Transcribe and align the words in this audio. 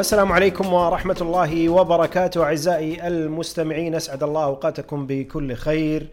السلام 0.00 0.32
عليكم 0.32 0.72
ورحمة 0.72 1.16
الله 1.20 1.68
وبركاته. 1.68 2.44
أعزائي 2.44 3.06
المستمعين 3.06 3.94
أسعد 3.94 4.22
الله 4.22 4.44
أوقاتكم 4.44 5.06
بكل 5.06 5.54
خير. 5.54 6.08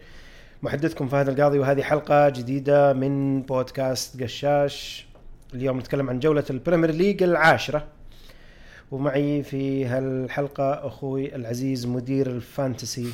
محدثكم 0.62 1.08
فهد 1.08 1.28
القاضي 1.28 1.58
وهذه 1.58 1.82
حلقة 1.82 2.28
جديدة 2.28 2.92
من 2.92 3.42
بودكاست 3.42 4.22
قشاش. 4.22 5.06
اليوم 5.54 5.78
نتكلم 5.78 6.10
عن 6.10 6.20
جولة 6.20 6.44
البريمير 6.50 6.90
ليج 6.90 7.22
العاشرة. 7.22 7.84
ومعي 8.90 9.42
في 9.42 9.86
هالحلقة 9.86 10.86
أخوي 10.86 11.34
العزيز 11.36 11.86
مدير 11.86 12.26
ال 12.26 12.37
fantasy 12.37 13.12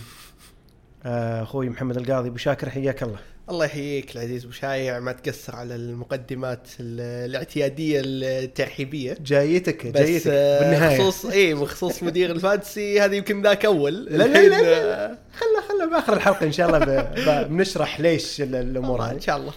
آه، 1.07 1.43
أخوي 1.43 1.69
محمد 1.69 1.97
القاضي. 1.97 2.29
أبو 2.29 2.37
شاكر 2.37 2.71
حياك 2.71 3.03
الله. 3.03 3.19
الله 3.51 3.65
يحييك 3.65 4.17
العزيز 4.17 4.47
وشايع 4.47 5.01
ما 5.01 5.13
تقصر 5.13 5.57
على 5.57 5.75
المقدمات 5.75 6.69
ال- 6.81 7.31
الاعتيادية 7.31 8.03
الترحيبية. 8.05 9.17
جايتك 9.25 9.87
جايتك 9.87 10.27
آه، 10.31 10.61
بالنهاية. 10.61 10.99
بخصوص 10.99 11.27
اي 11.27 11.55
بخصوص 11.55 12.03
مدير 12.03 12.31
ال 12.31 12.39
fantasy 12.40 13.01
هذا 13.01 13.15
يمكن 13.15 13.43
ذاك 13.43 13.65
أول. 13.65 14.05
لا 14.05 14.25
لا 14.25 14.49
لا, 14.49 14.63
لا. 14.63 15.05
آه، 15.13 15.19
خله 15.33 15.61
خله 15.69 15.91
بآخر 15.91 16.13
الحلقة 16.13 16.47
إن 16.47 16.53
شاء 16.53 16.67
الله 16.67 17.43
بنشرح 17.43 18.01
ليش 18.01 18.41
ال- 18.41 18.55
الأمور 18.55 18.91
والله 18.91 19.07
هذه. 19.11 19.15
إن 19.15 19.21
شاء 19.21 19.37
الله. 19.37 19.53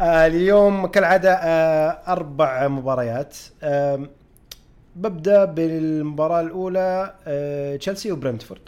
آه 0.00 0.26
اليوم 0.26 0.86
كالعادة 0.86 1.32
آه 1.32 1.98
أربع 2.12 2.68
مباريات. 2.68 3.36
آه 3.62 4.08
ببدأ 4.96 5.44
بالمباراة 5.44 6.40
الأولى 6.40 7.14
آه 7.26 7.76
تشيلسي 7.76 8.12
وبرنتفورد. 8.12 8.62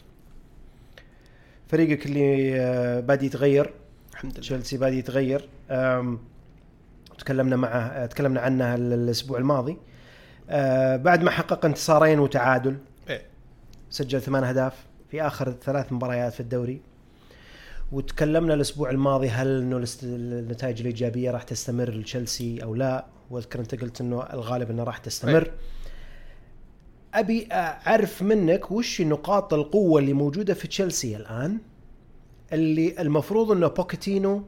فريقك 1.68 2.06
اللي 2.06 2.54
آه 2.60 3.00
بادي 3.00 3.26
يتغير. 3.26 3.72
الحمد 4.22 4.34
لله. 4.34 4.42
تشيلسي 4.42 4.76
بادي 4.76 4.98
يتغير. 4.98 5.48
تكلمنا 7.18 7.56
معه 7.56 7.78
آه، 7.80 8.06
تكلمنا 8.06 8.40
عنه 8.40 8.74
ال- 8.74 8.92
الأسبوع 8.92 9.38
الماضي. 9.38 9.76
آه 10.50 10.96
بعد 10.96 11.22
ما 11.22 11.30
حقق 11.30 11.64
انتصارين 11.64 12.18
وتعادل. 12.18 12.76
إيه. 13.08 13.22
سجل 13.90 14.20
ثمان 14.20 14.44
أهداف 14.44 14.86
في 15.10 15.22
آخر 15.22 15.52
ثلاث 15.64 15.92
مباريات 15.92 16.32
في 16.32 16.40
الدوري. 16.40 16.80
وتكلمنا 17.92 18.54
الأسبوع 18.54 18.90
الماضي 18.90 19.28
هل 19.28 19.60
إنه 19.60 19.84
النتائج 20.02 20.80
الإيجابية 20.80 21.30
راح 21.30 21.42
تستمر 21.42 21.90
لتشيلسي 21.90 22.62
أو 22.62 22.74
لا. 22.74 23.06
وأذكر 23.30 23.60
أنت 23.60 23.74
قلت 23.74 24.00
إنه 24.00 24.22
الغالب 24.32 24.70
إنه 24.70 24.82
راح 24.84 24.98
تستمر. 24.98 25.50
أبي 27.14 27.48
أعرف 27.52 28.22
منك 28.22 28.70
وش 28.70 29.00
نقاط 29.00 29.54
القوة 29.54 30.00
اللي 30.00 30.12
موجودة 30.12 30.54
في 30.54 30.68
تشيلسي 30.68 31.16
الآن؟ 31.16 31.58
اللي 32.52 33.00
المفروض 33.00 33.50
إنه 33.50 33.68
بوكيتينو 33.68 34.44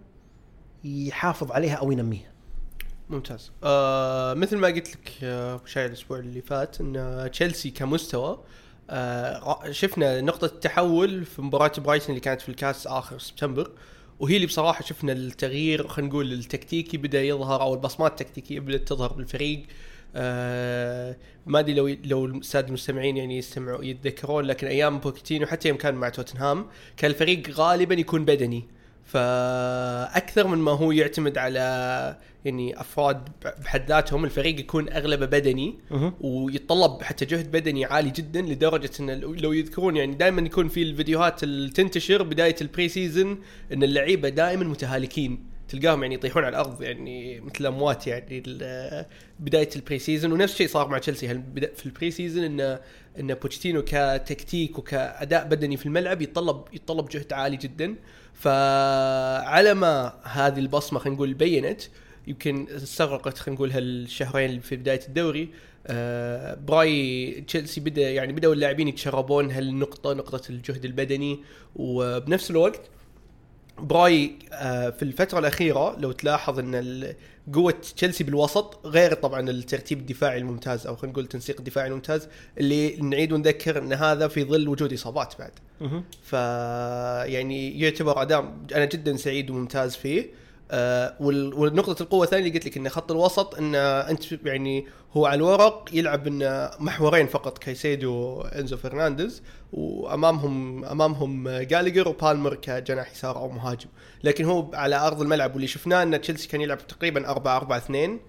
يحافظ 0.84 1.52
عليها 1.52 1.74
أو 1.74 1.92
ينميها. 1.92 2.32
ممتاز. 3.10 3.52
آه 3.64 4.34
مثل 4.34 4.56
ما 4.56 4.68
قلت 4.68 4.88
لك 4.96 5.12
شايع 5.66 5.86
الأسبوع 5.86 6.18
اللي 6.18 6.42
فات 6.42 6.80
إن 6.80 7.28
تشيلسي 7.32 7.70
كمستوى 7.70 8.40
آه 8.90 9.70
شفنا 9.70 10.20
نقطة 10.20 10.44
التحول 10.44 11.24
في 11.24 11.42
مباراة 11.42 11.72
برايتون 11.78 12.08
اللي 12.08 12.20
كانت 12.20 12.40
في 12.40 12.48
الكاس 12.48 12.86
آخر 12.86 13.18
سبتمبر 13.18 13.70
وهي 14.20 14.36
اللي 14.36 14.46
بصراحة 14.46 14.84
شفنا 14.84 15.12
التغيير 15.12 15.88
خلينا 15.88 16.10
نقول 16.10 16.32
التكتيكي 16.32 16.96
بدأ 16.96 17.22
يظهر 17.22 17.62
أو 17.62 17.74
البصمات 17.74 18.20
التكتيكية 18.20 18.60
بدأت 18.60 18.88
تظهر 18.88 19.12
بالفريق. 19.12 19.58
آه 19.60 19.66
ما 21.46 21.58
أدري 21.60 21.74
لو 21.74 21.96
لو 22.04 22.26
السادة 22.26 22.68
المستمعين 22.68 23.16
يعني 23.16 23.38
يستمعوا 23.38 23.84
يتذكرون 23.84 24.44
لكن 24.44 24.66
أيام 24.66 24.98
بوكيتينو 24.98 25.46
حتى 25.46 25.68
يوم 25.68 25.76
كان 25.76 25.94
مع 25.94 26.08
توتنهام 26.08 26.66
كان 26.96 27.10
الفريق 27.10 27.50
غالبا 27.50 27.94
يكون 27.94 28.24
بدني. 28.24 28.64
فأكثر 29.04 30.46
من 30.46 30.58
ما 30.58 30.70
هو 30.72 30.92
يعتمد 30.92 31.38
على 31.38 31.60
يعني 32.44 32.80
أفراد 32.80 33.28
بحد 33.64 33.88
ذاتهم 33.88 34.24
الفريق 34.24 34.60
يكون 34.60 34.88
أغلبه 34.92 35.26
بدني 35.26 35.74
ويتطلب 36.20 37.02
حتى 37.02 37.24
جهد 37.24 37.50
بدني 37.52 37.84
عالي 37.84 38.10
جدا 38.10 38.42
لدرجة 38.42 38.90
إن 39.00 39.10
لو- 39.20 39.52
يذكرون 39.52 39.96
يعني 39.96 40.14
دائما 40.14 40.42
يكون 40.42 40.68
في 40.68 40.82
الفيديوهات 40.82 41.42
اللي 41.42 41.70
تنتشر 41.70 42.22
بداية 42.22 42.56
ال 42.60 42.88
pre-season 42.88 43.38
إن 43.72 43.82
اللعيبة 43.82 44.28
دائما 44.28 44.64
متهالكين. 44.64 45.53
تلقاهم 45.68 46.02
يعني 46.02 46.14
يطيحون 46.14 46.44
على 46.44 46.52
الأرض 46.52 46.82
يعني 46.82 47.40
مثل 47.40 47.56
الأموات 47.60 48.06
يعني 48.06 48.42
بداية 49.40 49.68
ال 49.76 49.98
pre-season 49.98 50.32
ونفس 50.32 50.52
الشيء 50.52 50.68
صار 50.68 50.88
مع 50.88 50.98
تشيلسي 50.98 51.28
في 51.76 51.86
ال 51.86 52.10
pre-season 52.10 52.44
ان 52.44 52.78
إن 53.20 53.34
بوتشيتينو 53.34 53.82
كتكتيك 53.86 54.78
وكأداء 54.78 55.44
بدني 55.48 55.76
في 55.76 55.86
الملعب 55.86 56.22
يتطلب 56.22 56.64
يتطلب 56.72 57.08
جهد 57.08 57.32
عالي 57.32 57.56
جدا. 57.56 57.94
فعلى 58.34 59.74
ما 59.74 60.12
هذه 60.22 60.58
البصمة 60.58 60.98
خلينا 60.98 61.16
نقول 61.16 61.34
بينت 61.34 61.82
يمكن 62.26 62.66
استغرقت 62.70 63.38
خلينا 63.38 63.56
نقول 63.56 63.70
هالشهرين 63.70 64.60
في 64.60 64.76
بداية 64.76 65.00
الدوري 65.08 65.48
آه 65.86 66.54
براي 66.54 67.30
تشيلسي 67.46 67.80
بدا 67.80 68.10
يعني 68.10 68.32
بدأوا 68.32 68.54
اللاعبين 68.54 68.88
يتشربون 68.88 69.50
هالنقطة 69.50 70.12
نقطة 70.12 70.50
الجهد 70.50 70.84
البدني 70.84 71.40
وبنفس 71.76 72.50
الوقت 72.50 72.80
براي 73.78 74.32
آه، 74.52 74.90
في 74.90 75.02
الفترة 75.02 75.38
الأخيرة 75.38 75.96
لو 75.98 76.12
تلاحظ 76.12 76.58
ال- 76.74 77.14
قوة 77.54 77.74
تشيلسي 77.96 78.24
بالوسط 78.24 78.86
غير 78.86 79.14
طبعا 79.14 79.50
الترتيب 79.50 79.98
الدفاعي 79.98 80.38
الممتاز 80.38 80.86
أو 80.86 80.96
خلينا 80.96 81.12
نقول 81.12 81.24
التنسيق 81.24 81.56
الدفاعي 81.58 81.88
الممتاز 81.88 82.28
اللي 82.58 82.96
نعيد 82.96 83.32
ونذكر 83.32 83.78
أن 83.78 83.92
هذا 83.92 84.28
في 84.28 84.44
ظل 84.44 84.68
وجود 84.68 84.92
إصابات 84.92 85.34
بعد. 85.38 85.50
ف 86.22 86.32
يعني 87.32 87.80
يعتبر 87.80 88.22
أداء 88.22 88.52
أنا 88.74 88.84
جدا 88.84 89.16
سعيد 89.16 89.50
وممتاز 89.50 89.96
فيه. 89.96 90.26
آه 90.76 91.14
والنقطة 91.20 92.02
القوة 92.02 92.24
الثانية 92.24 92.46
اللي 92.46 92.58
قلت 92.58 92.66
لك 92.66 92.76
إن 92.76 92.88
خط 92.88 93.10
الوسط 93.10 93.54
ان 93.54 93.74
أنت 93.74 94.32
يعني 94.32 94.86
هو 95.12 95.26
على 95.26 95.36
الورق 95.36 95.88
يلعب 95.92 96.26
إن 96.26 96.70
محورين 96.78 97.26
فقط 97.26 97.58
كايسيدو 97.58 98.12
وإنزو 98.12 98.76
فرنانديز 98.76 99.42
وأمامهم 99.72 100.84
أمامهم 100.84 101.48
جالجر 101.48 102.08
وبالمر 102.08 102.54
كجناح 102.54 103.12
يسار 103.12 103.36
أو 103.36 103.48
مهاجم. 103.48 103.88
لكن 104.24 104.44
هو 104.44 104.70
على 104.74 104.96
أرض 104.96 105.20
الملعب 105.20 105.52
واللي 105.52 105.66
شفناه 105.66 106.02
إن 106.02 106.20
تشيلسي 106.20 106.48
كان 106.48 106.60
يلعب 106.60 106.86
تقريبا 106.86 107.28
4 107.28 107.56
4 107.56 107.78
2 107.78 108.20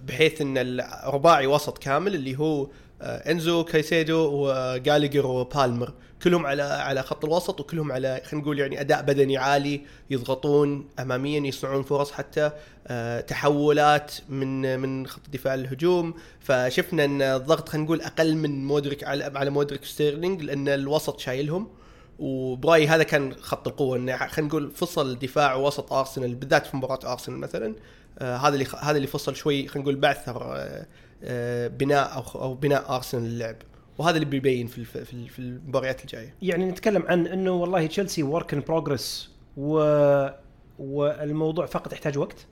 بحيث 0.00 0.40
إن 0.40 0.54
الرباعي 0.58 1.46
وسط 1.46 1.78
كامل 1.78 2.14
اللي 2.14 2.38
هو 2.38 2.68
إنزو 3.02 3.64
كايسيدو 3.64 4.30
وجالجر 4.32 5.26
وبالمر. 5.26 5.92
كلهم 6.22 6.46
على 6.46 6.62
على 6.62 7.02
خط 7.02 7.24
الوسط 7.24 7.60
وكلهم 7.60 7.92
على 7.92 8.20
خلينا 8.24 8.44
نقول 8.44 8.58
يعني 8.58 8.80
أداء 8.80 9.02
بدني 9.02 9.36
عالي 9.36 9.80
يضغطون 10.10 10.88
اماميا 10.98 11.40
يصنعون 11.40 11.82
فرص 11.82 12.12
حتى 12.12 12.50
آه، 12.86 13.20
تحولات 13.20 14.12
من 14.28 14.80
من 14.80 15.06
خط 15.06 15.20
الدفاع 15.24 15.54
للهجوم 15.54 16.14
فشفنا 16.40 17.04
إن 17.04 17.22
الضغط 17.22 17.68
خلينا 17.68 17.84
نقول 17.84 18.00
أقل 18.00 18.36
من 18.36 18.66
مودريك 18.66 19.04
على 19.04 19.24
على 19.24 19.50
مودريك 19.50 19.84
ستيرلينج 19.84 20.42
لأن 20.42 20.68
الوسط 20.68 21.20
شايلهم. 21.20 21.68
وبرايي 22.18 22.88
هذا 22.88 23.02
كان 23.02 23.34
خط 23.34 23.68
القوة 23.68 23.96
انه 23.96 24.16
خلينا 24.16 24.48
نقول 24.48 24.70
فصل 24.70 25.18
دفاع 25.18 25.54
وسط 25.54 25.92
أرسنال 25.92 26.34
بالذات 26.34 26.66
في 26.66 26.76
مباراة 26.76 27.12
أرسنال 27.12 27.38
مثلا. 27.38 27.74
آه 28.18 28.36
هذا 28.36 28.54
اللي 28.54 28.66
هذا 28.80 28.96
اللي 28.96 29.06
فصل 29.06 29.36
شوي 29.36 29.68
خلينا 29.68 29.82
نقول 29.82 29.96
بعثر 29.96 30.42
آه 30.42 30.56
آه 30.56 30.86
بناء 31.68 32.14
أو 32.34 32.40
أو 32.42 32.54
بناء 32.54 32.94
أرسنال 32.96 33.30
للعب. 33.30 33.56
وهذا 33.98 34.14
اللي 34.16 34.26
بيبين 34.26 34.66
في 34.66 34.84
في 34.84 35.12
ال- 35.14 35.28
في 35.28 35.38
المباريات 35.38 36.00
الجاية. 36.02 36.34
يعني 36.42 36.64
نتكلم 36.70 37.02
عن 37.06 37.26
إنه 37.26 37.50
والله 37.52 37.86
تشيلسي 37.86 38.22
ورك 38.22 38.54
ان 38.54 38.60
بروجرس 38.60 39.30
و 39.56 39.78
والموضوع 40.78 41.66
فقط 41.66 41.92
يحتاج 41.92 42.18
وقت؟ 42.18 42.46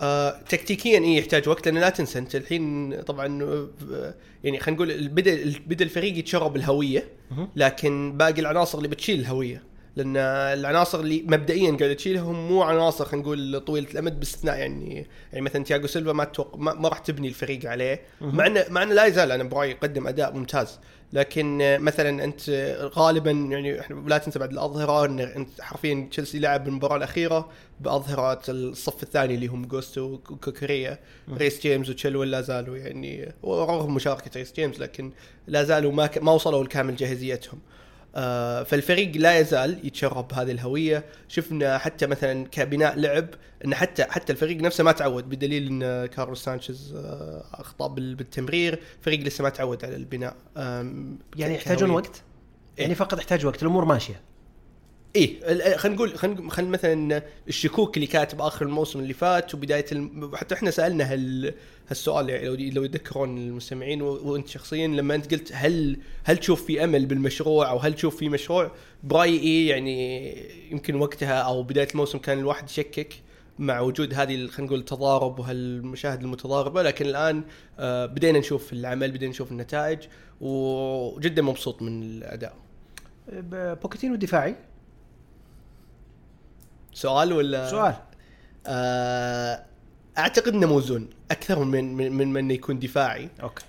آه 0.00 0.40
تكتيكيا 0.48 0.98
إيه 0.98 1.18
يحتاج 1.18 1.48
وقت 1.48 1.66
لأن 1.68 1.78
لا 1.78 1.88
تنسى 1.90 2.18
أنت 2.18 2.36
الحين 2.36 2.94
طبعا 3.02 3.42
آه، 3.42 4.14
يعني 4.44 4.60
خلينا 4.60 4.82
نقول 4.84 5.08
بدا 5.08 5.52
بدا 5.66 5.84
الفريق 5.84 6.18
يتشرب 6.18 6.56
الهوية 6.56 7.08
لكن 7.56 8.16
باقي 8.16 8.40
العناصر 8.40 8.78
اللي 8.78 8.88
بتشيل 8.88 9.20
الهوية. 9.20 9.62
لأن 9.96 10.16
العناصر 10.58 11.00
اللي 11.00 11.22
مبدئيا 11.26 11.76
قاعدة 11.76 11.92
تشيلها 11.94 12.22
هم 12.22 12.48
مو 12.48 12.62
عناصر 12.62 13.04
خلينا 13.04 13.22
نقول 13.26 13.60
طويلة 13.60 13.90
الأمد 13.90 14.18
باستثناء 14.20 14.58
يعني 14.58 15.06
يعني 15.32 15.44
مثلا 15.44 15.64
تياجو 15.64 15.86
سيلفا 15.86 16.12
ما 16.12 16.24
تتوقع 16.24 16.58
ما, 16.58 16.74
ما 16.74 16.88
راح 16.88 16.98
تبني 16.98 17.28
الفريق 17.28 17.70
عليه. 17.70 18.00
مع 18.20 18.46
انه 18.46 18.64
مع 18.70 18.82
إنه 18.82 18.94
لا 18.94 19.04
يزال 19.04 19.32
أنا 19.32 19.44
برايي 19.44 19.70
يقدم 19.70 20.06
أداء 20.06 20.32
ممتاز. 20.34 20.78
لكن 21.12 21.58
مثلا 21.80 22.24
أنت 22.24 22.50
غالبا 22.96 23.30
يعني 23.30 23.80
إحنا 23.80 24.08
لا 24.08 24.18
تنسى 24.18 24.38
بعد 24.38 24.52
الأظهرة 24.52 25.04
إن 25.06 25.20
أنت 25.20 25.60
حرفيا 25.60 26.08
تشيلسي 26.10 26.38
لعب 26.38 26.68
المباراة 26.68 26.96
الأخيرة 26.96 27.48
بأظهرة 27.80 28.40
الصف 28.48 29.02
الثاني 29.02 29.34
اللي 29.34 29.46
هم 29.46 29.64
جوستو 29.66 30.00
وكوكوريا. 30.02 30.98
ريس 31.36 31.60
جيمس 31.60 31.88
وتشيلويل 31.88 32.30
لا 32.30 32.40
زالوا 32.40 32.76
يعني 32.76 33.32
ورغم 33.42 33.94
مشاركة 33.94 34.30
ريس 34.36 34.52
جيمس 34.52 34.80
لكن 34.80 35.12
لا 35.46 35.62
زالوا 35.64 35.92
ما 35.92 36.06
ك- 36.06 36.18
ما 36.18 36.32
وصلوا 36.32 36.64
لكامل 36.64 36.96
جاهزيتهم. 36.96 37.58
فالفريق 38.64 39.16
لا 39.16 39.38
يزال 39.38 39.86
يتشرب 39.86 40.32
هذه 40.34 40.50
الهوية. 40.50 41.04
شفنا 41.28 41.78
حتى 41.78 42.06
مثلا 42.06 42.46
كبناء 42.46 42.98
لعب 42.98 43.26
إن 43.64 43.74
حتى 43.74 44.04
حتى 44.04 44.32
الفريق 44.32 44.56
نفسه 44.60 44.84
ما 44.84 44.92
تعود 44.92 45.28
بدليل 45.28 45.66
إن 45.66 46.06
كارلوس 46.06 46.44
سانشيز 46.44 46.94
آه، 46.96 47.44
أخطأ 47.52 47.86
بال- 47.86 48.14
بالتمرير. 48.14 48.78
فريق 49.00 49.20
لسه 49.20 49.42
ما 49.44 49.48
تعود 49.48 49.84
على 49.84 49.96
البناء 49.96 50.36
يعني 51.36 51.54
يحتاجون. 51.54 51.90
وقت؟ 51.90 52.22
يعني 52.78 52.94
فقط 52.94 53.18
يحتاج 53.18 53.46
وقت 53.46 53.62
الأمور 53.62 53.84
ماشية. 53.84 54.20
إيه 55.16 55.76
خلينا 55.76 55.96
نقول 55.96 56.18
خلينا 56.18 56.70
مثلا 56.70 57.22
الشكوك 57.48 57.96
اللي 57.96 58.06
كانت 58.06 58.34
باخر 58.34 58.66
الموسم 58.66 59.00
اللي 59.00 59.14
فات 59.14 59.54
وبداية 59.54 59.84
الم... 59.92 60.36
حتى 60.36 60.54
إحنا 60.54 60.70
سألنا 60.70 61.12
هال 61.12 61.54
هالسؤال 61.88 62.28
يعني 62.30 62.46
لو 62.46 62.54
لو 62.54 62.84
يتذكرون 62.84 63.38
المستمعين 63.38 64.02
و... 64.02 64.06
وأنت 64.06 64.48
شخصيا 64.48 64.86
لما 64.86 65.14
أنت 65.14 65.34
قلت 65.34 65.50
هل 65.54 65.98
هل 66.24 66.36
تشوف 66.36 66.64
في 66.66 66.84
أمل 66.84 67.06
بالمشروع 67.06 67.70
أو 67.70 67.78
هل 67.78 67.94
تشوف 67.94 68.16
في 68.16 68.28
مشروع؟ 68.28 68.70
برأيي 69.02 69.38
إيه 69.38 69.70
يعني 69.70 70.36
يمكن 70.70 70.94
وقتها 70.94 71.34
أو 71.34 71.62
بداية 71.62 71.88
الموسم 71.90 72.18
كان 72.18 72.38
الواحد 72.38 72.70
يشكك 72.70 73.14
مع 73.58 73.80
وجود 73.80 74.14
هذه 74.14 74.46
خلينا 74.46 74.66
نقول 74.66 74.78
التضارب 74.78 75.38
وهالمشاهد 75.38 76.22
المتضاربة 76.22 76.82
لكن 76.82 77.06
الآن 77.06 77.44
آه 77.78 78.06
بدينا 78.06 78.38
نشوف 78.38 78.72
العمل 78.72 79.12
بدينا 79.12 79.30
نشوف 79.30 79.52
النتائج 79.52 79.98
وجدا 80.40 81.42
مبسوط 81.42 81.82
من 81.82 82.02
الأداء. 82.02 82.56
بوكيتينو 83.82 84.14
دفاعي 84.14 84.56
سؤال 86.96 87.32
ولا 87.32 87.70
سؤال. 87.70 87.94
آه 88.66 89.62
أعتقد 90.18 90.54
إنه 90.54 90.66
موزون 90.66 91.08
أكثر 91.30 91.64
من 91.64 91.94
من 91.94 92.12
من, 92.12 92.32
من 92.32 92.50
يكون 92.50 92.78
دفاعي. 92.78 93.28
أوكي. 93.42 93.64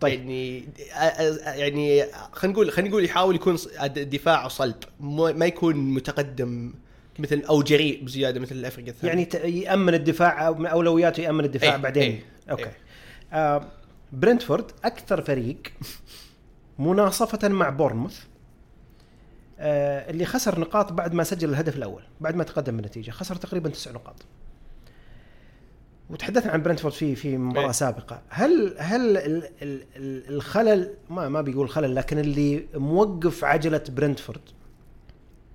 طيب. 0.00 0.20
يعني 0.20 0.68
آه، 0.92 0.96
آه، 0.96 1.54
يعني 1.54 2.04
خلينا 2.32 2.54
نقول 2.54 2.72
خلينا 2.72 2.90
نقول 2.90 3.04
يحاول 3.04 3.34
يكون 3.34 3.56
دفاعه 3.96 4.48
صلب 4.48 4.74
ما 5.00 5.46
يكون 5.46 5.76
متقدم 5.76 6.74
مثل 7.18 7.42
أو 7.48 7.62
جريء 7.62 8.04
بزيادة 8.04 8.40
مثل 8.40 8.54
الفرق 8.54 8.92
الثانية. 8.92 9.28
يعني 9.42 9.60
يأمن 9.60 9.94
الدفاع 9.94 10.46
أو 10.46 10.54
من 10.54 10.66
أولوياته 10.66 11.20
يأمن 11.20 11.44
الدفاع 11.44 11.74
إيه، 11.74 11.80
بعدين. 11.80 12.02
إيه، 12.02 12.22
أوكي. 12.50 12.64
إيه. 12.64 12.76
آه 13.32 13.68
برنتفورد 14.12 14.70
أكثر 14.84 15.22
فريق 15.22 15.58
مناصفة 16.78 17.48
مع 17.48 17.68
بورنموث. 17.68 18.18
اللي 19.58 20.24
خسر 20.24 20.60
نقاط 20.60 20.92
بعد 20.92 21.14
ما 21.14 21.24
سجل 21.24 21.50
الهدف 21.50 21.76
الأول 21.76 22.02
بعد 22.20 22.36
ما 22.36 22.44
تقدم 22.44 22.76
بالنتيجة 22.76 23.10
خسر 23.10 23.36
تقريبا 23.36 23.68
تسع 23.68 23.90
نقاط. 23.90 24.26
وتحدثنا 26.10 26.52
عن 26.52 26.62
برنتفورد 26.62 26.94
في 26.94 27.14
في 27.14 27.36
مباراة 27.36 27.66
إيه. 27.66 27.72
سابقة. 27.72 28.22
هل 28.28 28.74
هل 28.78 29.16
ال 29.16 29.42
ال 29.62 29.82
ال 29.96 30.34
الخلل 30.34 30.94
ما 31.10 31.28
ما 31.28 31.40
بيقول 31.40 31.68
خلل 31.68 31.94
لكن 31.94 32.18
اللي 32.18 32.66
موقف 32.74 33.44
عجلة 33.44 33.82
برنتفورد 33.88 34.40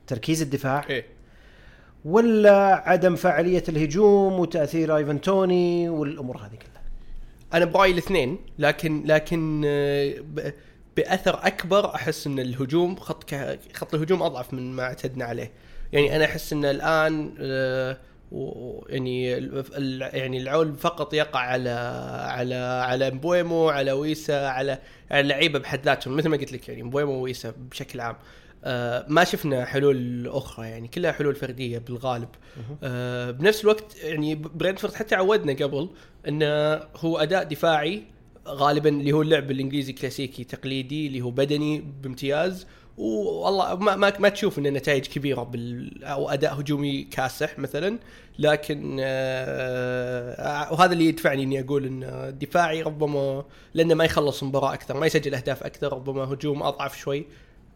تركيز 0.08 0.42
الدفاع 0.42 0.86
إيه. 0.90 1.06
ولا 2.06 2.90
عدم 2.90 3.16
فاعلية 3.16 3.64
الهجوم 3.70 4.40
وتأثير 4.40 4.98
إيفن 4.98 5.22
توني 5.22 5.90
والأمور 5.90 6.38
هذه 6.38 6.56
كلها؟ 6.56 6.82
أنا 7.54 7.66
برايي 7.66 7.92
الاثنين 7.92 8.40
لكن 8.60 9.04
لكن 9.06 9.62
آه، 9.66 10.14
بأثر 10.98 11.40
أكبر 11.48 11.96
أحس 11.96 12.28
إن 12.28 12.40
الهجوم 12.40 12.96
خط 12.96 13.24
ك- 13.24 13.60
خط 13.74 13.96
الهجوم 13.96 14.24
أضعف 14.24 14.54
من 14.54 14.74
ما 14.74 14.84
اعتدنا 14.84 15.26
عليه. 15.26 15.52
يعني 15.94 16.16
أنا 16.16 16.26
أحس 16.26 16.54
إن 16.54 16.66
الآن 16.66 17.34
آه، 17.40 17.98
يعني 18.90 19.38
ال- 19.38 20.02
يعني 20.14 20.38
العول 20.42 20.76
فقط 20.76 21.14
يقع 21.14 21.40
على 21.40 21.70
على 22.30 22.56
على 22.56 23.12
مبويمو 23.12 23.70
على 23.70 23.92
ويسا 23.92 24.48
على 24.48 24.78
على 25.12 25.22
اللعيبه 25.22 25.60
بحد 25.60 25.86
ذاتهم. 25.86 26.16
مثل 26.18 26.30
ما 26.30 26.38
قلت 26.38 26.52
لك 26.52 26.70
يعني 26.70 26.84
مبويمو 26.84 27.12
وويسا 27.12 27.54
بشكل 27.72 28.00
عام. 28.00 28.16
آه، 28.64 29.06
ما 29.08 29.24
شفنا 29.24 29.66
حلول 29.66 30.28
أخرى 30.28 30.70
يعني 30.70 30.88
كلها 30.88 31.12
حلول 31.12 31.36
فردية 31.36 31.78
بالغالب. 31.78 32.30
آه، 32.84 33.32
بنفس 33.32 33.62
الوقت 33.64 33.96
يعني 34.04 34.36
برينفورد 34.36 34.94
حتى 34.94 35.16
عودنا 35.16 35.54
قبل 35.66 35.90
إنه 36.28 36.74
هو 36.98 37.18
أداء 37.18 37.44
دفاعي 37.44 38.04
غالبا 38.48 38.90
اللي 38.90 39.12
هو 39.12 39.22
اللعب 39.22 39.52
الإنجليزي 39.52 39.94
كلاسيكي 39.94 40.44
تقليدي 40.44 41.08
اللي 41.08 41.22
هو 41.22 41.32
بدني 41.32 41.84
بامتياز. 42.04 42.68
والله 42.98 43.76
ما 43.76 43.96
ما, 43.96 44.14
ما 44.20 44.30
تشوف 44.30 44.60
إنه 44.60 44.70
نتائج 44.70 45.06
كبيرة 45.08 45.44
بال 45.44 46.04
أو 46.04 46.30
أداء 46.30 46.60
هجومي 46.60 47.04
كاسح 47.04 47.60
مثلا. 47.60 48.00
لكن 48.40 48.98
آه 49.02 50.74
وهذا 50.74 50.94
اللي 50.94 51.06
يدفعني 51.06 51.44
إني 51.44 51.60
أقول 51.60 51.86
إن 51.86 52.04
الدفاعي 52.04 52.82
ربما 52.82 53.46
لأنه 53.74 53.94
ما 53.96 54.06
يخلص 54.06 54.44
مباراة 54.44 54.74
أكثر 54.74 55.00
ما 55.00 55.06
يسجل 55.06 55.36
أهداف 55.36 55.64
أكثر 55.64 55.94
ربما 55.94 56.24
هجوم 56.24 56.64
أضعف 56.64 56.98
شوي. 56.98 57.26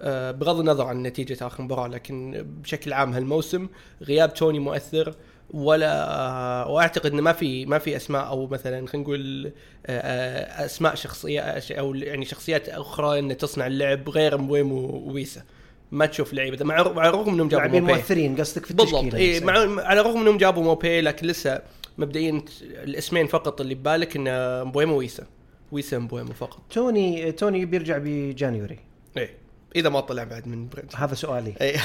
آه، 0.01 0.31
بغض 0.31 0.59
النظر 0.59 0.85
عن 0.85 1.03
نتيجة 1.03 1.47
آخر 1.47 1.63
مباراة 1.63 1.87
لكن 1.87 2.45
بشكل 2.63 2.93
عام 2.93 3.13
هالموسم 3.13 3.67
غياب 4.01 4.33
توني 4.33 4.59
مؤثر. 4.59 5.15
ولا 5.53 6.65
وأعتقد 6.67 7.11
إنه 7.11 7.21
ما 7.21 7.33
في 7.33 7.65
ما 7.65 7.79
في 7.79 7.95
أسماء 7.95 8.27
أو 8.27 8.47
مثلا 8.47 8.87
خلينا 8.87 9.07
نقول 9.07 9.45
آه، 9.45 9.51
آه، 9.85 10.65
أسماء 10.65 10.95
شخصية 10.95 11.41
أو 11.71 11.95
يعني 11.95 12.25
شخصيات 12.25 12.69
أخرى 12.69 13.19
ان 13.19 13.37
تصنع 13.37 13.67
اللعب 13.67 14.09
غير 14.09 14.37
مبويمو 14.37 14.71
وويسا. 14.71 15.43
ما 15.91 16.05
تشوف 16.05 16.33
لعيبة. 16.33 16.65
مع 16.65 16.79
الرغم 16.81 17.33
إنهم 17.33 17.47
جابوا 17.47 17.79
موبي 17.79 17.93
مؤثرين 17.93 18.35
قصدك 18.35 18.65
في 18.65 18.71
التشكيلة 18.71 19.01
بالضبط 19.01 19.15
اي. 19.15 19.39
مع 19.39 19.83
على 19.83 20.01
الرغم 20.01 20.21
إنهم 20.21 20.37
جابوا 20.37 20.63
موبي 20.63 21.01
لكن 21.01 21.27
لسه 21.27 21.61
مبدئيا 21.97 22.41
الاسمين 22.61 23.27
فقط 23.27 23.61
اللي 23.61 23.75
ببالك 23.75 24.15
إنه 24.15 24.63
مبويمو 24.63 24.97
ويسا. 24.97 25.25
ويسا 25.71 25.97
مبويمو 25.97 26.33
فقط. 26.33 26.61
توني 26.69 27.31
توني 27.31 27.65
بيرجع 27.65 27.97
ب 28.01 28.10
January. 28.10 28.79
إيه. 29.17 29.37
إذا 29.75 29.89
ما 29.89 29.99
طلع 29.99 30.23
بعد 30.23 30.47
من 30.47 30.67
برنت 30.67 30.95
هذا 30.95 31.15
سؤالي. 31.15 31.53
إيه. 31.61 31.77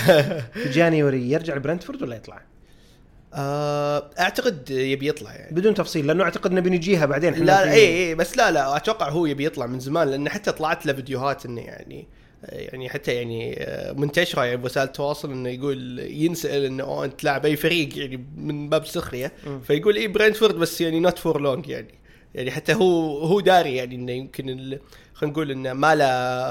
في 0.53 0.69
January 0.79 1.31
يرجع 1.31 1.55
لبرنتفورد 1.55 2.03
ولا 2.03 2.17
يطلع؟ 2.17 2.43
آه، 3.35 4.11
أعتقد 4.21 4.71
يبي 4.71 5.09
يطلع 5.09 5.35
يعني. 5.35 5.55
بدون 5.55 5.75
تفصيل 5.75 6.07
لأنه 6.07 6.25
أعتقد 6.25 6.51
انه 6.51 6.61
بنجيها 6.61 7.07
بعدين. 7.07 7.33
إحنا 7.33 7.45
لا 7.45 7.73
اي 7.73 8.09
اي 8.09 8.15
بس 8.15 8.37
لا 8.37 8.51
لا 8.51 8.77
أتوقع 8.77 9.09
هو 9.09 9.27
يبي 9.27 9.45
يطلع 9.45 9.67
من 9.67 9.81
زمان 9.81 10.09
لأن 10.09 10.29
حتى 10.29 10.53
طلعت 10.53 10.87
له 10.87 10.93
فيديوهات 10.93 11.47
إنه 11.47 11.61
يعني 11.61 12.07
يعني 12.45 12.89
حتى 12.89 13.15
يعني 13.15 13.55
آه، 13.59 13.93
منتشرة 13.93 14.45
يعني 14.45 14.57
بوسائل 14.57 14.87
التواصل 14.87 15.31
إنه 15.31 15.49
يقول 15.49 15.99
ينسأل 15.99 16.65
إنه 16.65 17.05
أنت 17.05 17.25
لاعب 17.25 17.47
أي 17.47 17.57
فريق 17.57 17.99
يعني 17.99 18.27
من 18.37 18.69
باب 18.69 18.83
السخريه. 18.83 19.33
فيقول 19.65 19.97
اي 19.97 20.09
برنتفورد 20.09 20.55
بس 20.55 20.81
يعني 20.81 21.01
not 21.01 21.19
for 21.19 21.41
long 21.41 21.69
يعني. 21.69 21.95
يعني 22.35 22.51
حتى 22.51 22.75
هو 22.75 23.19
هو 23.19 23.41
داري 23.41 23.77
يعني 23.77 23.95
إنه 23.95 24.13
يمكن 24.13 24.79
خلينا 25.15 25.33
نقول 25.33 25.51
إنه 25.51 25.73
ما 25.73 25.95
له 25.95 26.05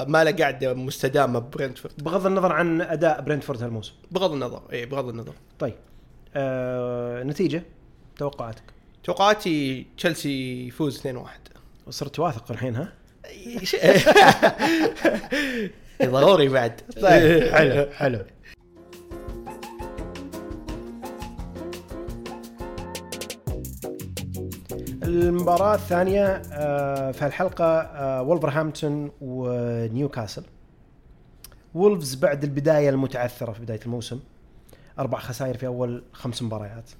ما 0.08 0.24
له 0.24 0.30
قاعدة 0.30 0.74
مستدامة 0.74 1.38
ببرنتفورد. 1.38 1.94
بغض 2.04 2.26
النظر 2.26 2.52
عن 2.52 2.80
أداء 2.80 3.20
برنتفورد 3.20 3.62
هالموسم. 3.62 3.92
بغض 4.10 4.32
النظر 4.32 4.62
اي 4.72 4.86
بغض 4.86 5.08
النظر. 5.08 5.32
طيب. 5.58 5.74
آه 6.36 7.22
نتيجة 7.22 7.62
توقعاتك؟ 8.16 8.62
توقعاتي 9.04 9.86
تشيلسي 9.96 10.66
يفوز 10.66 11.06
2-1 11.06 11.06
صرت 11.90 12.18
واثق 12.18 12.50
الحين 12.50 12.76
ها؟ 12.76 12.92
ضروري 16.04 16.48
بعد. 16.48 16.80
طيب. 17.02 17.54
حلو 17.54 17.86
حلو. 17.92 18.24
المباراة 25.02 25.74
الثانية 25.74 26.26
آه، 26.52 27.10
في 27.10 27.26
الحلقة 27.26 28.22
وولفرهامبتون 28.22 29.10
ونيوكاسل 29.20 30.44
وولفز 31.74 32.14
بعد 32.14 32.44
البداية 32.44 32.90
المتعثرة 32.90 33.52
في 33.52 33.60
بداية 33.62 33.80
الموسم. 33.86 34.20
أربع 34.98 35.18
خسائر 35.18 35.56
في 35.56 35.66
أول 35.66 36.04
خمس 36.12 36.42
مباريات. 36.42 36.90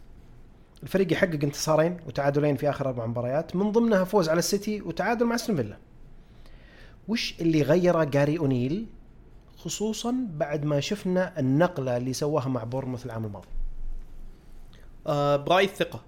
الفريق 0.82 1.12
يحقق 1.12 1.38
انتصارين 1.42 1.96
وتعادلين 2.06 2.56
في 2.56 2.70
آخر 2.70 2.86
أربع 2.88 3.06
مباريات 3.06 3.56
من 3.56 3.72
ضمنها 3.72 4.04
فوز 4.04 4.28
على 4.28 4.38
السيتي 4.38 4.82
وتعادل 4.82 5.26
مع 5.26 5.34
أستون 5.34 5.56
فيلا. 5.56 5.76
وش 7.08 7.40
اللي 7.40 7.62
غيره 7.62 8.04
جاري 8.04 8.38
أونيل؟ 8.38 8.86
خصوصا 9.56 10.14
بعد 10.30 10.64
ما 10.64 10.80
شفنا 10.80 11.38
النقلة 11.40 11.96
اللي 11.96 12.12
سواها 12.12 12.48
مع 12.48 12.64
بورنموث 12.64 13.06
العام 13.06 13.24
الماضي. 13.24 13.48
آه 15.06 15.36
برايي 15.36 15.66
الثقة 15.66 16.02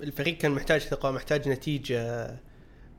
الفريق 0.00 0.38
كان 0.38 0.50
محتاج 0.50 0.80
ثقة 0.80 1.10
محتاج 1.10 1.48
نتيجة. 1.48 2.36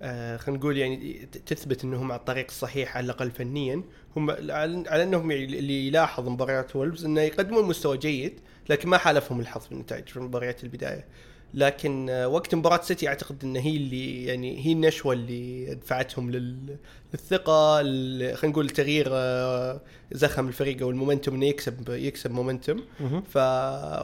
آه 0.01 0.37
خلينا 0.37 0.59
نقول 0.59 0.77
يعني 0.77 1.27
تثبت 1.45 1.83
إنهم 1.83 2.11
على 2.11 2.19
الطريق 2.19 2.45
الصحيح 2.49 2.97
على 2.97 3.05
الأقل 3.05 3.31
فنيا. 3.31 3.83
هم 4.17 4.31
على 4.31 4.83
على 4.89 5.03
أنهم 5.03 5.31
يعني 5.31 5.43
اللي 5.43 5.87
يلاحظ 5.87 6.29
مباريات 6.29 6.75
وولفز 6.75 7.05
إنه 7.05 7.21
يقدمون 7.21 7.65
مستوى 7.65 7.97
جيد 7.97 8.39
لكن 8.69 8.89
ما 8.89 8.97
حالفهم 8.97 9.39
الحظ 9.39 9.61
في 9.65 9.71
النتائج 9.71 10.07
في 10.07 10.19
مباريات 10.19 10.63
البداية. 10.63 11.05
لكن 11.53 12.09
آه، 12.09 12.27
وقت 12.27 12.55
مباراة 12.55 12.81
سيتي 12.81 13.07
أعتقد 13.07 13.43
إن 13.43 13.55
هي 13.55 13.77
اللي 13.77 14.25
يعني 14.25 14.65
هي 14.65 14.71
النشوة 14.71 15.13
اللي 15.13 15.75
دفعتهم 15.75 16.31
لل- 16.31 16.77
للثقة 17.13 17.81
ال- 17.81 18.37
خلينا 18.37 18.51
نقول 18.53 18.69
تغيير 18.69 19.07
آه، 19.11 19.81
زخم 20.11 20.47
الفريق 20.47 20.81
أو 20.81 20.89
ال 20.89 20.94
momentum 20.94 21.35
إنه 21.35 21.45
يكسب 21.45 21.89
يكسب 21.89 22.31
momentum. 22.31 22.83
ف 23.29 23.37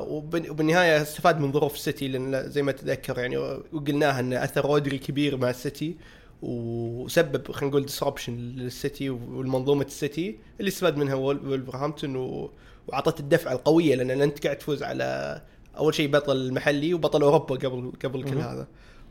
وبن- 0.08 0.50
وبالنهاية 0.50 1.02
استفاد 1.02 1.40
من 1.40 1.52
ظروف 1.52 1.75
السيتي 1.75 2.08
لأن 2.08 2.50
زي 2.50 2.62
ما 2.62 2.72
تذكر 2.72 3.20
يعني 3.20 3.38
وقلناها 3.38 4.20
إن 4.20 4.34
أثر 4.34 4.66
رودري 4.66 4.98
كبير 4.98 5.38
مع 5.38 5.50
السيتي 5.50 5.96
وسبب 6.42 7.52
خلينا 7.52 7.70
نقول 7.72 7.86
disruption 7.86 8.38
للسيتي 8.38 9.10
والمنظومة 9.10 9.86
السيتي 9.86 10.36
اللي 10.60 10.70
استفاد 10.70 10.98
منها 10.98 11.16
وولفرهامبتون 11.16 12.16
و- 12.16 12.52
واعطت 12.88 13.20
الدفعة 13.20 13.54
القوية 13.54 13.96
لأن 13.96 14.22
أنت 14.22 14.44
قاعد 14.44 14.58
تفوز 14.58 14.84
على 14.84 15.42
أول 15.77 15.94
شيء 15.96 16.12
بطل 16.12 16.53
محلي 16.53 16.94
وبطل 16.94 17.22
أوروبا 17.22 17.55
قبل 17.55 17.91
قبل 18.03 18.24
كل. 18.24 18.38
هذا. 18.38 18.67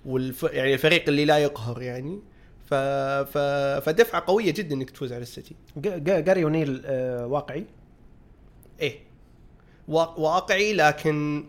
والف... 0.07 0.43
يعني 0.43 0.75
الفريق 0.75 1.05
اللي 1.09 1.25
لا 1.25 1.39
يقهر 1.39 1.83
يعني. 1.83 2.21
ف... 2.67 2.75
ف... 2.75 3.39
فدفعة 3.85 4.25
قوية 4.27 4.51
جدا 4.51 4.75
إنك 4.75 4.91
تفوز 4.91 5.13
على 5.13 5.23
السيتي. 5.23 5.55
جا- 5.77 5.99
جا- 5.99 6.21
جاري 6.21 6.45
اونيل 6.45 6.83
آه، 6.85 7.27
واقعي؟ 7.27 7.67
إيه. 8.81 8.99
وا- 9.89 10.19
واقعي 10.21 10.73
لكن 10.75 11.45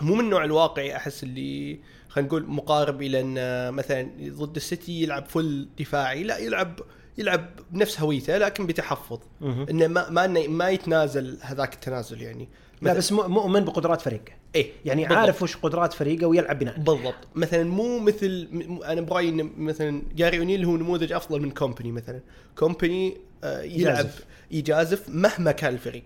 مو 0.00 0.14
من 0.14 0.20
النوع 0.20 0.44
الواقعي 0.44 0.96
أحس 0.96 1.22
اللي 1.22 1.78
خلينا 2.08 2.28
نقول 2.28 2.46
مقارب 2.46 3.02
إلى 3.02 3.20
إن 3.20 3.74
مثلا 3.74 4.10
ضد 4.28 4.56
السيتي 4.56 5.02
يلعب 5.02 5.26
full 5.26 5.68
دفاعي. 5.78 6.22
لا 6.22 6.38
يلعب 6.38 6.80
يلعب 7.18 7.50
بنفس 7.70 8.00
هويته 8.00 8.38
لكن 8.38 8.66
بتحفظ. 8.66 9.18
إنه 9.42 9.86
ما 9.86 10.10
ما 10.10 10.26
ما 10.48 10.70
يتنازل 10.70 11.38
هذاك 11.42 11.74
التنازل 11.74 12.22
يعني. 12.22 12.48
لا 12.82 12.92
بس 12.94 13.12
مؤ- 13.12 13.26
مؤمن 13.26 13.64
بقدرات 13.64 14.00
فريقه. 14.00 14.32
إيه 14.54 14.70
يعني 14.84 15.02
بالضبط. 15.02 15.18
عارف 15.18 15.42
وش 15.42 15.56
قدرات 15.56 15.92
فريقه 15.92 16.26
ويلعب 16.26 16.58
بناء. 16.58 16.78
بالضبط. 16.78 17.14
مثلا 17.34 17.64
مو 17.64 17.98
مثل 17.98 18.48
م- 18.52 18.82
أنا 18.82 19.00
برايي 19.00 19.30
مثلا 19.58 20.02
جاري 20.16 20.38
أونيل 20.38 20.64
هو 20.64 20.76
نموذج 20.76 21.12
أفضل 21.12 21.40
من 21.42 21.50
كومباني 21.50 21.92
مثلا. 21.92 22.20
كومباني 22.58 23.16
آه، 23.44 23.62
يلعب 23.62 23.94
يجازف. 23.94 24.24
يجازف 24.50 25.08
مهما 25.08 25.52
كان 25.52 25.72
الفريق. 25.74 26.04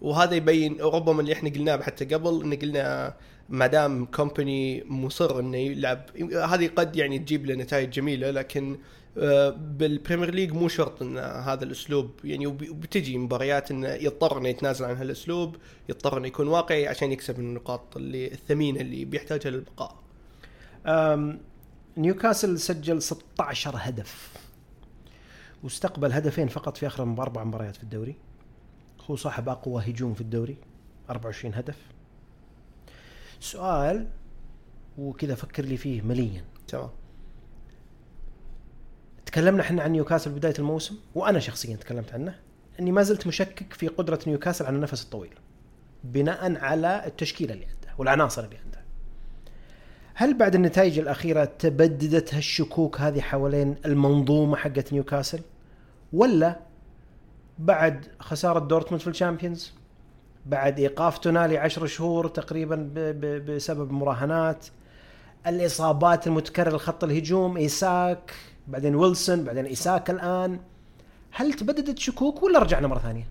وهذا 0.00 0.34
يبين 0.34 0.80
ربما 0.80 1.20
اللي 1.20 1.32
إحنا 1.32 1.50
قلناه 1.50 1.82
حتى 1.82 2.04
قبل 2.04 2.42
إن 2.44 2.54
قلنا 2.54 3.14
ما 3.48 3.66
دام 3.66 4.04
كومباني 4.06 4.84
مصر 4.86 5.38
إنه 5.40 5.56
يلعب 5.58 6.06
هذه 6.48 6.70
قد 6.76 6.96
يعني 6.96 7.18
تجيب 7.18 7.46
له 7.46 7.54
نتائج 7.54 7.90
جميلة 7.90 8.30
لكن 8.30 8.78
بالبريمير 9.56 10.34
ليج 10.34 10.52
مو 10.52 10.68
شرط 10.68 11.02
إن 11.02 11.18
هذا 11.18 11.64
الأسلوب 11.64 12.10
يعني 12.24 12.46
وب- 12.46 12.68
وبتجي 12.70 13.18
مباريات 13.18 13.70
انه 13.70 13.88
يضطر 13.88 14.38
انه 14.38 14.48
يتنازل 14.48 14.84
عن 14.84 14.96
هالأسلوب 14.96 15.56
يضطر 15.88 16.18
انه 16.18 16.26
يكون 16.26 16.48
واقعي 16.48 16.88
عشان 16.88 17.12
يكسب 17.12 17.38
النقاط 17.38 17.96
اللي 17.96 18.32
الثمينه 18.32 18.80
اللي 18.80 19.04
بيحتاجها 19.04 19.50
للبقاء. 19.50 19.96
نيوكاسل 21.96 22.58
سجل 22.58 23.02
16 23.02 23.74
هدف. 23.78 24.32
واستقبل 25.62 26.12
هدفين 26.12 26.48
فقط 26.48 26.76
في 26.76 26.86
آخر 26.86 27.02
أربع 27.02 27.44
مباريات 27.44 27.76
في 27.76 27.82
الدوري. 27.82 28.16
هو 29.10 29.16
صاحب 29.16 29.48
أقوى 29.48 29.82
هجوم 29.86 30.14
في 30.14 30.20
الدوري 30.20 30.56
24 31.10 31.54
هدف. 31.54 31.76
سؤال 33.40 34.06
وكذا 34.98 35.34
فكر 35.34 35.64
لي 35.64 35.76
فيه 35.76 36.02
مليا. 36.02 36.44
تمام. 36.68 36.90
تكلمنا 39.30 39.62
إحنا 39.62 39.82
عن 39.82 39.92
نيوكاسل 39.92 40.30
بداية 40.30 40.54
الموسم 40.58 40.96
وأنا 41.14 41.38
شخصيا 41.38 41.76
تكلمت 41.76 42.14
عنه 42.14 42.34
إني 42.80 42.92
ما 42.92 43.02
زلت 43.02 43.26
مشكك 43.26 43.72
في 43.72 43.88
قدرة 43.88 44.18
نيوكاسل 44.26 44.66
على 44.66 44.76
النفس 44.76 45.02
الطويل 45.02 45.34
بناء 46.04 46.56
على 46.58 47.02
التشكيلة 47.06 47.54
اللي 47.54 47.64
عنده 47.64 47.94
والعناصر 47.98 48.44
اللي 48.44 48.56
عنده. 48.56 48.80
هل 50.14 50.38
بعد 50.38 50.54
النتائج 50.54 50.98
الأخيرة 50.98 51.44
تبددت 51.44 52.34
هالشكوك 52.34 53.00
هذه 53.00 53.20
حوالين 53.20 53.76
المنظومة 53.84 54.56
حقت 54.56 54.92
نيوكاسل؟ 54.92 55.40
ولا 56.12 56.60
بعد 57.58 58.06
خسارة 58.20 58.58
دورتموند 58.58 59.02
في 59.02 59.10
الشامبيونز 59.10 59.72
بعد 60.46 60.78
إيقاف 60.78 61.18
تونالي 61.18 61.58
عشر 61.58 61.86
شهور 61.86 62.28
تقريبا 62.28 62.90
بسبب 63.46 63.92
مراهنات 63.92 64.66
الإصابات 65.46 66.26
المتكررة 66.26 66.76
لخط 66.76 67.04
الهجوم 67.04 67.56
إيساك 67.56 68.34
بعدين 68.68 68.94
ويلسون 68.94 69.44
بعدين 69.44 69.66
إيساك 69.66 70.10
الآن. 70.10 70.60
هل 71.30 71.52
تبددت 71.52 71.98
شكوك 71.98 72.42
ولا 72.42 72.58
رجعنا 72.58 72.88
مرة 72.88 72.98
ثانية؟ 72.98 73.28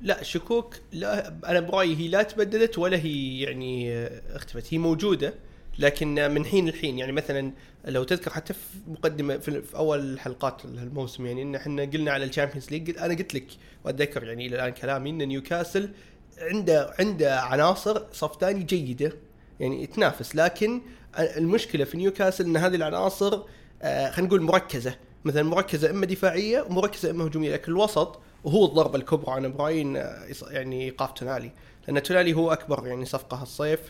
لا 0.00 0.22
شكوك 0.22 0.74
لا 0.92 1.28
أنا 1.28 1.60
برايي 1.60 1.96
هي 1.96 2.08
لا 2.08 2.22
تبدلت 2.22 2.78
ولا 2.78 2.96
هي 2.96 3.40
يعني 3.40 4.06
اختفت 4.36 4.74
هي 4.74 4.78
موجودة 4.78 5.34
لكن 5.78 6.30
من 6.30 6.44
حين 6.44 6.68
لحين. 6.68 6.98
يعني 6.98 7.12
مثلا 7.12 7.52
لو 7.84 8.04
تذكر 8.04 8.30
حتى 8.30 8.52
في 8.52 8.60
مقدمة 8.88 9.36
في, 9.36 9.62
في 9.62 9.76
أول 9.76 10.20
حلقات 10.20 10.64
الموسم 10.64 11.26
يعني 11.26 11.42
إن 11.42 11.54
إحنا 11.54 11.82
قلنا 11.82 12.10
على 12.10 12.24
ال 12.24 12.29
Champions 12.29 12.70
League 12.70 12.98
أنا 12.98 13.14
قلت 13.14 13.34
لك 13.34 13.46
وأتذكر 13.84 14.24
يعني 14.24 14.46
إلى 14.46 14.56
الآن 14.56 14.72
كلامي 14.72 15.10
إن 15.10 15.28
نيوكاسل 15.28 15.90
عنده 16.38 16.94
عنده 16.98 17.40
عناصر 17.40 18.02
صف 18.12 18.40
ثاني 18.40 18.62
جيدة 18.62 19.12
يعني 19.60 19.86
تنافس. 19.86 20.36
لكن 20.36 20.80
المشكلة 21.18 21.84
في 21.84 21.96
نيوكاسل 21.96 22.44
إن 22.44 22.56
هذه 22.56 22.74
العناصر 22.74 23.42
خلينا 23.82 24.20
نقول 24.20 24.42
مركزة 24.42 24.94
مثلا 25.24 25.42
مركزة 25.42 25.90
إما 25.90 26.06
دفاعية 26.06 26.62
ومركزة 26.62 27.10
إما 27.10 27.26
هجومية 27.26 27.52
لكن 27.52 27.72
الوسط 27.72 28.18
وهو 28.44 28.64
الضربة 28.66 28.96
الكبرى 28.98 29.38
أنا 29.38 29.48
برايي 29.48 29.82
إن 29.82 29.96
يص- 30.28 30.42
يعني 30.50 30.84
إيقاف 30.84 31.12
تونالي 31.12 31.50
لأن 31.88 32.02
تونالي 32.02 32.32
هو 32.34 32.52
أكبر 32.52 32.86
يعني 32.86 33.04
صفقة 33.04 33.36
هالصيف 33.42 33.80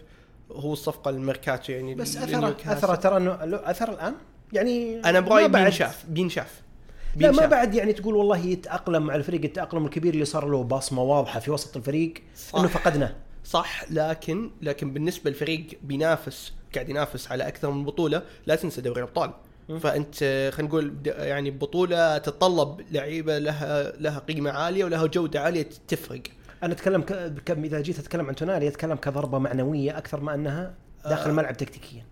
هو 0.52 0.72
الصفقة 0.72 1.08
الميركاتو 1.08 1.72
يعني 1.72 1.94
بس 1.94 2.16
أثره. 2.16 2.56
أثره 2.66 2.94
ترى 2.94 3.16
إنه 3.16 3.44
له 3.44 3.70
أثر 3.70 3.90
الآن 3.90 4.14
يعني 4.52 5.00
أنا 5.04 5.20
بعد- 5.20 5.52
بينشاف 5.52 6.04
بينشاف 6.08 6.62
لا 7.16 7.30
ما. 7.30 7.46
بعد 7.46 7.74
يعني 7.74 7.92
تقول 7.92 8.14
والله 8.16 8.38
يتأقلم 8.38 9.02
مع 9.02 9.14
الفريق 9.14 9.40
التأقلم 9.44 9.84
الكبير 9.84 10.14
اللي 10.14 10.24
صار 10.24 10.48
له 10.48 10.62
بصمة 10.64 11.02
واضحة 11.02 11.40
في 11.40 11.50
وسط 11.50 11.76
الفريق 11.76 12.14
صح. 12.36 12.58
إنه 12.58 12.68
فقدناه 12.68 13.14
صح 13.44 13.90
لكن 13.90 14.50
لكن 14.62 14.92
بالنسبة 14.92 15.30
للفريق 15.30 15.66
بينافس 15.82 16.52
قاعد 16.74 16.88
ينافس 16.88 17.32
على 17.32 17.48
أكثر 17.48 17.70
من 17.70 17.84
بطولة 17.84 18.22
لا 18.46 18.54
تنسى 18.54 18.80
دوري 18.80 18.98
الأبطال. 19.02 19.30
فأنت 19.80 20.16
آه، 20.22 20.50
خلينا 20.50 20.68
نقول 20.68 20.94
يعني 21.06 21.50
بطولة 21.50 22.18
تتطلب 22.18 22.80
لعيبة 22.92 23.38
لها 23.38 23.92
لها 23.96 24.18
قيمة 24.18 24.50
عالية 24.50 24.84
ولها 24.84 25.06
جودة 25.06 25.40
عالية 25.40 25.68
تفرق. 25.88 26.22
أنا 26.62 26.72
أتكلم 26.72 27.02
ك... 27.02 27.32
كم 27.46 27.64
إذا 27.64 27.80
جيت 27.80 27.98
أتكلم 27.98 28.26
عن 28.26 28.34
تونالي 28.34 28.68
أتكلم 28.68 28.96
كضربة 28.96 29.38
معنوية 29.38 29.98
أكثر 29.98 30.20
ما 30.20 30.34
أنها 30.34 30.74
داخل 31.04 31.22
آه. 31.24 31.30
الملعب 31.30 31.56
تكتيكيا. 31.56 32.04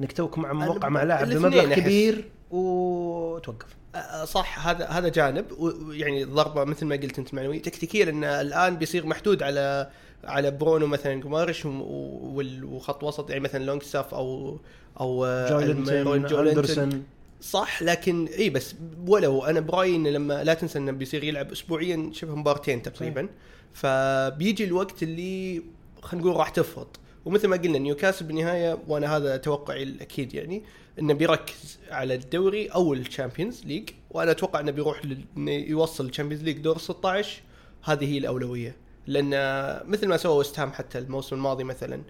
إنك 0.00 0.12
توك 0.12 0.38
مع 0.38 0.52
موقع 0.52 0.88
مع 0.88 1.02
لاعب 1.02 1.28
بمبلغ. 1.28 1.74
كبير 1.74 2.24
وتوقف. 2.50 3.66
آه، 3.94 4.24
صح 4.24 4.66
هذا 4.68 4.86
هذا 4.86 5.08
جانب. 5.08 5.44
يعني 5.90 6.22
الضربة 6.22 6.64
مثل 6.64 6.86
ما 6.86 6.96
قلت 6.96 7.18
أنت 7.18 7.34
معنوية. 7.34 7.62
تكتيكيا 7.62 8.04
لأن 8.04 8.24
الآن 8.24 8.76
بيصير 8.76 9.06
محدود 9.06 9.42
على 9.42 9.90
على 10.24 10.50
برونو 10.50 10.86
مثلا 10.86 11.22
وال- 11.66 12.64
وخط 12.64 13.04
وسط 13.04 13.30
يعني 13.30 13.42
مثلا 13.42 13.64
لونجستاف 13.64 14.14
أو 14.14 14.58
أو. 15.00 15.24
أندرسون. 16.50 17.02
صح 17.40 17.82
لكن 17.82 18.26
إي 18.38 18.50
بس 18.50 18.74
ولو 19.06 19.44
أنا 19.44 19.60
برايي 19.60 19.96
انه 19.96 20.10
لما 20.10 20.44
لا 20.44 20.54
تنسى 20.54 20.78
إنه 20.78 20.92
بيصير 20.92 21.24
يلعب 21.24 21.52
اسبوعيا 21.52 22.10
شبه 22.12 22.34
مبارتين 22.34 22.82
تقريبا. 22.82 23.28
فبيجي 23.72 24.64
الوقت 24.64 25.02
اللي 25.02 25.62
خلينا 26.02 26.26
نقول 26.26 26.36
راح 26.36 26.48
تفرط. 26.48 27.00
ومثل 27.24 27.48
ما 27.48 27.56
قلنا 27.56 27.78
نيوكاسل 27.78 28.24
بالنهاية 28.26 28.78
وأنا 28.88 29.16
هذا 29.16 29.36
توقعي 29.36 29.82
الأكيد 29.82 30.34
يعني 30.34 30.62
إنه 30.98 31.14
بيركز 31.14 31.78
على 31.90 32.14
الدوري 32.14 32.66
أو 32.66 32.94
ال 32.94 33.01
Champions 33.01 33.64
League 33.64 33.88
وأنا 34.10 34.30
أتوقع 34.30 34.60
إنه 34.60 34.70
بيروح 34.70 35.04
لل- 35.04 35.24
إنه 35.36 35.50
يوصل 35.52 36.06
ال 36.06 36.10
Champions 36.10 36.44
League 36.44 36.58
دور 36.58 36.78
16 36.78 37.40
هذه 37.84 38.12
هي 38.12 38.18
الأولوية. 38.18 38.76
لأن 39.06 39.30
مثل 39.90 40.08
ما 40.08 40.16
سوى 40.16 40.36
وست 40.36 40.58
هام 40.60 40.72
حتى 40.72 40.98
الموسم 40.98 41.36
الماضي 41.36 41.64
مثلا 41.64 42.02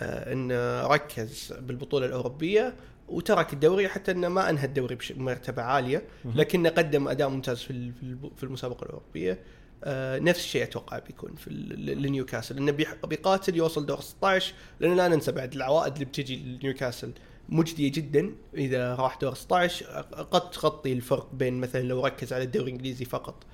انه 0.00 0.86
ركز 0.86 1.52
بالبطولة 1.60 2.06
الأوروبية 2.06 2.74
وترك 3.08 3.52
الدوري 3.52 3.88
حتى 3.88 4.12
إنه 4.12 4.28
ما 4.28 4.50
أنهى 4.50 4.64
الدوري 4.64 4.98
بمرتبة 5.10 5.62
عالية 5.62 6.02
لكنه 6.24 6.68
قدم 6.68 7.08
أداء 7.08 7.28
ممتاز 7.28 7.58
في 7.58 7.92
في 8.36 8.44
المسابقة 8.44 8.84
الأوروبية. 8.84 9.38
آه، 9.84 10.18
نفس 10.18 10.40
الشيء 10.40 10.62
أتوقع 10.62 10.98
بيكون 10.98 11.34
في 11.34 11.50
لنيوكاسل 11.76 12.56
إنه 12.56 12.72
بيقاتل 13.04 13.56
يوصل 13.56 13.86
دور 13.86 14.00
16 14.00 14.54
لأن 14.80 14.96
لا 14.96 15.08
ننسى 15.08 15.32
بعد 15.32 15.54
العوائد 15.54 15.92
اللي 15.92 16.04
بتجي 16.04 16.36
لنيوكاسل 16.36 17.12
مجدية 17.48 17.92
جدا. 17.92 18.34
إذا 18.54 18.94
راح 18.94 19.18
دور 19.18 19.34
16 19.34 19.86
قد 20.30 20.50
تغطي 20.50 20.92
الفرق 20.92 21.34
بين 21.34 21.60
مثلا 21.60 21.80
لو 21.82 22.06
ركز 22.06 22.32
على 22.32 22.44
الدوري 22.44 22.66
الإنجليزي 22.66 23.04
فقط. 23.04 23.44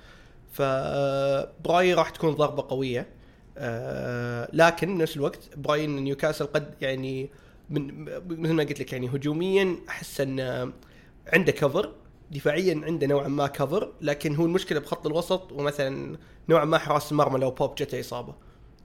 فبرايي 0.51 1.93
راح 1.93 2.09
تكون 2.09 2.33
ضربة 2.33 2.65
قوية. 2.69 3.07
آه، 3.61 4.49
لكن 4.53 4.97
بنفس 4.97 5.15
الوقت 5.17 5.49
برايي 5.57 5.85
ان 5.85 5.95
نيوكاسل 5.95 6.45
قد 6.45 6.73
يعني 6.81 7.29
من 7.69 8.03
مثل 8.29 8.53
ما 8.53 8.63
قلت 8.63 8.79
لك 8.79 8.93
يعني 8.93 9.07
هجوميا 9.09 9.75
أحس 9.89 10.21
أن 10.21 10.39
عنده 11.33 11.51
كفر 11.51 11.91
دفاعيا 12.31 12.81
عنده 12.83 13.07
نوعا 13.07 13.27
ما 13.27 13.47
كفر 13.47 13.91
لكن 14.01 14.35
هو 14.35 14.45
المشكلة 14.45 14.79
بخط 14.79 15.07
الوسط 15.07 15.51
ومثلا 15.51 16.17
نوعا 16.49 16.65
ما 16.65 16.77
حراس 16.77 17.11
المرمى 17.11 17.39
لو 17.39 17.51
بوب 17.51 17.75
جته 17.75 17.99
إصابة 17.99 18.33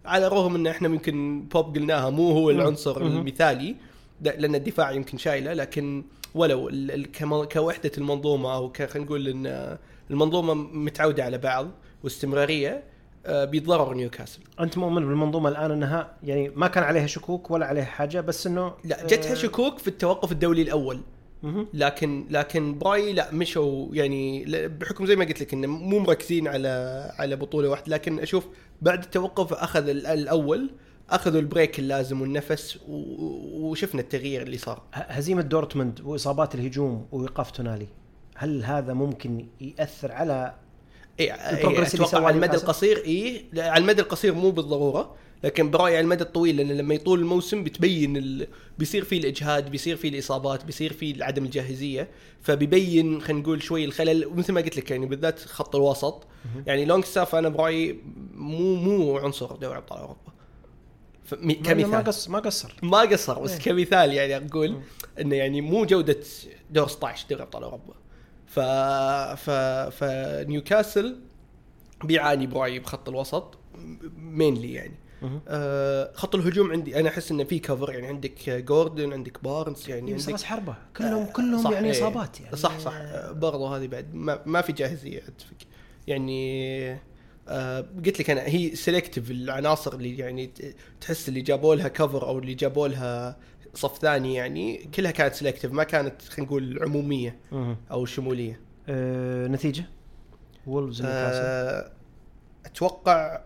على 0.04 0.26
الرغم 0.26 0.54
أن 0.54 0.66
إحنا 0.66 0.88
يمكن 0.88 1.42
بوب 1.52 1.74
قلناها 1.76 2.10
مو 2.10 2.30
هو 2.30 2.50
العنصر. 2.50 3.02
المثالي 3.18 3.76
لا- 4.22 4.36
لأن 4.36 4.54
الدفاع 4.54 4.92
يمكن 4.92 5.18
شايله 5.18 5.52
لكن 5.52 6.04
ولو 6.34 6.70
كوحدة 7.52 7.92
المنظومة 7.98 8.54
أو 8.54 8.72
خلينا 8.72 8.98
نقول 9.06 9.28
إن 9.28 9.78
المنظومة 10.10 10.54
متعودة 10.54 11.24
على 11.24 11.38
بعض 11.38 11.70
واستمرارية 12.04 12.82
بيتضرر 13.28 13.94
نيوكاسل. 13.94 14.40
أنت 14.60 14.78
مؤمن 14.78 15.06
بالمنظومة 15.06 15.48
الآن 15.48 15.70
أنها 15.70 16.12
يعني 16.22 16.48
ما 16.48 16.66
كان 16.68 16.84
عليها 16.84 17.06
شكوك 17.06 17.50
ولا 17.50 17.66
عليها 17.66 17.84
حاجة 17.84 18.20
بس 18.20 18.46
إنه 18.46 18.72
لا 18.84 19.06
جتها 19.06 19.32
آه، 19.32 19.34
شكوك 19.34 19.78
في 19.78 19.88
التوقف 19.88 20.32
الدولي 20.32 20.62
الأول. 20.62 21.00
لكن 21.74 22.26
لكن 22.30 22.78
براي 22.78 23.12
لا 23.12 23.32
مشوا 23.32 23.88
يعني 23.94 24.44
بحكم 24.68 25.06
زي 25.06 25.16
ما 25.16 25.24
قلت 25.24 25.40
لك 25.40 25.52
إنه 25.52 25.66
مو 25.66 25.98
مركزين 25.98 26.48
على 26.48 26.68
على 27.18 27.36
بطولة 27.36 27.68
واحدة. 27.68 27.84
لكن 27.88 28.20
أشوف 28.20 28.46
بعد 28.82 29.02
التوقف 29.02 29.52
أخذ 29.52 29.88
ال- 29.88 30.06
الأول 30.06 30.70
أخذوا 31.10 31.40
ال 31.40 31.47
break 31.47 31.78
اللازم 31.78 32.20
والنفس 32.22 32.78
وشفنا 32.88 34.00
التغيير 34.00 34.42
اللي 34.42 34.58
صار. 34.58 34.82
هزيمة 34.92 35.42
دورتموند 35.42 36.00
وإصابات 36.00 36.54
الهجوم 36.54 37.06
وإيقاف 37.12 37.50
تونالي 37.50 37.86
هل 38.36 38.64
هذا 38.64 38.92
ممكن 38.92 39.46
يأثر 39.60 40.12
على 40.12 40.54
اي 41.20 41.34
ال 41.50 41.55
progress 41.55 41.94
اللي 41.94 42.04
أتوقع 42.06 42.10
سواه 42.10 42.26
على 42.26 42.36
المدى؟ 42.36 42.56
القصير 42.56 43.04
اي 43.06 43.44
على 43.56 43.82
المدى 43.82 44.02
القصير 44.02 44.34
مو 44.34 44.50
بالضرورة 44.50 45.14
لكن 45.44 45.70
برأيي 45.70 45.96
على 45.96 46.04
المدى 46.04 46.22
الطويل 46.22 46.56
لأن 46.56 46.68
لما 46.68 46.94
يطول 46.94 47.18
الموسم 47.20 47.64
بتبين 47.64 48.16
ال... 48.16 48.46
بيصير 48.78 49.04
فيه 49.04 49.18
الإجهاد 49.18 49.70
بيصير 49.70 49.96
فيه 49.96 50.08
الإصابات 50.08 50.64
بيصير 50.64 50.92
فيه 50.92 51.24
عدم 51.24 51.44
الجاهزية 51.44 52.08
فبيبين 52.42 53.20
خلينا 53.22 53.42
نقول 53.42 53.62
شوي 53.62 53.84
الخلل 53.84 54.26
ومثل 54.26 54.52
ما 54.52 54.60
قلت 54.60 54.76
لك 54.76 54.90
يعني 54.90 55.06
بالذات 55.06 55.40
خط 55.40 55.76
الوسط 55.76 56.26
يعني 56.66 56.84
لونجستاف 56.84 57.34
أنا 57.34 57.48
برأيي 57.48 57.98
مو 58.34 58.74
مو 58.74 59.18
عنصر 59.18 59.56
دوري 59.56 59.78
أبطال 59.78 59.98
أوروبا. 59.98 60.18
م- 61.32 61.46
ما 61.46 61.52
كمثال 61.54 62.04
قص 62.04 62.28
ما 62.28 62.38
قصر 62.38 62.74
ما 62.82 62.98
قصر 63.00 63.38
بس 63.42 63.52
إيه. 63.52 63.58
كمثال 63.58 64.12
يعني 64.12 64.36
أقول 64.36 64.80
إنه 65.20 65.36
يعني 65.36 65.60
مو 65.60 65.84
جودة 65.84 66.20
دور 66.70 66.88
16 66.88 67.26
دوري 67.30 67.42
أبطال 67.42 67.62
أوروبا 67.62 67.94
ف 68.46 68.60
ف 69.40 69.50
فنيوكاسل 69.94 71.20
بيعاني 72.04 72.46
برايي 72.46 72.78
بخط 72.78 73.08
الوسط 73.08 73.58
mainly 74.16 74.72
يعني. 74.72 74.94
آه 75.48 76.12
خط 76.14 76.34
الهجوم 76.34 76.70
عندي 76.70 77.00
أنا 77.00 77.08
أحس 77.08 77.30
إنه 77.30 77.44
في 77.44 77.58
cover 77.58 77.92
يعني 77.92 78.06
عندك 78.06 78.50
جوردن 78.50 79.12
عندك 79.12 79.44
بارنز 79.44 79.88
يعني 79.88 80.14
بس 80.14 80.20
عندك 80.20 80.32
راس 80.32 80.44
حربة. 80.44 80.74
كلهم 80.96 81.26
كلهم 81.26 81.64
صح، 81.64 81.70
يعني 81.70 81.86
إيه. 81.86 81.98
إصابات 81.98 82.40
يعني. 82.40 82.56
صح 82.56 82.78
صح. 82.78 82.92
آه، 82.94 83.32
برضو 83.32 83.66
هذه 83.66 83.86
بعد. 83.86 84.14
ما, 84.14 84.40
ما 84.46 84.60
في 84.60 84.72
جاهزية 84.72 85.18
أتفق. 85.18 85.56
يعني 86.06 86.92
آه 87.48 87.86
قلت 88.04 88.20
لك 88.20 88.30
أنا 88.30 88.42
هي 88.46 88.74
selective 88.76 89.30
العناصر 89.30 89.94
اللي 89.94 90.18
يعني 90.18 90.50
تحس 91.00 91.28
اللي 91.28 91.40
جابوا 91.40 91.74
لها 91.74 91.88
cover 91.88 92.26
أو 92.28 92.38
اللي 92.38 92.54
جابوا 92.54 92.88
لها 92.88 93.36
صف 93.74 93.98
ثاني 93.98 94.34
يعني 94.34 94.76
كلها 94.94 95.10
كانت 95.10 95.34
selective 95.34 95.72
ما 95.72 95.84
كانت 95.84 96.22
خلينا 96.22 96.50
نقول 96.50 96.82
عمومية. 96.82 97.38
أو 97.90 98.04
شمولية. 98.04 98.60
آه 98.88 99.46
نتيجة؟ 99.46 99.84
وولفز 100.66 101.02
آه 101.04 101.90
أتوقع 102.66 103.40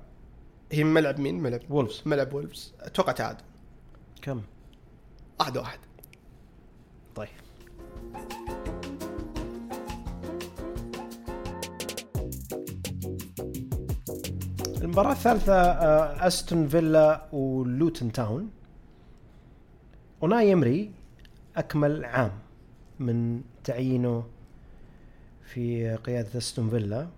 هي 0.72 0.84
ملعب 0.84 1.20
مين؟ 1.20 1.40
ملعب 1.40 1.60
وولفز 1.70 2.02
ملعب 2.06 2.34
وولفز 2.34 2.74
أتوقع 2.80 3.12
تعادل. 3.12 3.44
كم؟ 4.22 4.42
واحد 5.40 5.56
واحد. 5.56 5.78
طيب. 7.14 7.28
المباراة 14.82 15.12
الثالثة 15.12 15.54
أستون 16.26 16.68
فيلا 16.68 17.28
ولوتن 17.32 18.12
تاون 18.12 18.50
أوناي 20.22 20.50
إيمري 20.50 20.90
أكمل 21.56 22.04
عام 22.04 22.32
من 23.00 23.42
تعيينه 23.64 24.24
في 25.44 25.94
قيادة 25.96 26.38
أستون 26.38 26.70
فيلا. 26.70 27.08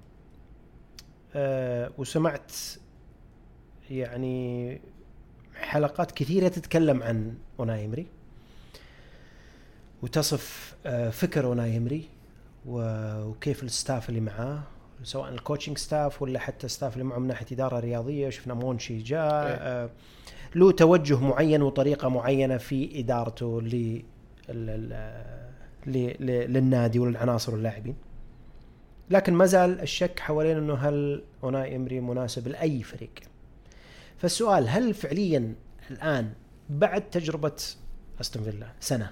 آه، 1.34 1.90
وسمعت 1.98 2.52
يعني 3.90 4.80
حلقات 5.54 6.12
كثيرة 6.12 6.48
تتكلم 6.48 7.02
عن 7.02 7.34
أوناي 7.60 7.84
إيمري. 7.84 8.06
وتصف 10.02 10.74
آه، 10.86 11.10
فكر 11.10 11.44
أوناي 11.46 11.74
إيمري 11.74 12.08
و- 12.66 13.22
وكيف 13.24 13.62
ال 13.62 13.70
staff 13.70 14.08
اللي 14.08 14.20
معاه 14.20 14.62
سواء 15.02 15.28
ال 15.28 15.34
coaching 15.34 15.78
staff 15.78 16.22
ولا 16.22 16.38
حتى 16.38 16.66
ال 16.66 16.71
staff 16.71 16.92
اللي 16.92 17.04
معه 17.04 17.18
من 17.18 17.26
ناحية 17.26 17.46
إدارة 17.52 17.80
رياضية. 17.80 18.30
شفنا 18.30 18.54
مونشي 18.54 18.98
جاء 18.98 19.46
إيه. 19.46 19.90
له 20.54 20.72
توجه 20.72 21.20
معين 21.20 21.62
وطريقة 21.62 22.08
معينة 22.08 22.56
في 22.56 23.00
إدارته 23.00 23.62
ل 23.62 24.02
للنادي 25.86 26.98
وللعناصر 26.98 27.52
واللاعبين 27.54 27.94
لكن 29.10 29.34
ما 29.34 29.46
زال 29.46 29.80
الشك 29.80 30.20
حوالين 30.20 30.56
إنه 30.56 30.74
هل 30.74 31.24
أوناي 31.44 31.76
إيمري 31.76 32.00
مناسب 32.00 32.48
لأي 32.48 32.82
فريق 32.82 33.10
فالسؤال 34.18 34.68
هل 34.68 34.94
فعليا 34.94 35.54
الآن 35.90 36.32
بعد 36.70 37.10
تجربة 37.10 37.52
أستون 38.20 38.42
فيلا 38.42 38.66
سنة 38.80 39.10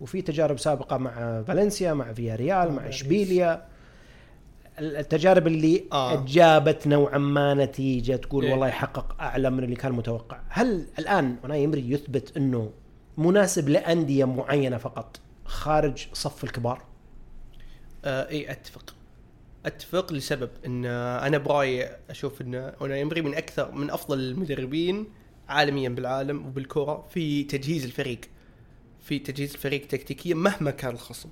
وفي 0.00 0.22
تجارب 0.22 0.58
سابقة 0.58 0.96
مع 0.96 1.42
فالنسيا 1.42 1.92
مع 1.94 2.12
فياريال 2.12 2.72
مع. 2.72 2.88
إشبيليا 2.88 3.66
التجارب 4.80 5.46
اللي 5.46 5.84
آه. 5.92 6.24
جابت 6.24 6.86
نوعا 6.86 7.18
ما 7.18 7.54
نتيجة 7.54 8.16
تقول 8.16 8.44
إيه. 8.44 8.52
والله 8.52 8.68
يحقق 8.68 9.16
أعلى 9.20 9.50
من 9.50 9.64
اللي 9.64 9.76
كان 9.76 9.92
متوقع. 9.92 10.40
هل 10.48 10.86
الآن 10.98 11.36
اوناي 11.42 11.62
يمري 11.62 11.90
يثبت 11.90 12.36
إنه 12.36 12.70
مناسب 13.18 13.68
لأندية 13.68 14.24
معينة 14.24 14.78
فقط 14.78 15.20
خارج 15.44 16.06
صف 16.12 16.44
الكبار؟ 16.44 16.82
آه 18.04 18.28
إي 18.28 18.50
أتفق. 18.50 18.94
أتفق 19.66 20.12
لسبب 20.12 20.50
إن 20.66 20.86
أنا 20.86 21.38
برايي 21.38 21.88
أشوف 22.10 22.40
إن 22.40 22.54
أنا 22.54 22.96
يمري 22.98 23.22
من 23.22 23.34
أكثر 23.34 23.72
من 23.72 23.90
أفضل 23.90 24.20
المدربين 24.20 25.06
عالميا 25.48 25.88
بالعالم 25.88 26.46
وبالكرة 26.46 27.06
في 27.10 27.44
تجهيز 27.44 27.84
الفريق. 27.84 28.20
في 29.00 29.18
تجهيز 29.18 29.52
الفريق 29.54 29.86
تكتيكيا 29.86 30.34
مهما 30.34 30.70
كان 30.70 30.90
الخصم. 30.90 31.28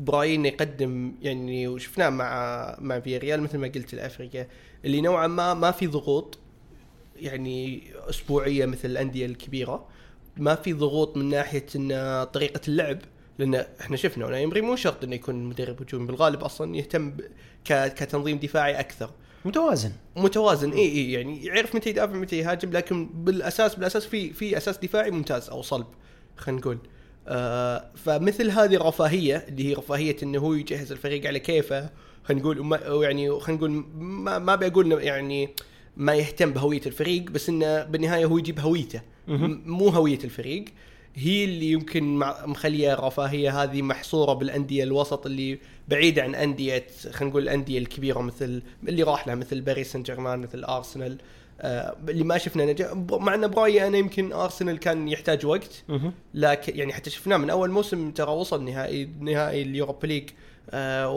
برايي 0.00 0.34
انه 0.34 0.48
يقدم 0.48 1.12
يعني 1.22 1.68
وشفناه 1.68 2.08
مع 2.10 2.76
مع 2.80 3.00
فيا 3.00 3.18
ريال 3.18 3.42
مثل 3.42 3.58
ما 3.58 3.68
قلت 3.68 3.94
الافريقيا 3.94 4.48
اللي 4.84 5.00
نوعا 5.00 5.26
ما 5.26 5.54
ما 5.54 5.70
في 5.70 5.86
ضغوط 5.86 6.38
يعني 7.16 7.82
أسبوعية 8.10 8.66
مثل 8.66 8.88
الأندية 8.88 9.26
الكبيرة 9.26 9.86
ما 10.36 10.54
في 10.54 10.72
ضغوط 10.72 11.16
من 11.16 11.28
ناحية 11.28 11.66
إن 11.76 12.24
طريقة 12.32 12.60
اللعب 12.68 12.98
لأن 13.38 13.54
إحنا 13.54 13.96
شفنا 13.96 14.28
أنا 14.28 14.38
يمري 14.38 14.60
مو 14.60 14.76
شرط 14.76 15.04
إنه 15.04 15.14
يكون 15.14 15.44
مدرب 15.44 15.82
هجومي 15.82 16.06
بالغالب 16.06 16.44
أصلا 16.44 16.76
يهتم 16.76 17.16
كتنظيم 17.64 18.38
دفاعي 18.38 18.80
أكثر. 18.80 19.10
متوازن. 19.44 19.92
متوازن 20.16 20.72
إي 20.72 20.78
إي 20.88 21.12
يعني 21.12 21.44
يعرف 21.44 21.74
متى 21.74 21.90
يدافع 21.90 22.12
متى 22.12 22.38
يهاجم 22.38 22.70
لكن 22.70 23.06
بالأساس 23.14 23.74
بالأساس 23.74 24.06
في 24.06 24.32
في 24.32 24.56
أساس 24.56 24.78
دفاعي 24.78 25.10
ممتاز 25.10 25.50
أو 25.50 25.62
صلب 25.62 25.86
خلينا 26.36 26.60
نقول. 26.60 26.78
فمثل 27.94 28.50
هذه 28.50 28.74
الرفاهيه 28.74 29.44
اللي 29.48 29.68
هي 29.68 29.74
رفاهية 29.74 30.16
انه 30.22 30.38
هو 30.38 30.54
يجهز 30.54 30.92
الفريق 30.92 31.26
على 31.26 31.38
كيفه 31.38 31.90
خلينا 32.24 32.42
نقول 32.42 33.04
يعني 33.04 33.40
خلينا 33.40 33.58
نقول 33.58 33.84
ما 33.98 34.38
ما 34.38 34.54
بقول 34.54 34.92
يعني 34.92 35.48
ما 35.96 36.14
يهتم 36.14 36.50
بهوية 36.50 36.80
الفريق 36.86 37.22
بس 37.30 37.48
إنه 37.48 37.84
بالنهاية 37.84 38.24
هو 38.24 38.38
يجيب 38.38 38.60
هويته. 38.60 39.00
مو 39.66 39.88
هوية 39.88 40.18
الفريق. 40.24 40.64
هي 41.14 41.44
اللي 41.44 41.70
يمكن 41.70 42.18
مخلية 42.46 42.94
الرفاهية 42.94 43.62
هذه 43.62 43.82
محصورة 43.82 44.32
بالأندية 44.32 44.84
الوسط 44.84 45.26
اللي 45.26 45.58
بعيدة 45.88 46.22
عن 46.22 46.34
أندية 46.34 46.86
خلينا 47.10 47.30
نقول 47.30 47.42
الأندية 47.42 47.78
الكبيرة 47.78 48.20
مثل 48.20 48.62
اللي 48.88 49.02
راح 49.02 49.26
لها 49.26 49.34
مثل 49.34 49.60
باريس 49.60 49.92
سان 49.92 50.02
جيرمان 50.02 50.38
مثل 50.38 50.64
أرسنال. 50.64 51.12
آه 51.12 51.16
اللي 52.08 52.24
ما 52.24 52.38
شفنا 52.38 52.64
نجاح 52.64 52.92
مع 53.10 53.34
إن 53.34 53.48
برايي 53.48 53.86
أنا 53.86 53.98
يمكن 53.98 54.32
أرسنال 54.32 54.78
كان 54.78 55.08
يحتاج 55.08 55.46
وقت. 55.46 55.84
لكن 56.34 56.78
يعني 56.78 56.92
حتى 56.92 57.10
شفناه 57.10 57.36
من 57.36 57.50
أول 57.50 57.70
موسم 57.70 58.10
ترى 58.10 58.30
وصل 58.30 58.64
نهائي 58.64 59.08
نهائي 59.20 59.62
ال 59.62 59.68
Europa 59.68 60.06
League 60.06 60.30
آه 60.70 61.08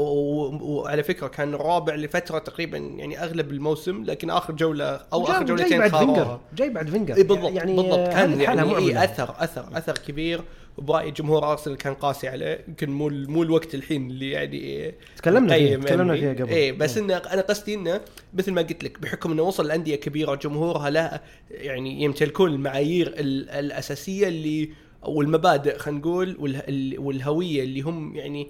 وعلى 0.62 1.04
فكرة 1.04 1.28
كان 1.28 1.54
الرابع 1.54 1.96
لفترة 1.96 2.40
تقريبا 2.40 2.78
يعني 2.78 3.24
أغلب 3.24 3.52
الموسم 3.52 4.04
لكن 4.04 4.30
آخر 4.30 4.54
جولة 4.54 4.86
أو 5.14 5.24
آخر 5.24 5.44
جاي 5.44 5.46
جولتين 5.46 5.80
بعد 5.80 5.90
فينجر 5.90 6.06
خاروها 6.16 6.42
جاي 6.56 6.70
بعد 6.70 6.90
فينجر. 6.90 7.16
اي 7.16 7.24
بالضبط 7.24 7.52
يعني 7.52 7.76
بالضبط. 7.76 8.10
كان 8.10 8.42
يعني. 8.42 8.78
إيه 8.78 9.04
أثر 9.04 9.36
أثر 9.40 9.66
أثر 9.74 9.94
كبير. 10.08 10.42
وبرأيي 10.78 11.12
جمهور 11.12 11.52
أرسنال 11.52 11.78
كان 11.78 11.94
قاسي 11.94 12.28
عليه 12.28 12.64
يمكن 12.68 12.90
مو 12.90 13.10
مو 13.10 13.44
الوقت 13.44 13.76
الحين 13.76 14.10
اللي 14.10 14.32
يعني 14.32 14.58
إيه 14.58 14.96
تكلمنا 15.18 15.54
فيه 15.58 15.76
تكلمنا 15.76 16.16
يعني. 16.16 16.36
فيها 16.36 16.46
قبل. 16.46 16.54
إيه 16.54 16.72
بس 16.72 16.98
انه 16.98 17.18
أنا 17.18 17.42
قصدي 17.42 17.74
إنه 17.76 18.02
مثل 18.34 18.52
ما 18.52 18.62
قلت 18.62 18.84
لك 18.84 19.00
بحكم 19.02 19.32
إنه 19.32 19.44
وصل 19.44 19.68
لأندية 19.68 19.96
كبيرة 19.96 20.36
جمهورها 20.36 20.90
لا 20.90 21.22
يعني 21.52 22.04
يمتلكون 22.04 22.52
المعايير 22.54 23.08
ال- 23.08 23.50
الأساسية 23.50 24.28
اللي 24.28 24.70
أو 25.06 25.22
المبادئ 25.22 25.78
خلينا 25.78 26.00
نقول 26.00 26.38
واله- 26.40 26.64
ال- 26.68 27.00
والهوية 27.00 27.64
اللي 27.64 27.82
هم 27.82 28.16
يعني 28.16 28.48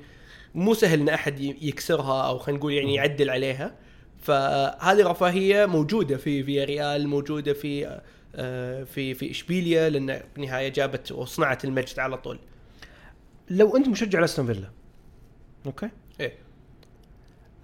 مو 0.55 0.73
سهل 0.73 0.99
إن 1.01 1.09
أحد 1.09 1.39
يكسرها 1.39 2.27
أو 2.27 2.37
خلينا 2.37 2.59
نقول 2.59 2.73
يعني 2.73 2.95
يعدل 2.95 3.29
عليها. 3.29 3.75
فهذه 4.21 5.07
رفاهيه 5.07 5.65
موجودة 5.65 6.17
في 6.17 6.43
فيا 6.43 6.65
ريال 6.65 7.07
موجودة 7.07 7.53
في 7.53 8.01
آه، 8.35 8.83
في 8.83 9.13
في 9.13 9.31
إشبيليا 9.31 9.89
لأن 9.89 10.21
بالنهايه 10.35 10.69
جابت 10.69 11.11
وصنعت 11.11 11.65
المجد 11.65 11.99
على 11.99 12.17
طول. 12.17 12.39
لو 13.49 13.77
أنت 13.77 13.87
مشجع 13.87 14.19
لاستون 14.19 14.45
فيلا 14.45 14.69
Okay؟ 15.65 15.89
إيه. 16.19 16.33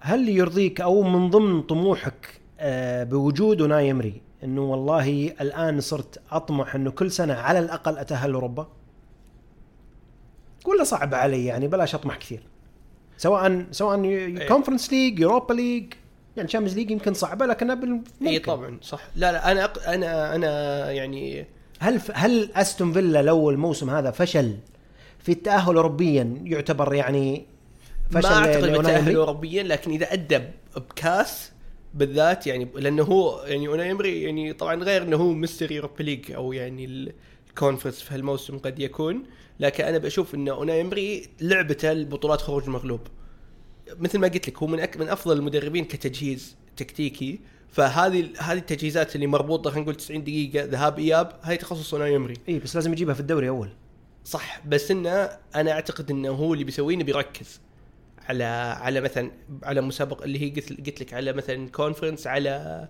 هل 0.00 0.28
يرضيك 0.28 0.80
أو 0.80 1.02
من 1.02 1.30
ضمن 1.30 1.62
طموحك 1.62 2.40
آه، 2.60 3.04
بوجود 3.04 3.60
أوناي 3.60 3.88
إيمري 3.88 4.22
إنه 4.44 4.60
والله 4.60 5.32
الآن 5.40 5.80
صرت 5.80 6.22
أطمح 6.30 6.74
إنه 6.74 6.90
كل 6.90 7.10
سنة 7.10 7.34
على 7.34 7.58
الأقل 7.58 7.98
أتأهل 7.98 8.30
لأوروبا؟ 8.30 8.68
ولا 10.66 10.84
صعب 10.84 11.14
علي 11.14 11.44
يعني 11.44 11.68
بلاش 11.68 11.94
أطمح 11.94 12.16
كثير. 12.16 12.49
سواء 13.20 13.64
سواء. 13.70 13.98
Conference 14.48 14.92
League 14.92 15.18
Europa 15.18 15.52
League 15.54 15.84
يعني 16.36 16.48
Champions 16.48 16.78
League 16.78 16.90
يمكن 16.90 17.14
صعبة 17.14 17.46
لكنها 17.46 17.74
بال- 17.74 18.00
اي. 18.26 18.38
طبعا 18.38 18.78
صح 18.82 19.00
لا 19.16 19.32
لا 19.32 19.52
أنا 19.52 19.66
أق- 19.66 19.88
أنا 19.88 20.34
أنا 20.34 20.90
يعني 20.90 21.46
هل 21.78 22.00
هل 22.14 22.50
أستون 22.54 22.92
فيلا 22.92 23.22
لو 23.22 23.50
الموسم 23.50 23.90
هذا 23.90 24.10
فشل 24.10 24.56
في 25.18 25.32
التأهل 25.32 25.76
اوروبيا 25.76 26.34
يعتبر 26.44 26.94
يعني 26.94 27.46
ما 28.12 28.20
فشل 28.20 28.28
أعتقد 28.32 28.64
لأوناي 28.64 28.72
إمري؟ 28.72 28.78
بيتاهل 28.78 29.16
اوروبيا 29.16 29.62
لكن 29.62 29.90
إذا 29.90 30.12
أدى 30.12 30.38
بكاس 30.76 31.52
بالذات 31.94 32.46
يعني 32.46 32.68
لأنه 32.74 33.02
هو 33.02 33.42
يعني 33.46 33.68
اوناي 33.68 33.90
أمري 33.92 34.22
يعني 34.22 34.52
طبعا 34.52 34.74
غير 34.84 35.02
إنه 35.02 35.16
هو 35.16 35.32
مستر 35.32 35.72
يوروبا 35.72 36.02
ليج 36.02 36.32
أو 36.32 36.52
يعني 36.52 37.12
الكونفرنس 37.50 38.02
في 38.02 38.14
هالموسم 38.14 38.58
قد 38.58 38.78
يكون 38.78 39.24
لكن 39.60 39.84
أنا 39.84 39.98
بشوف 39.98 40.34
انه 40.34 40.52
أوناي 40.52 40.80
أمري 40.80 41.28
لعبته 41.40 41.92
البطولات 41.92 42.40
خروج 42.40 42.64
المغلوب. 42.64 43.00
مثل 43.98 44.18
ما 44.18 44.28
قلت 44.28 44.48
لك 44.48 44.58
هو 44.58 44.66
من 44.66 44.80
أك 44.80 44.96
من 44.96 45.08
أفضل 45.08 45.36
المدربين 45.36 45.84
كتجهيز 45.84 46.56
تكتيكي. 46.76 47.40
فهذه 47.68 48.30
هذه 48.38 48.58
التجهيزات 48.58 49.14
اللي 49.14 49.26
مربوطة 49.26 49.70
خلينا 49.70 49.82
نقول 49.82 49.94
90 49.94 50.24
دقيقة 50.24 50.64
ذهاب 50.64 50.98
إياب 50.98 51.32
هاي 51.42 51.56
تخصص 51.56 51.94
أوناي 51.94 52.16
أمري. 52.16 52.34
إي 52.48 52.58
بس 52.58 52.74
لازم 52.74 52.92
يجيبها 52.92 53.14
في 53.14 53.20
الدوري 53.20 53.48
أول. 53.48 53.68
صح 54.24 54.66
بس 54.66 54.90
إنه 54.90 55.10
أنا 55.54 55.72
أعتقد 55.72 56.10
إنه 56.10 56.30
هو 56.30 56.52
اللي 56.52 56.64
بيسويه 56.64 56.94
إنه 56.96 57.04
بيركز 57.04 57.60
على 58.28 58.44
على 58.80 59.00
مثلا 59.00 59.30
على 59.62 59.80
مسابقه 59.80 60.24
اللي 60.24 60.42
هي 60.42 60.50
قلت 60.50 60.86
قلت 60.86 61.00
لك 61.00 61.14
على 61.14 61.32
مثلا 61.32 61.68
كونفرنس 61.68 62.26
على 62.26 62.88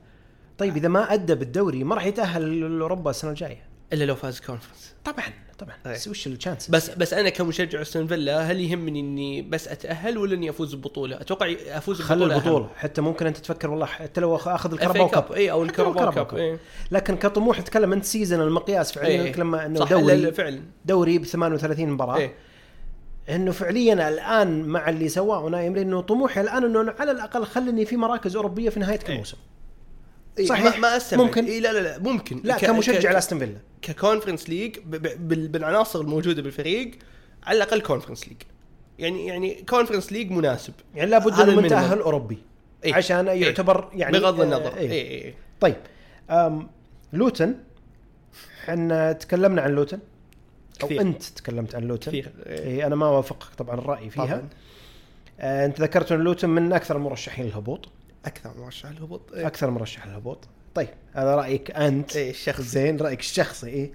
طيب 0.58 0.76
إذا 0.76 0.88
ما 0.88 1.14
أدى 1.14 1.34
بالدوري 1.34 1.84
ما 1.84 1.94
راح 1.94 2.06
يتأهل 2.06 2.78
لاوروبا 2.78 3.10
السنة 3.10 3.30
الجاية. 3.30 3.69
إلا 3.92 4.04
لو 4.04 4.14
فاز 4.14 4.40
كونفرنس 4.40 4.94
طبعا 5.04 5.24
طبعا 5.58 5.74
أي. 5.86 5.92
بس 5.92 6.08
وش 6.08 6.26
ال 6.26 6.32
chance 6.32 6.70
بس 6.70 6.90
بس 6.90 7.14
أنا 7.14 7.28
كمشجع 7.28 7.82
أستون 7.82 8.06
فيلا 8.06 8.52
هل 8.52 8.60
يهمني 8.60 9.00
إني 9.00 9.42
بس 9.42 9.68
أتأهل 9.68 10.18
ولا 10.18 10.34
إني 10.34 10.50
أفوز 10.50 10.74
ببطولة؟ 10.74 11.20
أتوقع 11.20 11.52
أفوز 11.68 12.00
خلي 12.00 12.24
ببطوله 12.24 12.36
البطوله 12.36 12.68
حتى 12.76 13.00
ممكن 13.00 13.26
أنت 13.26 13.36
تفكر 13.36 13.70
والله 13.70 13.86
حتى 13.86 14.20
لو 14.20 14.36
آخذ 14.36 14.72
الكرباو 14.72 15.08
كاب 15.08 15.32
اي 15.32 15.50
أو 15.50 15.62
الكاراباو 15.62 16.26
كاب. 16.26 16.34
إيه. 16.34 16.58
لكن 16.90 17.16
كطموح 17.16 17.60
تتكلم 17.60 17.92
انت 17.92 18.04
season 18.04 18.40
المقياس 18.40 18.92
فعليا 18.92 19.22
إيه. 19.22 19.36
لما 19.36 19.66
إنه 19.66 19.84
دوري 19.84 20.16
لا 20.16 20.30
فعلا 20.30 20.62
دوري 20.84 21.18
ب 21.18 21.24
38 21.24 21.88
مباراة 21.88 22.16
إيه. 22.16 22.34
إنه 23.28 23.52
فعليا 23.52 24.08
الآن 24.08 24.64
مع 24.64 24.88
اللي 24.88 25.08
سواه 25.08 25.38
اوناي 25.38 25.68
امري 25.68 25.82
انه 25.82 26.00
طموحي 26.00 26.40
الآن 26.40 26.64
إنه 26.64 26.94
على 26.98 27.10
الأقل 27.10 27.44
خلني 27.44 27.84
في 27.84 27.96
مراكز 27.96 28.36
أوروبية 28.36 28.70
في 28.70 28.80
نهاية 28.80 28.98
كل 28.98 29.12
إيه. 29.12 29.18
موسم 29.18 29.36
إيه، 29.36 29.59
صحيح. 30.44 30.78
ما, 30.78 30.96
استبعد 30.96 31.24
ممكن. 31.26 31.44
إيه 31.44 31.60
لا 31.60 31.72
لا 31.72 31.78
لا 31.80 31.98
ممكن 31.98 32.40
لا 32.44 32.56
ك- 32.56 32.64
كمشجع 32.64 33.10
ك- 33.10 33.14
لاستون 33.14 33.38
فيلا 33.38 33.56
ككونفرنس 33.82 34.48
ليج 34.48 34.78
ب- 34.78 34.96
ب- 34.96 35.28
بال- 35.28 35.48
بالعناصر 35.48 36.00
الموجودة 36.00 36.42
بالفريق 36.42 36.90
على 37.42 37.56
الأقل 37.56 37.80
كونفرنس 37.80 38.28
ليج 38.28 38.36
يعني 38.98 39.26
يعني 39.26 39.64
كونفرنس 39.68 40.12
ليج 40.12 40.30
مناسب 40.30 40.72
يعني 40.94 41.10
لابد 41.10 41.26
أنه 41.32 41.42
من 41.42 41.48
ال 41.48 41.50
minimum. 41.50 41.68
تاهل 41.68 41.98
أوروبي 42.00 42.38
إيه. 42.84 42.94
عشان 42.94 43.28
إيه. 43.28 43.42
يعتبر 43.42 43.90
يعني 43.94 44.18
بغض 44.18 44.40
آه، 44.40 44.44
النظر 44.44 44.76
إيه. 44.76 44.90
اي 44.90 45.24
اي 45.26 45.34
طيب 45.60 45.76
أم 46.30 46.68
لوتن 47.12 47.54
إحنا 48.64 49.12
تكلمنا 49.12 49.62
عن 49.62 49.70
لوتن 49.70 49.98
أو 50.82 50.86
كثير. 50.88 51.00
أنت 51.00 51.22
تكلمت 51.22 51.74
عن 51.74 51.82
لوتن 51.82 52.10
كثير 52.10 52.30
إيه. 52.46 52.58
إيه 52.58 52.86
أنا 52.86 52.94
ما 52.96 53.06
وافقك 53.06 53.54
طبعا 53.58 53.74
الرأي 53.78 54.10
فيها 54.10 54.24
طبعاً. 54.26 54.48
آه 55.40 55.66
أنت 55.66 55.80
ذكرت 55.80 56.12
أن 56.12 56.20
لوتن 56.20 56.48
من 56.50 56.72
أكثر 56.72 56.96
المرشحين 56.96 57.44
للهبوط 57.46 57.88
أكثر 58.24 58.58
مرشح 58.58 58.88
الهبوط 58.88 59.32
إيه. 59.32 59.46
أكثر 59.46 59.70
مرشح 59.70 60.06
للهبوط 60.06 60.48
طيب 60.74 60.88
هذا 61.12 61.34
رأيك 61.34 61.70
أنت. 61.70 62.16
إيه 62.16 62.30
الشخص 62.30 62.60
زين 62.60 62.96
رأيك 62.96 63.20
الشخصي 63.20 63.66
إيه. 63.66 63.92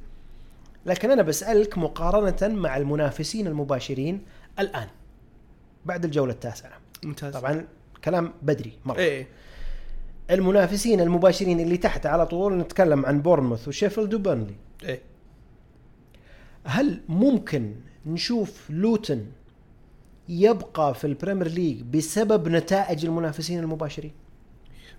لكن 0.86 1.12
أنا 1.12 1.22
بسألك 1.22 1.78
مقارنة 1.78 2.54
مع 2.56 2.78
المنافسين 2.78 3.48
المباشرين 3.48 4.22
الآن 4.60 4.88
بعد 5.86 6.06
الجولة 6.06 6.34
التاسعة. 6.34 6.80
ممتاز. 7.04 7.34
طبعا 7.34 7.68
كلام 8.04 8.34
بدري 8.42 8.74
مرة. 8.86 8.98
إيه. 8.98 9.28
المنافسين 10.32 11.02
المباشرين 11.02 11.60
اللي 11.60 11.78
تحت 11.78 12.06
على 12.06 12.26
طول 12.26 12.58
نتكلم 12.58 13.06
عن 13.06 13.22
بورنموث 13.22 13.68
وشيفيلد 13.68 14.14
وبيرنلي 14.14 14.56
إيه. 14.84 15.00
هل 16.66 17.02
ممكن 17.10 17.76
نشوف 18.06 18.70
لوتن 18.70 19.26
يبقى 20.30 20.94
في 20.96 21.08
البريمير 21.08 21.48
ليج 21.48 21.82
بسبب 21.82 22.48
نتائج 22.48 23.06
المنافسين 23.06 23.60
المباشرين؟ 23.60 24.12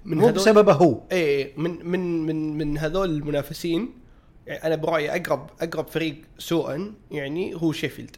من 0.05 0.19
مو 0.19 0.29
بسببه 0.29 0.73
هو. 0.73 1.01
إيه 1.12 1.53
من 1.57 1.87
من 1.87 2.27
من 2.27 2.59
من 2.59 2.79
هذول 2.79 3.11
المنافسين 3.11 3.91
يعني 4.47 4.65
أنا 4.65 4.77
برأيي 4.77 5.17
اقرب 5.17 5.51
أقرب 5.61 5.89
فريق 5.89 6.17
سوءا 6.39 6.95
يعني 7.11 7.55
هو 7.55 7.73
شيفيلد 7.73 8.17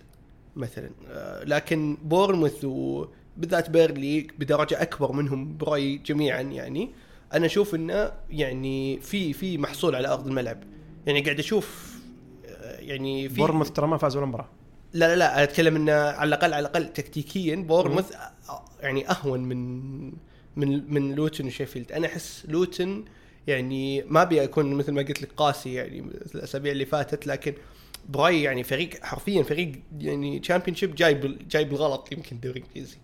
مثلا. 0.56 0.90
آه، 1.10 1.44
لكن 1.44 1.96
بورنموث 2.02 2.64
وبالذات 2.64 3.70
بيرنلي 3.70 4.26
بدرجة 4.38 4.82
أكبر 4.82 5.12
منهم 5.12 5.56
برأيي 5.56 5.98
جميعا 5.98 6.40
يعني. 6.40 6.90
أنا 7.32 7.46
أشوف 7.46 7.74
إنه 7.74 8.12
يعني 8.30 9.00
في 9.00 9.32
في 9.32 9.58
محصول 9.58 9.94
على 9.94 10.08
أرض 10.08 10.26
الملعب. 10.26 10.58
يعني 11.06 11.20
قاعد 11.20 11.38
أشوف 11.38 11.98
آه، 12.46 12.80
يعني 12.80 13.28
في 13.28 13.34
بورنموث 13.34 13.70
ترى 13.70 13.86
ما 13.86 13.96
فاز 13.96 14.16
ولا 14.16 14.26
مباراة. 14.26 14.48
لا 14.92 15.08
لا 15.08 15.16
لا 15.16 15.42
أتكلم 15.42 15.76
انه 15.76 15.92
على 15.92 16.28
الأقل 16.28 16.54
على 16.54 16.60
الأقل 16.60 16.92
تكتيكيا 16.92 17.56
بورنموث 17.56 18.12
يعني 18.80 19.10
أهون 19.10 19.40
من 19.40 20.04
من 20.56 20.92
من 20.94 21.14
لوتن 21.14 21.46
وشيفيلد. 21.46 21.92
أنا 21.92 22.06
أحس 22.06 22.46
لوتن 22.48 23.04
يعني 23.46 24.02
ما 24.02 24.22
أبي 24.22 24.44
أكون 24.44 24.74
مثل 24.74 24.92
ما 24.92 25.02
قلت 25.02 25.22
لك 25.22 25.28
قاسي 25.36 25.74
يعني 25.74 26.00
الأسابيع 26.34 26.72
اللي 26.72 26.86
فاتت 26.86 27.26
لكن 27.26 27.54
برايي 28.08 28.42
يعني 28.42 28.62
فريق 28.62 29.04
حرفيا 29.04 29.42
فريق 29.42 29.72
يعني 30.00 30.38
تشامبيونشيب 30.38 30.94
جاي 30.94 31.38
جاي 31.50 31.64
بالغلط 31.64 32.12
يمكن 32.12 32.36
الدوري 32.36 32.60
الانجليزي 32.60 32.96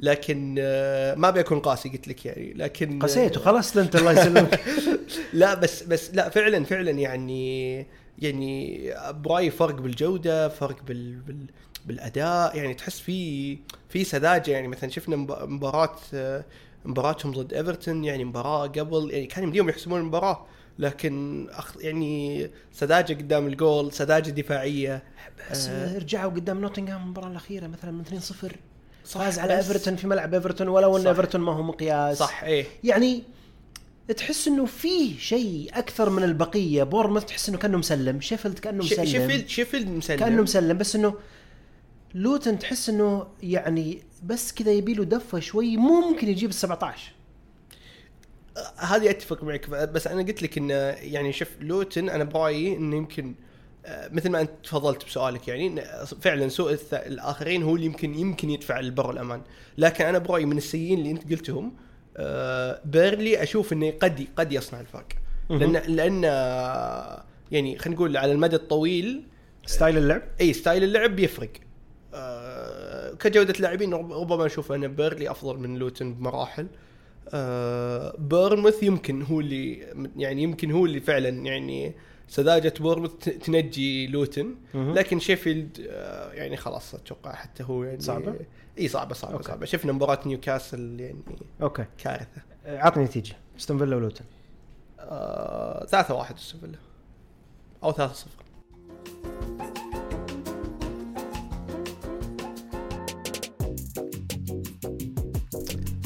لكن 0.00 0.56
آه، 0.58 1.14
ما 1.14 1.28
أبي 1.28 1.40
أكون 1.40 1.60
قاسي 1.60 1.88
قلت 1.88 2.08
لك 2.08 2.26
يعني 2.26 2.52
لكن 2.52 2.98
قسيت 2.98 3.36
وخلصت 3.36 3.76
أنت 3.76 3.96
الله 3.96 4.12
يسلمك. 4.12 4.60
لا 5.32 5.54
بس 5.54 5.82
بس 5.82 6.14
لا 6.14 6.28
فعلا 6.28 6.64
فعلا 6.64 6.90
يعني 6.90 7.86
يعني 8.20 8.90
برايي 9.10 9.50
فرق 9.50 9.74
بالجودة 9.74 10.48
فرق 10.48 10.82
بال, 10.82 11.16
بال 11.16 11.46
بالأداء 11.86 12.56
يعني 12.56 12.74
تحس 12.74 13.00
في 13.00 13.58
في 13.88 14.04
سذاجة. 14.04 14.50
يعني 14.50 14.68
مثلا 14.68 14.90
شفنا 14.90 15.16
مب- 15.16 15.48
مباراة 15.48 15.96
مباراتهم 16.84 17.32
ضد 17.32 17.54
إيفرتون 17.54 18.04
يعني 18.04 18.24
مباراة 18.24 18.66
قبل 18.66 19.08
يعني 19.10 19.26
كان 19.26 19.44
يمديهم 19.44 19.68
يحسمون 19.68 20.00
المباراة 20.00 20.46
لكن 20.78 21.46
أخ 21.50 21.76
يعني 21.80 22.50
سذاجة 22.72 23.12
قدام 23.14 23.46
الجول 23.46 23.92
سذاجة 23.92 24.30
دفاعية. 24.30 25.02
بس 25.50 25.66
آه. 25.68 25.98
رجعوا 25.98 26.30
قدام 26.30 26.60
نوتنغهام 26.60 27.02
المباراة 27.02 27.28
الأخيرة 27.28 27.66
مثلا 27.66 27.90
من 27.90 28.04
2-0 28.04 28.56
صح، 29.04 29.20
فاز 29.20 29.38
على 29.38 29.56
إيفرتون 29.56 29.96
في 29.96 30.06
ملعب 30.06 30.34
إيفرتون 30.34 30.68
ولو 30.68 30.96
إن. 30.96 31.06
إيفرتون 31.06 31.40
ما 31.40 31.52
هو 31.52 31.62
مقياس. 31.62 32.18
صح 32.18 32.42
إيه. 32.42 32.64
يعني 32.84 33.22
تحس 34.16 34.48
إنه 34.48 34.66
في 34.66 35.18
شيء 35.18 35.70
أكثر 35.74 36.10
من 36.10 36.22
البقية. 36.22 36.82
بورنموث 36.82 37.24
تحس 37.24 37.48
إنه 37.48 37.58
كأنه 37.58 37.78
مسلم. 37.78 38.20
شيفيلد 38.20 38.58
كأنه 38.58 38.84
مسلم. 38.84 39.04
شيفيلد 39.04 39.48
شيفيلد 39.48 39.88
مسلم. 39.88 40.18
كأنه 40.18 40.42
مسلم. 40.42 40.78
بس 40.78 40.96
إنه 40.96 41.14
لوتن 42.14 42.58
تحس 42.58 42.88
إنه 42.88 43.26
يعني 43.42 44.02
بس 44.24 44.52
كذا 44.52 44.72
يبي 44.72 44.94
له 44.94 45.04
دفعة 45.04 45.40
شوي. 45.40 45.76
ممكن 45.76 46.28
يجيب 46.28 46.50
ال 46.50 46.54
17 46.54 47.12
هذه 48.76 49.10
أتفق 49.10 49.44
معك. 49.44 49.70
بس 49.70 50.06
أنا 50.06 50.22
قلت 50.22 50.42
لك 50.42 50.58
إنه 50.58 50.74
يعني 50.74 51.32
شوف 51.32 51.48
لوتن 51.60 52.08
أنا 52.08 52.24
برايي 52.24 52.76
إنه 52.76 52.96
يمكن 52.96 53.34
آه، 53.86 54.08
مثل 54.08 54.30
ما 54.30 54.40
أنت 54.40 54.50
تفضلت 54.64 55.04
بسؤالك 55.04 55.48
يعني 55.48 55.82
فعلا 56.20 56.48
سوء 56.48 56.78
الآخرين 56.92 57.62
هو 57.62 57.76
اللي 57.76 57.86
يمكن 57.86 58.14
يمكن 58.14 58.50
يدفعه 58.50 58.78
لبر 58.78 59.10
الامان 59.10 59.42
لكن 59.78 60.04
أنا 60.04 60.18
برايي 60.18 60.46
من 60.46 60.56
السيئين 60.56 60.98
اللي 60.98 61.10
أنت 61.10 61.30
قلتهم 61.30 61.72
بيرنلي 62.84 63.42
أشوف 63.42 63.72
إنه 63.72 63.90
قد 63.90 64.26
قد 64.36 64.52
يصنع 64.52 64.80
الفرق. 64.80 65.06
لأن 65.50 65.72
لأن 65.96 66.22
آه، 66.24 67.24
يعني 67.52 67.78
خلينا 67.78 67.96
نقول 67.96 68.16
على 68.16 68.32
المدى 68.32 68.56
الطويل 68.56 69.22
style 69.66 69.98
اللعب؟ 69.98 70.22
إي 70.40 70.52
style 70.52 70.84
اللعب 70.84 71.16
بيفرق 71.16 71.48
آه 72.14 73.14
كجودة 73.14 73.54
لاعبين 73.60 73.94
رب- 73.94 74.12
ربما 74.12 74.46
أشوف 74.46 74.72
أن 74.72 74.88
بيرنلي 74.88 75.30
أفضل 75.30 75.58
من 75.58 75.78
لوتن 75.78 76.14
بمراحل. 76.14 76.66
آه 77.34 78.14
بورنموث 78.18 78.82
يمكن 78.82 79.22
هو 79.22 79.40
اللي 79.40 79.86
يعني 80.16 80.42
يمكن 80.42 80.70
هو 80.70 80.86
اللي 80.86 81.00
فعلا 81.00 81.28
يعني 81.28 81.94
سذاجة 82.30 82.74
بورنموث 82.80 83.10
ت- 83.20 83.28
تنجي 83.28 84.06
لوتن. 84.06 84.54
لكن 84.74 85.18
شيفيلد 85.18 85.86
آه 85.90 86.32
يعني 86.32 86.56
خلاص 86.56 86.94
أتوقع 86.94 87.32
حتى 87.34 87.62
هو 87.62 87.84
يعني 87.84 88.00
صعبة؟ 88.00 88.34
إي 88.78 88.88
صعبة 88.88 89.14
صعبة 89.14 89.34
okay. 89.34 89.44
صعبة. 89.48 89.66
شفنا 89.66 89.92
مباراة 89.92 90.20
نيوكاسل 90.28 91.00
يعني 91.00 91.20
okay. 91.62 91.84
كارثة. 91.98 92.42
عطني 92.66 93.04
نتيجة. 93.04 93.36
أستون 93.58 93.78
فيلا 93.78 93.96
ولوتن. 93.96 94.24
آه 95.00 95.86
3 95.86 96.14
1 96.14 96.34
أستون 96.36 96.72
أو 97.84 97.92
3 97.92 98.12
0 98.14 98.28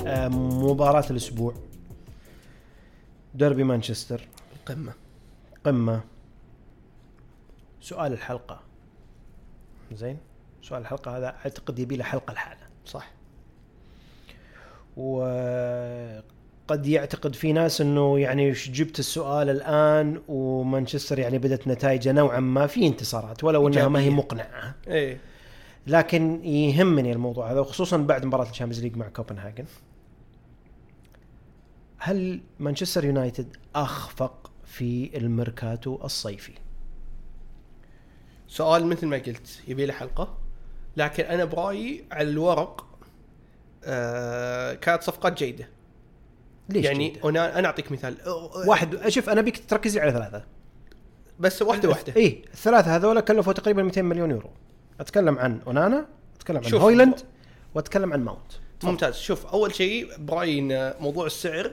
آه، 0.06 0.28
مباراة 0.28 1.04
الأسبوع. 1.10 1.54
ديربي 3.34 3.64
مانشستر. 3.64 4.28
قمة. 4.66 4.92
قمة. 5.64 6.00
سؤال 7.85 8.12
الحلقة. 8.12 8.61
زين؟ 9.92 10.18
سؤال 10.62 10.83
الحلقة 10.83 11.18
هذا 11.18 11.27
أعتقد 11.27 11.79
يبي 11.79 11.97
له 11.97 12.05
حلقة 12.05 12.33
لحاله. 12.33 12.66
صح. 12.87 13.11
وقد 14.97 16.87
يعتقد 16.87 17.35
في 17.35 17.53
ناس 17.53 17.81
إنه 17.81 18.18
يعني 18.18 18.51
جبت 18.53 18.99
السؤال 18.99 19.51
الآن 19.51 20.23
ومانشستر 20.29 21.18
يعني 21.18 21.38
بدت 21.38 21.68
نتائجه 21.68 22.12
نوعا 22.12 22.40
ما 22.40 22.66
في 22.66 22.87
انتصارات 22.87 23.44
ولو 23.44 23.68
إنها 23.68 23.88
ما 23.88 24.01
هي. 24.01 24.11
مقنعة. 24.11 24.75
إيه. 24.88 25.20
لكن 25.87 26.44
يهمني 26.44 27.12
الموضوع 27.12 27.53
هذا 27.53 27.61
وخصوصا 27.61 27.97
بعد 27.97 28.25
مباراة 28.25 28.51
الشامبيونز 28.51 28.83
ليج 28.83 28.97
مع 28.97 29.09
كوبنهاجن. 29.09 29.64
هل 31.99 32.40
مانشستر 32.59 33.05
يونايتد 33.05 33.57
أخفق 33.75 34.51
في 34.64 35.16
الميركاتو 35.16 35.99
الصيفي؟ 36.05 36.53
سؤال 38.48 38.87
مثل 38.87 39.07
ما 39.07 39.16
قلت 39.16 39.61
يبي 39.68 39.87
له 39.87 39.92
حلقة. 39.92 40.38
لكن 40.96 41.24
أنا 41.24 41.44
برايي 41.44 42.04
على 42.12 42.30
الورق 42.30 42.87
آه 43.85 44.74
كانت 44.74 45.02
صفقات 45.02 45.38
جيدة. 45.38 45.68
ليش 46.68 46.85
يعني 46.85 47.09
جيدة؟ 47.09 47.28
أنا 47.28 47.59
أنا 47.59 47.66
أعطيك 47.66 47.92
مثال. 47.92 48.16
واحد 48.66 49.09
شوف 49.09 49.28
أنا 49.28 49.40
بيك 49.40 49.70
تركز 49.70 49.90
لي 49.90 50.00
على 50.00 50.12
ثلاثة. 50.12 50.44
بس 51.40 51.62
واحدة 51.62 51.88
واحدة. 51.88 52.12
اي 52.16 52.42
الثلاثه 52.52 52.96
هذول 52.96 53.20
كلفوا 53.20 53.52
تقريبا 53.52 53.83
200 53.83 54.02
مليون 54.02 54.30
يورو. 54.30 54.50
أتكلم 55.00 55.38
عن 55.38 55.61
أونانا 55.66 56.07
أتكلم 56.37 56.62
عن. 56.64 56.74
هويلاند 56.74 57.20
وأتكلم 57.74 58.12
عن 58.12 58.24
ماونت. 58.24 58.52
ممتاز. 58.83 59.16
شوف 59.16 59.46
أول 59.46 59.74
شيء 59.74 60.16
برايي 60.18 60.59
ان 60.59 60.94
موضوع 61.00 61.26
السعر. 61.26 61.72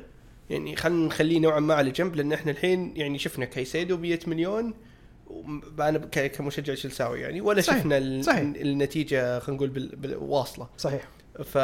يعني 0.50 0.76
خلينا 0.76 1.08
نخليه 1.08 1.40
نوعا 1.40 1.60
ما 1.60 1.74
على 1.74 1.92
جنب 1.92 2.16
لأن 2.16 2.34
إحنا 2.34 2.52
الحين 2.52 2.94
يعني 2.96 3.20
شفنا 3.20 3.46
كايسيدو 3.46 3.98
ب 3.98 4.02
100 4.02 4.20
مليون. 4.28 4.74
أنا 5.80 5.98
كمشجع 6.28 6.74
تشيلساوي 6.74 7.22
يعني 7.22 7.42
ولا 7.42 7.62
صحيح، 7.62 7.80
شفنا 7.80 8.22
صحيح. 8.22 8.40
النتيجة 8.40 9.40
خلينا 9.40 9.64
نقول 9.64 9.90
واصله 10.22 10.68
صحيح. 10.78 11.08
ف... 11.44 11.58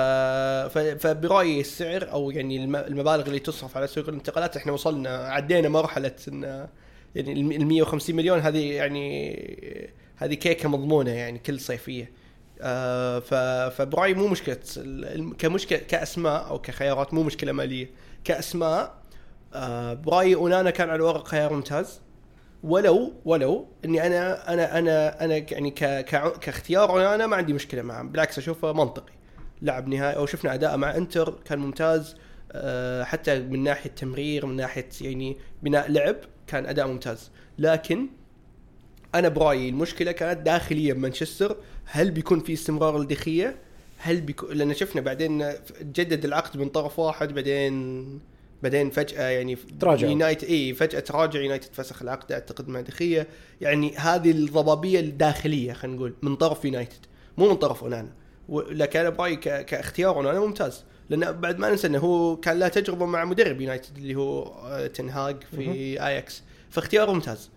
ف... 0.73 0.77
فبرأيي 0.77 1.59
السعر 1.59 2.11
أو 2.11 2.31
يعني 2.31 2.63
الم... 2.63 2.75
المبالغ 2.75 3.27
اللي 3.27 3.39
تصرف 3.39 3.77
على 3.77 3.87
سوق 3.87 4.09
الانتقالات 4.09 4.57
إحنا 4.57 4.71
وصلنا 4.71 5.09
عدينا 5.09 5.69
مرحلة 5.69 6.15
إن 6.27 6.67
يعني 7.15 7.33
ال 7.33 7.65
150 7.65 8.15
مليون 8.15 8.39
هذه 8.39 8.71
يعني 8.71 9.89
هذه 10.15 10.33
كيكة 10.33 10.69
مضمونة 10.69 11.11
يعني 11.11 11.39
كل 11.39 11.59
صيفية. 11.59 12.11
آه 12.61 13.19
ف... 13.19 13.33
فبرأيي 13.75 14.13
مو 14.13 14.27
مشكلة 14.27 14.57
كمشكلة 15.37 15.79
كأسماء 15.79 16.47
أو 16.47 16.59
كخيارات 16.59 17.13
مو 17.13 17.23
مشكلة 17.23 17.51
مالية. 17.51 17.89
كأسماء 18.23 18.97
آه 19.53 19.93
برأيي 19.93 20.35
أونانا 20.35 20.69
كان 20.69 20.89
على 20.89 20.95
الورق 20.95 21.27
خيار 21.27 21.53
ممتاز. 21.53 22.01
ولو 22.63 23.13
ولو 23.25 23.67
إني 23.85 24.07
أنا 24.07 24.53
أنا 24.53 24.79
أنا 24.79 25.23
أنا 25.25 25.35
يعني 25.35 25.71
كاختيار 26.41 26.89
اونانا 26.89 27.27
ما 27.27 27.35
عندي 27.35 27.53
مشكلة 27.53 27.81
معه 27.81 28.03
بالعكس 28.03 28.37
أشوفه 28.37 28.73
منطقي. 28.73 29.13
لعب 29.61 29.87
نهائي 29.87 30.15
أو 30.15 30.25
شفنا 30.25 30.53
اداءه 30.53 30.75
مع 30.75 30.95
إنتر 30.95 31.39
كان 31.45 31.59
ممتاز 31.59 32.15
آه، 32.51 33.03
حتى 33.03 33.39
من 33.39 33.63
ناحية 33.63 33.89
تمرير 33.89 34.45
من 34.45 34.55
ناحية 34.55 34.89
يعني 35.01 35.37
بناء 35.63 35.91
لعب 35.91 36.15
كان 36.47 36.65
أداء 36.65 36.87
ممتاز. 36.87 37.31
لكن 37.57 38.07
أنا 39.15 39.29
برأيي 39.29 39.69
المشكلة 39.69 40.11
كانت 40.11 40.41
داخليا 40.41 40.93
بمانشستر. 40.93 41.57
هل 41.85 42.11
بيكون 42.11 42.39
في 42.39 42.53
استمرار 42.53 42.99
لدخيه 42.99 43.55
هل 43.97 44.21
بيكون 44.21 44.57
لأن 44.57 44.73
شفنا 44.73 45.01
بعدين 45.01 45.53
جدد 45.81 46.25
العقد 46.25 46.57
من 46.57 46.69
طرف 46.69 46.99
واحد 46.99 47.33
بعدين 47.33 48.19
بعدين 48.63 48.89
فجأة 48.89 49.29
يعني 49.29 49.57
تراجعوا. 49.79 50.11
يونايتد 50.11 50.47
إي 50.47 50.73
فجأة 50.73 50.99
تراجع 50.99 51.39
يونايتد 51.39 51.73
فسخ 51.73 52.01
العقد 52.01 52.31
أعتقد 52.31 52.67
مع 52.67 52.81
دخية. 52.81 53.27
يعني 53.61 53.95
هذه 53.95 54.31
الضبابية 54.31 54.99
الداخلية 54.99 55.73
خلينا 55.73 55.97
نقول 55.97 56.13
من 56.21 56.35
طرف 56.35 56.65
يونايتد 56.65 57.05
مو 57.37 57.49
من 57.49 57.55
طرف 57.55 57.83
أونانا. 57.83 58.11
لكن 58.49 58.99
أنا 58.99 59.09
برأيي 59.09 59.35
كاختيار 59.35 60.15
أونانا 60.15 60.39
ممتاز. 60.39 60.83
لأن 61.09 61.31
بعد 61.31 61.59
ما 61.59 61.69
ننسى 61.69 61.87
إنه 61.87 61.99
هو 61.99 62.37
كان 62.37 62.59
له 62.59 62.67
تجربة 62.67 63.05
مع 63.05 63.25
مدرب 63.25 63.61
يونايتد 63.61 63.97
اللي 63.97 64.15
هو 64.15 64.43
آه، 64.43 64.87
تنهاج 64.87 65.43
في 65.55 65.71
اياكس 66.07 66.43
فاختياره 66.69 67.11
ممتاز. 67.11 67.49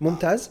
ممتاز؟ 0.00 0.50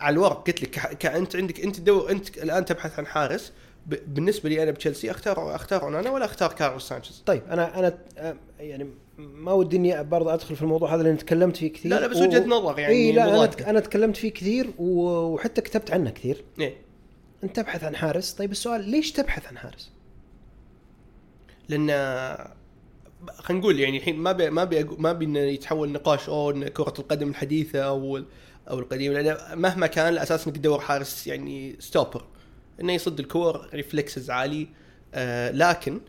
على 0.00 0.12
الورق. 0.12 0.46
قلت 0.46 0.62
لك 0.62 0.70
كانت 0.98 1.36
عندك 1.36 1.60
أنت 1.60 1.76
تدور 1.76 2.10
أنت 2.10 2.38
الآن 2.38 2.64
تبحث 2.64 2.98
عن 2.98 3.06
حارس. 3.06 3.52
بالنسبة 3.86 4.48
لي 4.48 4.62
أنا 4.62 4.70
بتشيلسي 4.70 5.10
اختار 5.10 5.54
أختار 5.54 5.82
أونانا 5.82 6.10
ولا 6.10 6.24
أختار 6.24 6.52
كارلوس 6.52 6.88
سانشيز؟ 6.88 7.22
طيب 7.26 7.42
أنا 7.50 7.78
أنا 7.78 7.98
آه، 8.18 8.36
يعني 8.60 8.90
ما 9.18 9.52
ودي 9.52 9.76
إني 9.76 10.04
برضه 10.04 10.34
أدخل 10.34 10.56
في 10.56 10.62
الموضوع 10.62 10.94
هذا 10.94 11.02
لأن 11.02 11.18
تكلمت 11.18 11.56
فيه 11.56 11.72
كثير 11.72 11.90
لا 11.90 12.00
لا 12.00 12.06
بس 12.06 12.16
وجهة 12.16 12.46
نظر 12.46 12.78
يعني 12.78 12.94
إي 12.94 13.12
لا 13.12 13.44
أنا. 13.44 13.70
أنا 13.70 13.80
تكلمت 13.80 14.16
فيه 14.16 14.30
كثير 14.32 14.70
و- 14.78 15.08
وحتى 15.34 15.60
كتبت 15.60 15.90
عنه 15.90 16.10
كثير 16.10 16.44
إيه. 16.60 16.76
أنت 17.44 17.56
تبحث 17.56 17.84
عن 17.84 17.96
حارس 17.96 18.32
طيب 18.32 18.50
السؤال 18.52 18.90
ليش 18.90 19.12
تبحث 19.12 19.46
عن 19.46 19.58
حارس؟ 19.58 19.90
لأن 21.68 21.86
خلينا 23.34 23.60
نقول 23.62 23.80
يعني 23.80 23.96
الحين 23.96 24.16
ما 24.16 24.32
بي 24.32 24.50
ما 24.50 24.64
بي 24.64 24.84
ما 24.84 25.12
بي 25.12 25.24
إنه 25.24 25.38
يتحول 25.38 25.92
نقاش 25.92 26.28
أو 26.28 26.52
كرة 26.74 26.94
القدم 26.98 27.28
الحديثة 27.28 27.78
أو 27.80 28.22
أو 28.70 28.78
القديمة 28.78 29.20
لأن 29.20 29.58
مهما 29.58 29.86
كان 29.86 30.12
الأساس 30.12 30.46
إنك 30.46 30.56
تدور 30.56 30.80
حارس 30.80 31.26
يعني 31.26 31.76
stopper 31.80 32.24
إنه 32.80 32.92
يصد 32.92 33.18
الكور 33.20 33.68
reflexes 33.74 34.30
عالي 34.30 34.68
آه 35.14 35.50
لكن 35.50 36.00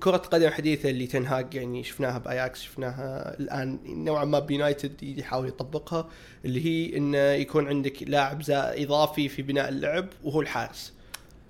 كرة 0.00 0.16
القدم 0.16 0.46
الحديثة 0.46 0.90
اللي 0.90 1.06
تنهاج 1.06 1.54
يعني 1.54 1.84
شفناها 1.84 2.18
باياكس 2.18 2.62
شفناها 2.62 3.38
الآن 3.40 3.78
نوعا 3.86 4.24
ما 4.24 4.38
بيونايتد 4.38 5.02
يحاول 5.02 5.48
يطبقها 5.48 6.08
اللي 6.44 6.64
هي 6.64 6.96
انه 6.96 7.18
يكون 7.18 7.68
عندك 7.68 8.02
لاعب 8.02 8.42
إضافي 8.50 9.28
في 9.28 9.42
بناء 9.42 9.68
اللعب 9.68 10.06
وهو 10.24 10.40
الحارس. 10.40 10.92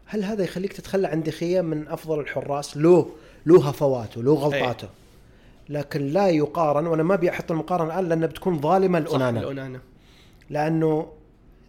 هل 0.06 0.24
هذا 0.24 0.44
يخليك 0.44 0.72
تتخلى 0.72 1.08
عن 1.08 1.22
دخية 1.22 1.60
من 1.60 1.88
أفضل 1.88 2.20
الحراس؟ 2.20 2.76
له 2.76 3.10
له 3.46 3.68
هفواته 3.68 4.22
له 4.22 4.34
غلطاته. 4.34 4.88
لكن 5.68 6.06
لا 6.06 6.28
يقارن 6.28 6.86
وأنا 6.86 7.02
ما 7.02 7.14
ابي 7.14 7.30
أحط 7.30 7.50
المقارنة 7.50 7.94
الآن 7.94 8.08
لأنها 8.08 8.28
بتكون 8.28 8.60
ظالمة 8.60 8.98
لأونانا. 8.98 9.80
لأنه 10.50 11.12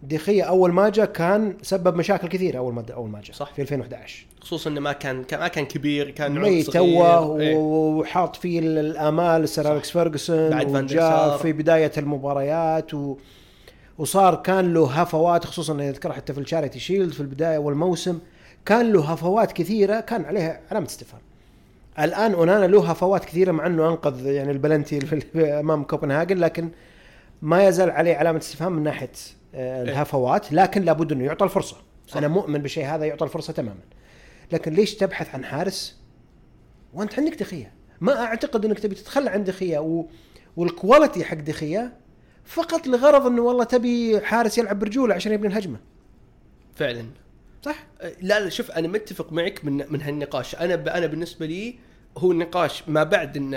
دخيه 0.02 0.42
أول 0.42 0.72
ما 0.72 0.88
جاء 0.88 1.06
كان 1.06 1.56
سبب 1.62 1.96
مشاكل 1.96 2.28
كثيرة 2.28 2.58
أول 2.58 2.74
ما 2.74 2.84
أول 2.94 3.10
ما 3.10 3.20
جاء 3.20 3.36
صح. 3.36 3.52
في 3.52 3.62
2011 3.62 4.26
خصوصا 4.40 4.70
إنه 4.70 4.80
ما 4.80 4.92
كان 4.92 5.24
ما 5.32 5.48
كان 5.48 5.66
كبير 5.66 6.10
كان 6.10 6.38
عمر. 6.38 6.62
توه 6.62 7.40
إيه. 7.40 7.56
وحاط 7.56 8.36
فيه 8.36 8.58
الأمال 8.58 9.48
سير 9.48 9.72
أليكس 9.72 9.90
فيرجسون 9.90 10.76
وجاء 10.76 11.28
سار. 11.28 11.38
في 11.38 11.52
بداية 11.52 11.92
المباريات 11.98 12.94
و 12.94 13.16
وصار 13.98 14.34
كان 14.34 14.74
له 14.74 14.86
هفوات 15.00 15.44
خصوصا 15.44 15.74
إذا 15.74 15.92
تذكر 15.92 16.12
حتى 16.12 16.32
في 16.32 16.40
الشاريتي 16.40 16.80
شيلد 16.80 17.12
في 17.12 17.20
البداية 17.20 17.58
والموسم 17.58 18.18
كان 18.66 18.92
له 18.92 19.12
هفوات 19.12 19.52
كثيرة 19.52 20.00
كان 20.00 20.24
عليها 20.24 20.60
علامة 20.70 20.86
استفهام. 20.86 21.22
الآن 21.98 22.32
أونانا 22.32 22.66
له 22.66 22.90
هفوات 22.90 23.24
كثيرة 23.24 23.52
مع 23.52 23.66
إنه 23.66 23.88
أنقذ 23.88 24.26
يعني 24.26 24.52
البلنتي 24.52 24.98
أمام 25.60 25.84
كوبنهاجن 25.84 26.38
لكن 26.38 26.68
ما 27.42 27.68
يزال 27.68 27.90
عليه 27.90 28.16
علامة 28.16 28.38
استفهام 28.38 28.72
من 28.72 28.82
ناحية 28.82 29.10
الهفوات 29.54 30.52
لكن 30.52 30.82
لابد 30.82 31.12
إنه 31.12 31.24
يعطى 31.24 31.44
الفرصة. 31.44 31.76
صح. 32.06 32.16
أنا 32.16 32.28
مؤمن 32.28 32.58
بالشيء 32.58 32.86
هذا 32.86 33.04
يعطى 33.04 33.24
الفرصة 33.24 33.52
تماما. 33.52 33.80
لكن 34.52 34.72
ليش 34.72 34.94
تبحث 34.94 35.34
عن 35.34 35.44
حارس 35.44 35.96
وأنت 36.92 37.18
عندك 37.18 37.34
دخية؟ 37.34 37.72
ما 38.00 38.20
أعتقد 38.20 38.64
إنك 38.64 38.78
تبي 38.78 38.94
تتخلى 38.94 39.30
عن 39.30 39.44
دخية 39.44 39.78
و... 39.78 40.06
وال 40.56 40.71
quality 40.71 41.24
حق 41.24 41.36
دخية 41.36 41.92
فقط 42.44 42.86
لغرض 42.86 43.26
إنه 43.26 43.42
والله 43.42 43.64
تبي 43.64 44.20
حارس 44.20 44.58
يلعب 44.58 44.78
برجولة 44.78 45.14
عشان 45.14 45.32
يبني 45.32 45.46
الهجمة 45.46 45.78
فعلا 46.74 47.06
صح؟ 47.62 47.86
لا 48.20 48.40
لا 48.40 48.48
شوف 48.48 48.70
أنا 48.70 48.88
متفق 48.88 49.32
معك 49.32 49.64
من 49.64 49.92
من 49.92 50.02
هالنقاش 50.02 50.54
أنا 50.54 50.76
ب 50.76 50.88
أنا 50.88 51.06
بالنسبة 51.06 51.46
لي 51.46 51.78
هو 52.18 52.32
النقاش 52.32 52.88
ما 52.88 53.02
بعد 53.02 53.36
إن 53.36 53.50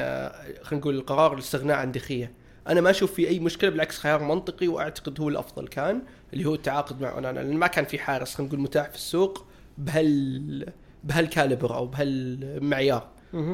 خلينا 0.61 0.81
نقول 0.81 0.95
القرار 0.95 1.33
الاستغناء 1.33 1.77
عن 1.77 1.91
دخية 1.91 2.31
أنا 2.67 2.81
ما 2.81 2.89
أشوف 2.89 3.13
في 3.13 3.27
أي 3.27 3.39
مشكلة 3.39 3.69
بالعكس 3.69 3.97
خيار 3.97 4.23
منطقي 4.23 4.67
وأعتقد 4.67 5.19
هو 5.21 5.29
الأفضل 5.29 5.67
كان 5.67 6.01
اللي 6.33 6.45
هو 6.45 6.55
التعاقد 6.55 7.01
مع 7.01 7.11
أونانا. 7.11 7.39
لأن 7.39 7.57
ما 7.57 7.67
كان 7.67 7.85
في 7.85 7.99
حارس 7.99 8.35
خلينا 8.35 8.53
نقول 8.53 8.63
متاح 8.63 8.89
في 8.89 8.95
السوق 8.95 9.45
بهال 9.77 10.73
بهال 11.03 11.25
caliber 11.25 11.75
أو 11.75 11.85
بهالمعيار. 11.85 13.07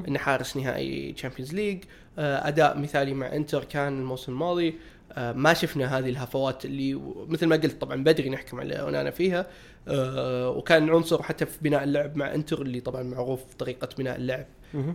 إنه 0.08 0.20
حارس 0.20 0.58
نهائي 0.58 1.12
تشامبيونز 1.14 1.54
ليج 1.54 1.84
أداء 2.18 2.78
مثالي 2.80 3.14
مع 3.14 3.36
إنتر 3.36 3.64
كان 3.64 4.00
الموسم 4.00 4.32
الماضي. 4.32 4.76
آه، 5.14 5.32
ما 5.32 5.54
شفنا 5.54 5.98
هذه 5.98 6.10
الهفوات 6.10 6.66
اللي 6.66 7.02
مثل 7.28 7.46
ما 7.46 7.56
قلت 7.56 7.82
طبعا 7.82 8.04
بدري 8.04 8.30
نحكم 8.30 8.60
على 8.60 8.74
أونانا 8.74 9.12
فيها. 9.12 9.48
آه، 9.88 10.50
وكان 10.50 10.90
عنصر 10.90 11.24
حتى 11.24 11.46
في 11.46 11.58
بناء 11.62 11.84
اللعب 11.84 12.16
مع 12.16 12.36
إنتر 12.36 12.62
اللي 12.62 12.80
طبعا 12.80 13.04
معروف 13.04 13.54
طريقة 13.60 13.90
بناء 13.98 14.16
اللعب. 14.16 14.46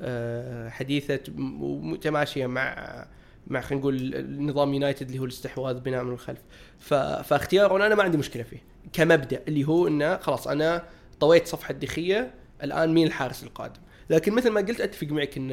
آه، 0.03 0.69
حديثة 0.69 1.21
ومتماشية 1.39 2.47
مع 2.47 3.07
مع 3.47 3.61
خلينا 3.61 3.81
نقول 3.81 4.27
نظام 4.47 4.75
يونايتد 4.75 5.07
اللي 5.07 5.19
هو 5.19 5.25
الاستحواذ 5.25 5.81
بناء 5.81 6.05
من 6.05 6.13
الخلف. 6.13 6.41
ف... 6.79 6.95
فاختيار 6.95 7.87
أنا 7.87 7.95
ما 7.95 8.03
عندي 8.03 8.19
مشكلة 8.19 8.43
فيه. 8.43 8.63
كمبدأ 8.93 9.43
اللي 9.49 9.65
هو 9.65 9.89
إنه 9.89 10.17
خلاص 10.17 10.49
أنا 10.49 10.83
طويت 11.21 11.47
صفحة 11.47 11.75
دخية 11.75 12.35
الآن 12.63 12.95
مين 12.95 13.07
الحارس 13.07 13.45
القادم؟ 13.45 13.81
لكن 14.11 14.33
مثل 14.33 14.51
ما 14.51 14.61
قلت 14.61 14.81
أتفق 14.81 15.07
معك 15.07 15.37
إن 15.37 15.51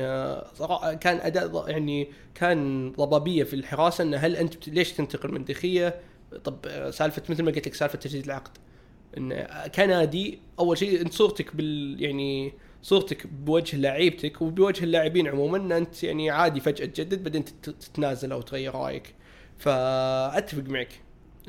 صراحة 0.54 0.94
كان 0.94 1.18
أداء 1.18 1.70
يعني 1.70 2.08
كان 2.36 2.92
ضبابية 2.92 3.44
في 3.44 3.54
الحراسة 3.54 4.04
إنه 4.04 4.18
هل 4.18 4.36
أنت 4.36 4.68
ليش 4.68 4.92
تنتقل 4.92 5.32
من 5.32 5.46
دخية؟ 5.46 6.00
طب 6.44 6.56
سالفة 6.92 7.22
مثل 7.30 7.44
ما 7.44 7.52
قلت 7.52 7.68
لك 7.68 7.74
سالفة 7.74 7.98
تجديد 7.98 8.26
العقد. 8.26 8.52
إن 9.18 9.48
كنادي 9.76 10.40
أول 10.60 10.78
شيء 10.78 11.02
أنت 11.02 11.14
صورتك 11.14 11.56
بال 11.56 11.98
يعني 12.00 12.54
صورتك 12.84 13.28
بوجه 13.28 13.78
لعيبتك 13.78 14.41
وبوجه 14.41 14.84
اللاعبين 14.84 15.28
عموما 15.28 15.58
إن 15.58 15.72
أنت 15.72 16.04
يعني 16.04 16.30
عادي 16.30 16.60
فجأة 16.60 16.86
تجدد 16.86 17.24
بعدين 17.24 17.46
تت- 17.46 17.69
تتنازل 17.69 18.32
أو 18.32 18.41
تغير 18.41 18.76
رأيك. 18.76 19.13
فأتفق 19.58 20.63
معك 20.67 20.89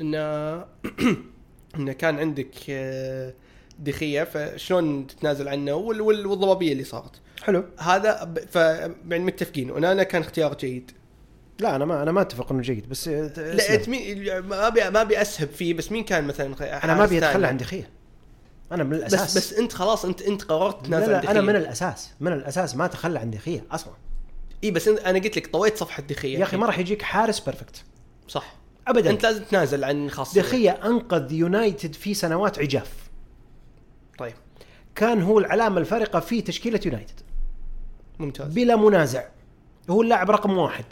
إن 0.01 0.15
إن 1.75 1.91
كان 1.91 2.19
عندك 2.19 2.51
آه، 2.69 3.33
دخية 3.79 4.23
فشلون 4.23 5.07
تتنازل 5.07 5.47
عنه 5.47 5.73
وال- 5.73 6.01
وال- 6.01 6.25
والضبابية 6.27 6.71
اللي 6.71 6.83
صارت. 6.83 7.11
حلو. 7.43 7.63
هذا 7.79 8.33
ف 8.51 8.55
يعني 8.55 9.23
متفقين. 9.23 9.71
أونانا 9.71 10.03
كان 10.03 10.21
اختيار 10.21 10.57
جيد. 10.57 10.91
لا 11.59 11.75
أنا 11.75 11.85
ما 11.85 12.03
أنا 12.03 12.11
ما 12.11 12.21
أتفق 12.21 12.51
إنه 12.51 12.61
جيد 12.61 12.89
بس 12.89 13.07
لا 13.07 13.27
لا 13.37 14.41
ما 14.41 14.67
ابي 14.67 14.89
ما 14.89 15.01
أبي 15.01 15.21
أسهب 15.21 15.47
فيه 15.47 15.73
بس 15.73 15.91
مين 15.91 16.03
كان 16.03 16.23
مثلا 16.27 16.55
أنا 16.83 16.95
ما 16.95 17.03
أبي 17.03 17.17
أتخلى؟ 17.17 17.47
عن 17.47 17.57
دخية. 17.57 17.89
أنا 18.71 18.83
من 18.83 18.93
الأساس. 18.93 19.37
بس 19.37 19.37
بس 19.37 19.53
أنت 19.53 19.73
خلاص 19.73 20.05
انت 20.05 20.21
أنت 20.21 20.43
قررت 20.43 20.89
لا 20.89 20.99
تنازل 20.99 21.13
عن 21.15 21.23
لا 21.23 21.31
أنا. 21.31 21.41
من 21.41 21.55
الأساس. 21.55 22.11
من 22.19 22.33
الأساس 22.33 22.75
ما 22.75 22.85
اتخلى 22.85 23.19
عن 23.19 23.31
دخيه 23.31 23.65
أصلا. 23.71 23.93
إي 24.63 24.71
بس 24.71 24.87
أنا 24.87 25.19
قلت 25.19 25.37
لك 25.37 25.47
طويت 25.47 25.77
صفحة 25.77 26.03
دخيه 26.03 26.37
يا 26.39 26.43
أخي 26.43 26.57
ما 26.57 26.65
راح 26.65 26.79
يجيك 26.79 27.01
حارس 27.01 27.39
perfect 27.39 27.83
صح. 28.27 28.55
ابدا. 28.87 29.09
أنت 29.09 29.23
لازم 29.23 29.43
تنازل 29.43 29.83
عن 29.83 30.09
خاصية. 30.09 30.41
دخية 30.41 30.71
أنقذ 30.71 31.31
يونايتد 31.31 31.93
في 31.95 32.13
سنوات 32.13 32.59
عجاف. 32.59 32.93
طيب. 34.17 34.33
كان 34.95 35.21
هو 35.21 35.39
العلامة 35.39 35.77
الفارقة 35.77 36.19
في 36.19 36.41
تشكيلة 36.41 36.79
يونايتد 36.85 37.19
ممتاز. 38.19 38.53
بلا 38.53 38.75
منازع. 38.75 39.23
هو 39.89 40.01
اللاعب 40.01 40.31
رقم 40.31 40.57
واحد. 40.57 40.85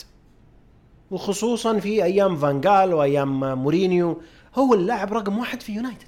وخصوصا 1.11 1.79
في 1.79 2.03
أيام 2.03 2.35
فانجال 2.37 2.93
وأيام 2.93 3.39
مورينيو 3.63 4.21
هو 4.55 4.73
اللاعب 4.73 5.13
رقم 5.13 5.37
واحد 5.37 5.61
في 5.61 5.71
يونايتد 5.73 6.07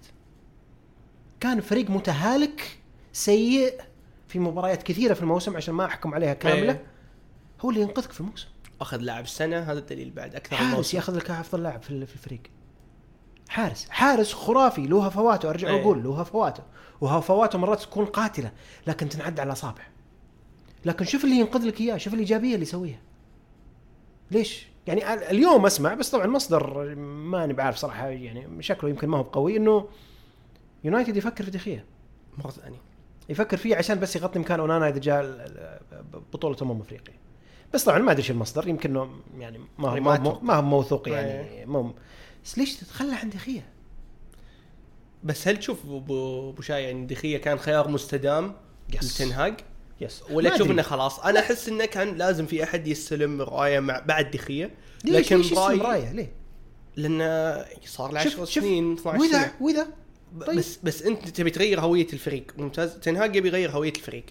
كان 1.39 1.61
فريق 1.61 1.89
متهالك 1.89 2.77
سيء 3.13 3.81
في 4.27 4.39
مباريات 4.39 4.83
كثيرة 4.83 5.13
في 5.13 5.21
الموسم 5.21 5.55
عشان 5.57 5.73
ما 5.73 5.85
أحكم 5.85 6.13
عليها 6.13 6.33
كاملة. 6.33 6.71
إيه. 6.73 6.85
هو 7.61 7.69
اللي 7.69 7.81
ينقذك 7.81 8.11
في 8.11 8.19
الموسم. 8.21 8.47
أخذ 8.81 8.97
لاعب 8.97 9.23
السنة 9.23 9.59
هذا 9.59 9.79
الدليل 9.79 10.11
بعد 10.11 10.35
أكثر 10.35 10.55
من 10.63 10.71
حارس. 10.71 10.93
ياخذ 10.93 11.17
لك 11.17 11.31
أفضل 11.31 11.63
لاعب 11.63 11.81
في 11.81 11.89
ال- 11.89 12.07
في 12.07 12.13
الفريق. 12.13 12.41
حارس 13.49 13.89
حارس 13.89 14.33
خرافي 14.33 14.87
له 14.87 15.05
هفواته 15.05 15.49
أرجع 15.49 15.67
إيه. 15.69 15.75
واقول 15.75 16.03
له 16.03 16.21
هفواته. 16.21 16.63
وهفواته 17.01 17.57
مرات 17.59 17.81
تكون 17.81 18.05
قاتلة 18.05 18.51
لكن 18.87 19.09
تنعد 19.09 19.39
على 19.39 19.47
الاصابع 19.47 19.81
لكن 20.85 21.05
شوف 21.05 21.23
اللي 21.23 21.35
ينقذ 21.35 21.67
لك 21.67 21.81
إياه 21.81 21.97
شوف 21.97 22.13
الإيجابية 22.13 22.53
اللي 22.53 22.63
يسويها. 22.65 22.99
ليش؟ 24.31 24.67
يعني 24.87 25.13
ال- 25.13 25.23
اليوم 25.23 25.65
أسمع 25.65 25.93
بس 25.93 26.09
طبعا 26.09 26.27
مصدر 26.27 26.95
ماني 26.95 27.53
بعرف 27.53 27.75
صراحة 27.77 28.07
يعني 28.07 28.63
شكله 28.63 28.89
يمكن 28.89 29.07
ما 29.07 29.17
هو 29.17 29.23
بقوي 29.23 29.57
إنه 29.57 29.87
يونايتد 30.85 31.17
يفكر 31.17 31.43
في 31.43 31.51
دخية 31.51 31.85
مره 32.37 32.51
ثانية 32.51 32.81
يفكر 33.29 33.57
فيه 33.57 33.75
عشان 33.75 33.99
بس 33.99 34.15
يغطي 34.15 34.39
مكان 34.39 34.59
أونانا 34.59 34.89
إذا 34.89 34.99
جاء 34.99 35.47
بطولة 36.33 36.57
أمم 36.61 36.81
أفريقيا 36.81 37.13
بس 37.73 37.83
طبعا 37.83 37.99
ما 37.99 38.11
أدري 38.11 38.21
إيش 38.21 38.31
المصدر 38.31 38.67
يمكن 38.67 39.09
يعني 39.37 39.59
ما 39.77 39.89
هو 39.89 39.95
يعني 39.95 39.99
ما 39.99 40.39
ما 40.41 40.55
هو 40.55 40.61
موثوق 40.61 41.07
إيه. 41.07 41.15
يعني 41.15 41.65
مو 41.65 41.93
بس 42.45 42.57
ليش 42.57 42.75
تتخلى 42.75 43.15
عن 43.15 43.29
دخية؟ 43.29 43.65
بس 45.23 45.47
هل 45.47 45.57
تشوف 45.57 45.85
ابو 45.85 46.61
شاي 46.61 46.83
يعني 46.83 47.05
دخية 47.05 47.37
كان 47.37 47.59
خيار 47.59 47.87
مستدام 47.87 48.55
يس. 48.93 49.21
لتنهاج 49.21 49.59
يس 50.01 50.23
ولا 50.29 50.49
تشوف. 50.49 50.71
إنه 50.71 50.81
خلاص 50.81 51.19
أنا 51.19 51.39
أحس 51.39 51.69
إنه 51.69 51.85
كان 51.85 52.15
لازم 52.15 52.45
في 52.45 52.63
أحد 52.63 52.87
يستلم 52.87 53.41
رأيه 53.41 53.79
مع 53.79 53.99
بعد 53.99 54.31
دخية 54.31 54.71
لكن 55.05 55.37
ليش 55.37 55.53
رأيه 55.53 56.11
ليه؟ 56.11 56.31
لأنه 56.95 57.65
صار 57.85 58.11
له 58.11 58.19
10 58.19 58.29
شوف 58.29 58.49
شوف 58.49 58.63
سنين 58.63 58.93
12 58.93 59.21
واذا 59.21 59.41
سنة 59.41 59.53
وإذا 59.61 59.87
طيب. 60.47 60.57
بس 60.57 60.79
بس 60.83 61.03
انت 61.03 61.27
تبي 61.27 61.49
تغير 61.49 61.79
هوية 61.79 62.07
الفريق 62.13 62.43
ممتاز. 62.57 62.93
تنهاج 62.93 63.35
يبي 63.35 63.47
يغير 63.47 63.71
هوية 63.71 63.93
الفريق. 63.95 64.25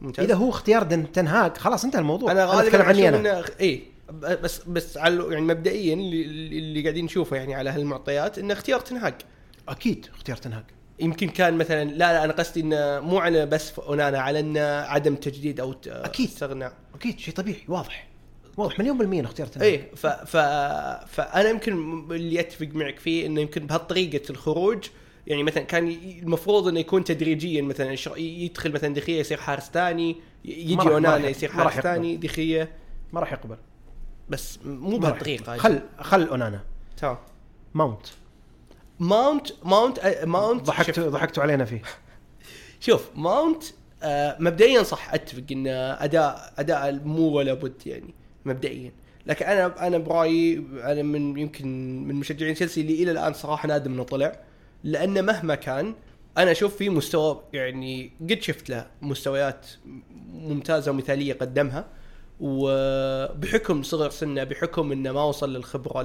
ممتاز. 0.00 0.24
إذا 0.24 0.34
هو 0.34 0.50
اختيار 0.50 0.84
تنهاج 1.04 1.56
خلاص 1.56 1.84
انتهى 1.84 2.00
الموضوع. 2.00 2.32
أنا 2.32 2.44
غالبا 2.44 2.68
أتكلم 2.68 2.82
عني 2.82 3.08
أنا. 3.08 3.44
اي 3.60 3.82
بس 4.12 4.60
بس 4.66 4.96
على 4.96 5.24
يعني 5.30 5.40
مبدئيا 5.40 5.94
اللي, 5.94 6.22
اللي 6.58 6.82
قاعدين 6.82 7.04
نشوفه 7.04 7.36
يعني 7.36 7.54
على 7.54 7.70
هالمعطيات 7.70 8.38
إنه 8.38 8.52
اختيار 8.52 8.80
تنهاج 8.80 9.14
أكيد 9.68 10.06
اختيار 10.14 10.36
تنهاج 10.36 10.64
يمكن 11.00 11.28
كان 11.28 11.58
مثلا 11.58 11.84
لا 11.84 11.96
لا 11.96 12.24
أنا 12.24 12.32
قصدي 12.32 12.60
إنه 12.60 13.00
مو 13.00 13.18
على 13.18 13.46
بس 13.46 13.78
أونانا 13.78 14.18
على 14.18 14.40
إنه 14.40 14.60
عدم 14.60 15.14
تجديد 15.14 15.60
أو 15.60 15.74
أكيد. 15.86 16.28
استغناء. 16.28 16.72
أكيد 16.94 17.18
شيء 17.18 17.34
طبيعي 17.34 17.62
واضح. 17.68 18.08
واضح 18.56 18.78
مليون 18.78 18.98
بالمية 18.98 19.24
اختيار 19.24 19.48
تنهاج 19.48 19.68
اي 19.68 19.90
ف 19.96 20.06
ف 20.06 20.36
فأنا 21.06 21.48
يمكن 21.48 22.04
اللي 22.10 22.40
اتفق 22.40 22.68
معك 22.72 22.98
فيه 22.98 23.26
إنه 23.26 23.40
يمكن 23.40 23.66
بهالطريقة 23.66 24.30
الخروج 24.30 24.84
يعني 25.28 25.42
مثلا 25.42 25.62
كان 25.62 25.88
المفروض 26.22 26.68
إنه 26.68 26.80
يكون 26.80 27.04
تدريجيا 27.04 27.62
مثلا 27.62 27.96
يدخل 28.16 28.72
مثلا 28.72 28.94
دخية 28.94 29.20
يصير 29.20 29.38
حارس 29.38 29.70
ثاني 29.70 30.16
يجي 30.44 30.80
أونانا 30.80 31.28
يصير 31.28 31.52
حارس 31.52 31.74
ثاني 31.74 32.16
دخية. 32.16 32.70
ما 33.12 33.20
راح 33.20 33.32
يقبل. 33.32 33.56
بس 34.28 34.58
مو 34.64 34.98
بهالطريقه. 34.98 35.56
خل 35.56 35.80
خل 35.98 36.22
أونانا. 36.22 36.64
تمام. 36.96 37.16
ماونت. 37.74 38.06
ماونت 39.00 39.48
ماونت 39.64 40.00
ماونت 40.24 40.62
ضحكت 40.62 41.00
ضحكتوا 41.00 41.42
علينا 41.42 41.64
فيه. 41.64 41.82
شوف 42.86 43.10
ماونت 43.14 43.64
آه 44.02 44.36
مبدئيا 44.40 44.82
صح 44.82 45.14
أتفق 45.14 45.44
إن 45.52 45.66
اداء 45.66 46.52
أداء 46.58 47.00
مو 47.04 47.28
ولا 47.28 47.54
بد 47.54 47.86
يعني 47.86 48.14
مبدئيا. 48.44 48.92
لكن 49.26 49.46
أنا 49.46 49.86
أنا 49.86 49.98
برأيي 49.98 50.64
أنا 50.82 51.02
من 51.02 51.38
يمكن 51.38 51.68
من 52.08 52.14
مشجعين 52.14 52.54
تشيلسي 52.54 52.80
اللي 52.80 53.02
إلى 53.02 53.10
الآن 53.10 53.32
صراحة 53.32 53.68
نادم 53.68 53.92
إنه 53.92 54.02
طلع. 54.02 54.47
لأنه 54.84 55.20
مهما 55.20 55.54
كان 55.54 55.94
أنا 56.38 56.50
أشوف 56.50 56.76
في 56.76 56.88
مستوى 56.88 57.42
يعني 57.52 58.12
قد 58.20 58.42
شفت 58.42 58.70
له 58.70 58.86
مستويات 59.02 59.66
ممتازة 60.32 60.90
ومثالية 60.90 61.32
قدمها 61.32 61.88
وبحكم 62.40 63.82
صغر 63.82 64.10
سنه 64.10 64.44
بحكم 64.44 64.92
إنه 64.92 65.12
ما 65.12 65.24
وصل 65.24 65.54
للخبرة 65.54 66.02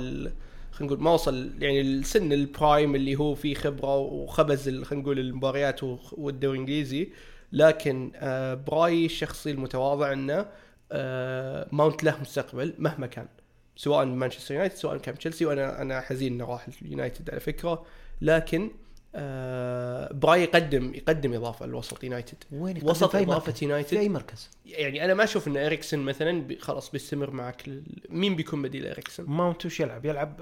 خلينا 0.71 0.93
نقول 0.93 1.03
ما 1.03 1.11
وصل 1.11 1.51
يعني 1.59 1.81
السن 1.81 2.33
البرايم 2.33 2.95
اللي 2.95 3.15
هو 3.15 3.35
فيه 3.35 3.55
خبرة 3.55 3.97
وخبز 3.97 4.69
خلينا 4.69 5.03
نقول 5.03 5.19
المباريات 5.19 5.83
والدوري 6.11 6.57
الإنجليزي. 6.57 7.09
لكن 7.51 8.11
آه، 8.15 8.53
برأيي 8.53 9.05
الشخصي 9.05 9.51
المتواضع 9.51 10.13
إنه 10.13 10.45
آه، 10.91 11.67
ماونت 11.71 12.03
له 12.03 12.21
مستقبل 12.21 12.73
مهما 12.79 13.07
كان 13.07 13.27
سواء 13.75 14.05
مانشستر 14.05 14.53
يونايتد 14.53 14.75
سواء 14.75 14.97
كان 14.97 15.17
تشيلسي 15.17 15.45
وأنا 15.45 15.81
أنا 15.81 16.01
حزين 16.01 16.33
إنه 16.33 16.45
راح 16.45 16.67
اليونايتد 16.81 17.29
على 17.29 17.39
فكرة. 17.39 17.85
لكن 18.21 18.71
آه، 19.15 20.13
برايي 20.13 20.43
يقدم 20.43 20.93
يقدم 20.93 21.33
إضافة 21.33 21.65
لوسط 21.65 22.03
يونايتد 22.03 22.37
وين 22.51 22.77
يقدم 22.77 22.89
وسط 22.89 23.15
إضافة 23.15 23.25
مركز؟ 23.25 23.53
في 23.53 23.65
يونايتد 23.65 23.97
أي 23.97 24.09
مركز 24.09 24.49
يعني 24.65 25.05
أنا 25.05 25.13
ما 25.13 25.23
أشوف 25.23 25.47
إن 25.47 25.57
إريكسن 25.57 25.99
مثلا 25.99 26.57
خلاص 26.59 26.91
بيستمر 26.91 27.31
معك. 27.31 27.69
مين 28.09 28.35
بيكون 28.35 28.61
بديل 28.61 28.87
إريكسن؟ 28.87 29.23
ماونت 29.27 29.65
وش 29.65 29.79
يلعب؟ 29.79 30.05
يلعب 30.05 30.39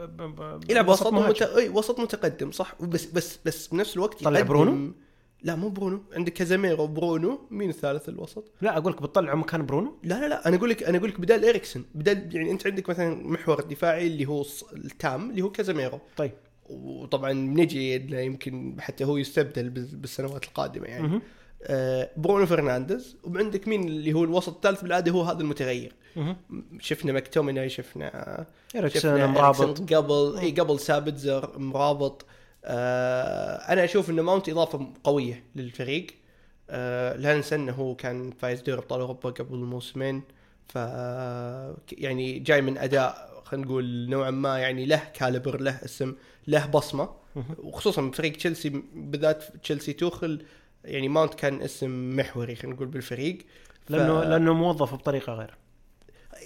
يلعب 0.69 0.87
وسط. 0.87 1.13
مت... 1.13 1.41
إي 1.41 1.69
وسط 1.69 1.99
متقدم 1.99 2.51
صح 2.51 2.75
بس 2.81 3.05
بس 3.05 3.39
بس 3.45 3.67
بنفس 3.67 3.95
الوقت 3.95 4.23
طلع 4.23 4.41
برونو؟ 4.41 4.93
لا 5.43 5.55
مو 5.55 5.69
برونو 5.69 6.03
عندك 6.13 6.33
كازاميرو 6.33 6.87
برونو 6.87 7.47
مين 7.51 7.69
الثالث 7.69 8.09
الوسط؟ 8.09 8.51
لا 8.61 8.77
أقول 8.77 8.93
لك 8.93 9.01
بتطلعه 9.01 9.35
مكان 9.35 9.65
برونو 9.65 9.97
لا 10.03 10.21
لا 10.21 10.27
لا 10.27 10.47
أنا 10.47 10.55
أقول 10.55 10.69
لك 10.69 10.83
أنا 10.83 10.97
أقول 10.97 11.09
لك 11.09 11.19
بدال 11.19 11.45
إريكسن 11.45 11.83
بدال 11.95 12.35
يعني 12.35 12.51
أنت 12.51 12.67
عندك 12.67 12.89
مثلا 12.89 13.27
محور 13.27 13.59
الدفاعي 13.59 14.07
اللي 14.07 14.25
هو 14.25 14.45
ال 14.73 14.87
tam 14.87 15.29
اللي 15.29 15.41
هو 15.41 15.51
كازاميرو 15.51 15.99
طيب 16.17 16.31
وطبعا 16.71 17.33
نجي 17.33 17.95
إنه 17.95 18.19
يمكن 18.19 18.75
حتى 18.79 19.05
هو 19.05 19.17
يستبدل 19.17 19.69
بال- 19.69 19.95
بالسنوات 19.95 20.43
القادمة 20.43 20.87
يعني. 20.87 21.21
آه 21.63 22.09
برونو 22.17 22.45
فرنانديز 22.45 23.17
وعندك 23.23 23.67
مين 23.67 23.83
اللي 23.87 24.13
هو 24.13 24.23
الوسط 24.23 24.55
الثالث 24.55 24.81
بالعادة؟ 24.81 25.11
هو 25.11 25.21
هذا 25.21 25.39
المتغير. 25.39 25.93
شفنا 26.79 27.11
مكتوميناي 27.13 27.69
شفنا 27.69 28.45
شفنا 28.87 29.27
مرابط 29.27 29.93
قبل 29.93 30.37
إي 30.39 30.51
قبل 30.51 30.79
سابتزر 30.79 31.59
مرابط. 31.59 32.25
آه 32.65 33.55
أنا 33.55 33.83
أشوف 33.83 34.09
ان 34.09 34.19
ماونت 34.19 34.49
إضافة 34.49 34.93
قوية 35.03 35.43
للفريق. 35.55 36.07
آه 36.69 37.15
لا 37.15 37.35
ننسى 37.35 37.55
إنه 37.55 37.71
هو 37.71 37.95
كان 37.95 38.31
فايز 38.31 38.61
دوري 38.61 38.79
أبطال 38.79 38.99
أوروبا 38.99 39.29
قبل 39.29 39.57
موسمين. 39.57 40.21
ف 40.67 40.75
يعني 41.91 42.39
جاي 42.39 42.61
من 42.61 42.77
أداء 42.77 43.30
خلينا 43.51 43.65
نقول 43.65 44.09
نوعا 44.09 44.31
ما 44.31 44.59
يعني 44.59 44.85
له 44.85 45.01
caliber 45.13 45.61
له 45.61 45.79
اسم 45.85 46.15
له 46.47 46.65
بصمة. 46.65 47.09
وخصوصا 47.57 48.11
فريق 48.11 48.31
تشيلسي 48.37 48.69
بالذات 48.93 49.43
تشيلسي 49.63 49.93
توخل 49.93 50.41
يعني 50.85 51.09
ماونت 51.09 51.33
كان 51.33 51.61
اسم 51.61 52.15
محوري 52.15 52.55
خلينا 52.55 52.75
نقول 52.75 52.87
بالفريق. 52.87 53.37
ف- 53.85 53.91
لأنه 53.91 54.23
لأنه 54.23 54.53
موظف 54.53 54.93
بطريقة 54.93 55.33
غير. 55.33 55.55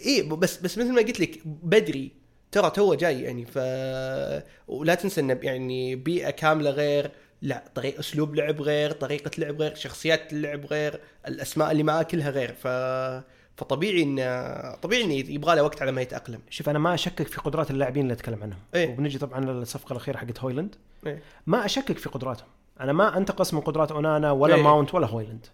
إيه 0.06 0.24
بس 0.30 0.58
بس 0.58 0.78
مثل 0.78 0.92
ما 0.94 1.02
قلت 1.02 1.20
لك 1.20 1.40
بدري 1.46 2.12
ترى 2.52 2.70
توه 2.70 2.94
جاي 2.94 3.22
يعني 3.22 3.46
ف 3.46 3.58
ولا 4.68 4.96
تنسى 4.96 5.22
إنه 5.22 5.40
يعني 5.44 5.96
بيئة 5.96 6.30
كاملة 6.30 6.70
غير 6.70 7.12
لا 7.42 7.64
طريقه 7.76 8.00
أسلوب 8.00 8.36
لعب 8.36 8.62
غير 8.62 8.92
طريقة 8.92 9.32
لعب 9.38 9.62
غير 9.62 9.76
شخصيات 9.76 10.34
اللعب 10.34 10.66
غير 10.66 11.00
الأسماء 11.28 11.72
اللي 11.72 11.84
معاه 11.84 12.04
كلها 12.04 12.30
غير 12.30 12.54
ف 12.54 12.68
فطبيعي 13.58 14.04
انه 14.04 14.76
طبيعي 14.76 15.04
انه 15.04 15.14
يبغى 15.14 15.56
له 15.56 15.64
وقت 15.64 15.82
على 15.82 15.92
ما 15.92 16.02
يتأقلم. 16.02 16.40
شوف 16.50 16.70
أنا 16.70 16.80
ما 16.80 16.94
أشكك 16.94 17.28
في 17.28 17.42
قدرات 17.42 17.72
اللاعبين 17.72 18.04
اللي 18.04 18.14
أتكلم 18.14 18.44
عنهم. 18.44 18.60
إيه. 18.76 18.94
وبنجي 18.94 19.18
طبعا 19.18 19.40
للصفقة 19.40 19.94
الأخيرة 19.94 20.18
حقت 20.18 20.40
هويلاند. 20.40 20.76
إيه. 21.08 21.22
ما 21.48 21.66
أشكك 21.66 21.98
في 21.98 22.10
قدراتهم. 22.10 22.48
أنا 22.80 22.94
ما 22.94 23.18
أنتقص 23.18 23.54
من 23.54 23.60
قدرات 23.60 23.92
أونانا 23.92 24.32
ولا 24.32 24.56
إيه. 24.56 24.64
ماونت 24.64 24.94
ولا 24.94 25.08
هويلاند. 25.08 25.46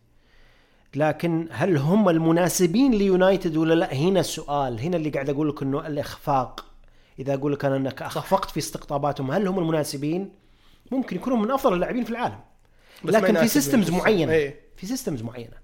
لكن 0.95 1.47
هل 1.51 1.77
هم 1.77 2.09
المناسبين 2.09 2.91
ليونايتد 2.91 3.57
ولا 3.57 3.73
لا؟ 3.73 3.93
هنا 3.93 4.19
السؤال. 4.19 4.79
هنا 4.79 4.97
اللي 4.97 5.09
قاعد 5.09 5.29
أقول 5.29 5.49
لك 5.49 5.61
إنه 5.61 5.87
الإخفاق. 5.87 6.65
إذا 7.19 7.33
أقول 7.33 7.53
لك 7.53 7.65
أنا 7.65 7.75
إنك 7.75 8.01
أخفقت 8.01 8.49
في 8.49 8.57
استقطاباتهم 8.57 9.31
هل 9.31 9.47
هم 9.47 9.59
المناسبين؟ 9.59 10.31
ممكن 10.91 11.15
يكونوا 11.15 11.37
من 11.37 11.51
أفضل 11.51 11.73
اللاعبين 11.73 12.03
في 12.03 12.09
العالم. 12.09 12.39
لكن 13.03 13.39
في 13.39 13.47
systems. 13.47 13.91
معينة. 13.91 14.33
إيه. 14.33 14.59
في 14.77 14.85
systems 14.85 15.21
معينة. 15.21 15.60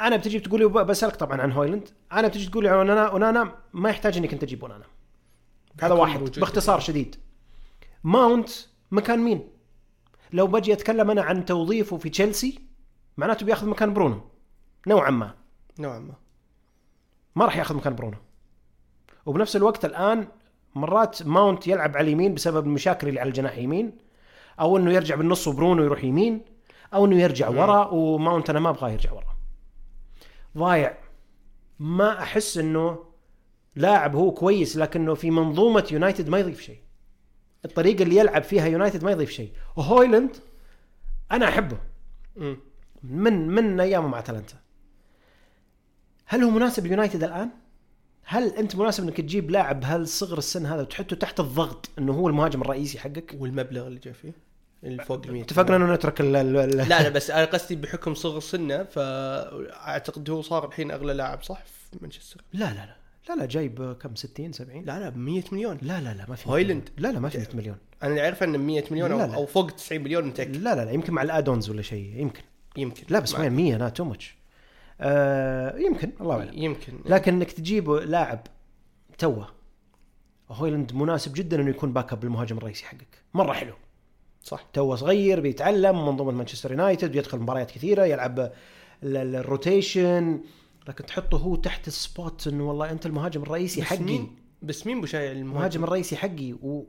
أنا 0.00 0.16
بتجي 0.16 0.38
بتقول 0.38 0.60
لي 0.60 0.66
بسألك 0.68 1.16
طبعا 1.16 1.42
عن 1.42 1.52
هويلاند. 1.52 1.88
أنا 2.12 2.28
بتجي 2.28 2.48
تقول 2.48 2.64
لي 2.64 2.70
عن 2.70 2.76
اونانا 2.76 3.06
اونانا 3.06 3.54
ما 3.72 3.90
يحتاج 3.90 4.16
إنك 4.16 4.32
أنت 4.32 4.42
تجيب 4.42 4.62
اونانا 4.62 4.84
هذا 5.80 5.94
واحد 5.94 6.20
باختصار 6.20 6.80
شديد. 6.80 7.16
ماونت 8.04 8.50
مكان 8.90 9.18
مين؟ 9.18 9.48
لو 10.32 10.46
بجي 10.46 10.72
أتكلم 10.72 11.10
أنا 11.10 11.22
عن 11.22 11.44
توظيفه 11.44 11.96
في 11.96 12.10
تشيلسي 12.10 12.60
معناته 13.16 13.46
بياخذ 13.46 13.68
مكان 13.68 13.94
برونو. 13.94 14.20
نوعا 14.86 15.10
ما. 15.10 15.34
نوعا 15.78 15.98
ما. 15.98 16.14
ما 17.36 17.44
راح 17.44 17.56
ياخذ 17.56 17.76
مكان 17.76 17.94
برونو. 17.94 18.16
وبنفس 19.26 19.56
الوقت 19.56 19.84
الآن 19.84 20.28
مرات 20.74 21.22
ماونت 21.22 21.66
يلعب 21.66 21.96
على 21.96 22.04
اليمين 22.04 22.34
بسبب 22.34 22.66
المشاكل 22.66 23.08
اللي 23.08 23.20
على 23.20 23.28
الجناح 23.28 23.58
يمين 23.58 23.98
أو 24.60 24.76
إنه 24.76 24.92
يرجع 24.92 25.14
بالنص 25.14 25.48
وبرونو 25.48 25.84
يروح 25.84 26.04
يمين 26.04 26.44
أو 26.94 27.04
إنه 27.06 27.22
يرجع 27.22 27.48
ورا 27.48 27.86
وماونت 27.86 28.50
أنا 28.50 28.60
ما 28.60 28.70
أبغاه 28.70 28.90
يرجع 28.90 29.12
ورا. 29.12 29.35
ضايع 30.56 30.98
ما 31.78 32.22
أحس 32.22 32.58
إنه 32.58 33.04
لاعب 33.76 34.16
هو 34.16 34.32
كويس 34.32 34.76
لكنه 34.76 35.14
في 35.14 35.30
منظومة 35.30 35.88
يونايتد 35.92 36.28
ما 36.28 36.38
يضيف 36.38 36.60
شيء 36.60 36.78
الطريقة 37.64 38.02
اللي 38.02 38.16
يلعب 38.16 38.42
فيها 38.42 38.66
يونايتد 38.66 39.04
ما 39.04 39.10
يضيف 39.10 39.30
شيء 39.30 39.52
وهويلاند 39.76 40.36
أنا 41.32 41.48
أحبه. 41.48 41.78
من 43.02 43.48
من 43.48 43.80
أيامه 43.80 44.08
مع 44.08 44.18
أتلانتا 44.18 44.56
هل 46.26 46.42
هو 46.42 46.50
مناسب 46.50 46.86
اليونايتد 46.86 47.24
الآن؟ 47.24 47.50
هل 48.24 48.48
أنت 48.48 48.76
مناسب 48.76 49.04
إنك 49.04 49.16
تجيب 49.16 49.50
لاعب 49.50 49.80
بهالصغر 49.80 50.38
السن 50.38 50.66
هذا 50.66 50.82
وتحطه 50.82 51.16
تحت 51.16 51.40
الضغط 51.40 51.90
إنه 51.98 52.12
هو 52.12 52.28
المهاجم 52.28 52.60
الرئيسي 52.60 52.98
حقك؟ 52.98 53.36
والمبلغ 53.38 53.86
اللي 53.86 53.98
جاء 53.98 54.14
فيه 54.14 54.32
اللي 54.84 55.04
فوق 55.04 55.26
ال 55.26 55.32
100 55.32 55.42
اتفقنا 55.42 55.76
إنه 55.76 55.94
نترك 55.94 56.20
ال 56.20 56.36
ال 56.36 56.56
ال 56.56 56.76
لا 56.76 56.84
لا 57.02 57.08
بس 57.08 57.30
أنا 57.30 57.44
قصدي 57.44 57.76
بحكم 57.76 58.14
صغر 58.14 58.40
سنة 58.40 58.82
فأعتقد 58.84 60.30
هو 60.30 60.42
صار 60.42 60.66
الحين 60.66 60.90
أغلى 60.90 61.12
لاعب 61.14 61.42
صح؟ 61.42 61.62
في 61.64 61.98
مانشستر. 62.02 62.40
لا 62.52 62.64
لا 62.64 62.74
لا. 62.86 62.96
لا 63.28 63.34
لا 63.40 63.46
جايب 63.46 63.96
كم؟ 64.02 64.14
60 64.14 64.52
70 64.52 64.84
لا 64.84 65.00
لا 65.00 65.08
ب 65.08 65.16
100 65.16 65.42
مليون. 65.52 65.78
لا 65.82 66.00
لا 66.00 66.14
لا 66.14 66.24
ما 66.28 66.36
في 66.36 66.48
هويلاند. 66.50 66.88
لا 66.98 67.08
لا 67.12 67.20
ما 67.20 67.28
في 67.28 67.38
100 67.38 67.48
مليون. 67.54 67.76
أنا 68.02 68.10
اللي 68.10 68.24
أعرفه 68.24 68.46
إنه 68.46 68.58
100 68.58 68.84
مليون 68.90 69.12
أو, 69.12 69.18
لا، 69.18 69.26
لا. 69.26 69.34
أو 69.34 69.46
فوق 69.46 69.70
90 69.70 70.02
مليون 70.02 70.24
متاكد 70.24 70.56
لا 70.56 70.74
لا 70.74 70.84
لا 70.84 70.90
يمكن 70.90 71.12
مع 71.12 71.22
ال 71.22 71.28
add-ons 71.28 71.70
ولا 71.70 71.82
شيء 71.82 72.16
يمكن. 72.16 72.42
يمكن. 72.76 73.04
لا 73.10 73.18
بس 73.18 73.34
مع- 73.34 73.40
وين 73.40 73.52
100 73.52 73.76
لا 73.76 73.88
too 73.88 74.04
much 74.04 74.36
آه 75.00 75.76
يمكن 75.78 76.10
الله 76.20 76.34
أعلم. 76.38 76.50
يمكن. 76.62 76.92
لكن 77.06 77.34
إنك 77.34 77.52
تجيب 77.52 77.90
لاعب 77.90 78.40
توه 79.18 79.48
هويلاند 80.50 80.92
مناسب 80.94 81.32
جدا 81.32 81.60
إنه 81.60 81.70
يكون 81.70 81.92
backup 81.92 82.24
المهاجم 82.24 82.58
الرئيسي 82.58 82.84
حقك. 82.84 83.22
مرة 83.34 83.52
حلو. 83.52 83.72
صح. 84.46 84.66
توه 84.72 84.96
صغير 84.96 85.40
بيتعلم 85.40 86.06
منظومة 86.06 86.32
مانشستر 86.32 86.70
يونايتد 86.70 87.12
بيدخل 87.12 87.38
مباريات 87.38 87.70
كثيرة 87.70 88.04
يلعب 88.04 88.38
ال- 88.38 88.50
ال- 89.02 89.36
ال 89.36 89.46
rotation. 89.46 90.40
لكن 90.88 91.06
تحطه 91.06 91.38
هو 91.38 91.56
تحت 91.56 91.88
ال 91.88 92.00
spot 92.00 92.46
إنه 92.46 92.68
والله 92.68 92.90
أنت 92.90 93.06
المهاجم 93.06 93.42
الرئيسي 93.42 93.80
بس 93.80 93.86
حقي. 93.86 93.98
مين؟ 94.04 94.36
بس 94.62 94.86
مين 94.86 95.00
بشايع 95.00 95.30
المهاجم؟ 95.32 95.50
المهاجم 95.50 95.84
الرئيسي 95.84 96.16
حقي. 96.16 96.52
و... 96.52 96.84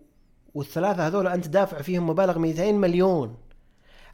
والثلاثة 0.54 1.08
هذول 1.08 1.28
أنت 1.28 1.48
دافع 1.48 1.82
فيهم 1.82 2.10
مبالغ 2.10 2.40
200 2.40 2.72
مليون. 2.72 3.38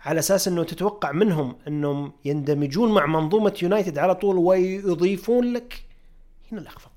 على 0.02 0.20
أساس 0.20 0.48
إنه 0.48 0.64
تتوقع 0.64 1.12
منهم 1.12 1.56
إنهم 1.68 2.12
يندمجون 2.26 2.92
مع 2.92 3.06
منظومة 3.06 3.54
يونايتد 3.64 3.98
على 3.98 4.16
طول 4.16 4.38
ويضيفون 4.38 5.54
لك. 5.54 5.84
هنا 6.52 6.62
الاخفاق 6.62 6.93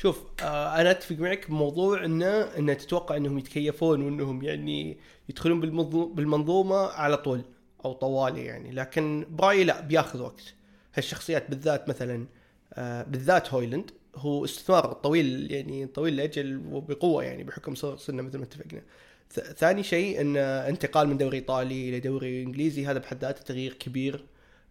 شوف 0.00 0.24
آه 0.42 0.80
أنا 0.80 0.90
أتفق 0.90 1.16
معك 1.16 1.48
بموضوع 1.50 2.04
إنه 2.04 2.26
إنه 2.42 2.72
تتوقع 2.72 3.16
إنهم 3.16 3.38
يتكيفون 3.38 4.02
وإنهم 4.02 4.42
يعني 4.42 4.98
يدخلون 5.28 5.60
بالمنظو- 5.60 6.14
بالمنظومة 6.14 6.76
على 6.76 7.16
طول 7.16 7.42
أو 7.84 7.92
طوالي 7.92 8.44
يعني. 8.44 8.70
لكن 8.72 9.26
برأيي 9.30 9.64
لا 9.64 9.80
بياخذ 9.80 10.22
وقت. 10.22 10.54
هالشخصيات 10.94 11.50
بالذات 11.50 11.88
مثلا 11.88 12.26
آه 12.74 13.02
بالذات 13.02 13.52
هويلاند 13.54 13.90
هو 14.16 14.44
استثمار 14.44 14.92
طويل 14.92 15.52
يعني 15.52 15.86
طويل 15.86 16.14
الاجل 16.14 16.62
وبقوة 16.70 17.24
يعني 17.24 17.44
بحكم 17.44 17.74
صغر 17.74 17.96
سنه 17.96 18.22
مثل 18.22 18.38
ما 18.38 18.44
اتفقنا. 18.44 18.82
ثاني 19.56 19.82
شيء 19.82 20.20
إن 20.20 20.36
انتقال 20.36 21.08
من 21.08 21.16
دوري 21.18 21.36
إيطالي 21.36 21.88
إلى 21.88 22.00
دوري 22.00 22.42
إنجليزي 22.42 22.86
هذا 22.86 22.98
بحد 22.98 23.20
ذاته 23.20 23.42
تغيير 23.42 23.72
كبير. 23.74 24.24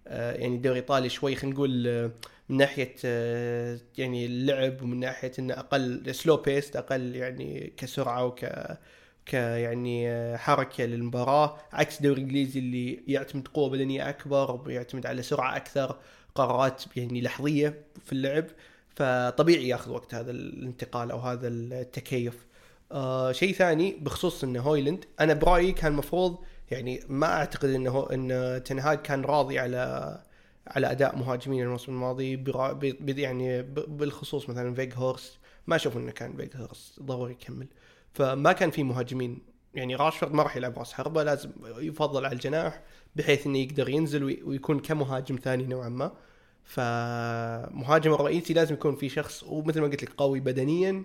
يعني 0.09 0.55
الدوري 0.55 0.79
الإيطالي 0.79 1.09
شوي 1.09 1.35
خلينا 1.35 1.55
نقول 1.55 1.87
آه، 1.87 2.11
من 2.49 2.57
ناحية 2.57 2.95
آه، 3.05 3.79
يعني 3.97 4.25
اللعب 4.25 4.81
ومن 4.81 4.99
ناحية 4.99 5.31
إنه 5.39 5.53
أقل 5.53 6.15
slow 6.15 6.37
paced 6.37 6.75
أقل 6.75 7.15
يعني 7.15 7.73
كسرعة 7.77 8.25
وك 8.25 8.45
ك 9.25 9.33
يعني 9.33 10.09
آه، 10.09 10.37
حركة 10.37 10.85
للمباراة 10.85 11.57
عكس 11.73 11.97
الدوري 11.97 12.21
الإنجليزي 12.21 12.59
اللي 12.59 13.03
يعتمد 13.07 13.47
قوة 13.47 13.69
بدنية 13.69 14.09
أكبر 14.09 14.61
ويعتمد 14.65 15.05
على 15.05 15.21
سرعة 15.21 15.55
أكثر 15.55 15.97
قرارات 16.35 16.83
يعني 16.95 17.21
لحظية 17.21 17.81
في 18.05 18.13
اللعب 18.13 18.45
فطبيعي 18.95 19.67
ياخذ 19.67 19.91
وقت 19.91 20.15
هذا 20.15 20.31
الانتقال 20.31 21.11
أو 21.11 21.19
هذا 21.19 21.47
التكيف. 21.47 22.45
آه 22.91 23.31
شيء 23.31 23.53
ثاني 23.53 23.97
بخصوص 24.01 24.43
إنه 24.43 24.61
هويلاند 24.61 25.05
أنا 25.19 25.33
برأيي 25.33 25.71
كان 25.71 25.91
المفروض 25.91 26.37
يعني 26.71 26.99
ما 27.09 27.27
أعتقد 27.27 27.69
إنه 27.69 28.07
إن 28.13 28.61
تنهاج 28.63 28.97
كان 28.97 29.21
راضي 29.21 29.59
على 29.59 30.17
على 30.67 30.91
أداء 30.91 31.15
مهاجمين 31.15 31.63
الموسم 31.63 31.91
الماضي 31.91 32.35
برا- 32.35 32.71
ب- 32.73 33.09
يعني 33.19 33.61
بالخصوص 33.87 34.49
مثلا 34.49 34.73
فيج 34.75 34.93
هورست 34.95 35.37
ما 35.67 35.75
أشوف 35.75 35.97
إنه 35.97 36.11
كان 36.11 36.37
فيج 36.37 36.49
هورست 36.55 36.99
ضروري 37.01 37.31
يكمل. 37.31 37.67
فما 38.13 38.51
كان 38.51 38.71
في 38.71 38.83
مهاجمين. 38.83 39.39
يعني 39.73 39.95
راشفورد 39.95 40.33
ما 40.33 40.43
راح 40.43 40.57
يلعب 40.57 40.79
راس 40.79 40.93
حربة 40.93 41.23
لازم 41.23 41.49
يفضل 41.77 42.25
على 42.25 42.33
الجناح 42.35 42.81
بحيث 43.15 43.47
إنه 43.47 43.57
يقدر 43.57 43.89
ينزل 43.89 44.23
وي- 44.23 44.43
ويكون 44.43 44.79
كمهاجم 44.79 45.35
ثاني 45.43 45.63
نوعا 45.63 45.89
ما. 45.89 46.11
فمهاجم 46.63 48.13
الرئيسي 48.13 48.53
لازم 48.53 48.73
يكون 48.73 48.95
في 48.95 49.09
شخص 49.09 49.43
ومثل 49.43 49.81
ما 49.81 49.87
قلت 49.87 50.03
لك 50.03 50.11
قوي 50.17 50.39
بدنيا. 50.39 51.03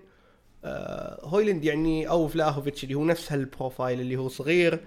آه، 0.65 1.19
هويلاند 1.27 1.65
يعني 1.65 2.09
أو 2.09 2.27
فلاهوفيتش 2.27 2.83
اللي 2.83 2.95
هو 2.95 3.05
نفس 3.05 3.31
هال 3.31 3.47
profile 3.47 4.01
اللي 4.01 4.15
هو 4.17 4.27
صغير. 4.27 4.79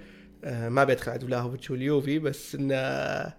ما 0.45 0.85
بيدخل 0.85 1.13
عند 1.13 1.25
فلاهوفيتش 1.25 1.71
واليوفي 1.71 2.19
بس 2.19 2.55
إنه 2.55 2.75
آه، 2.75 3.37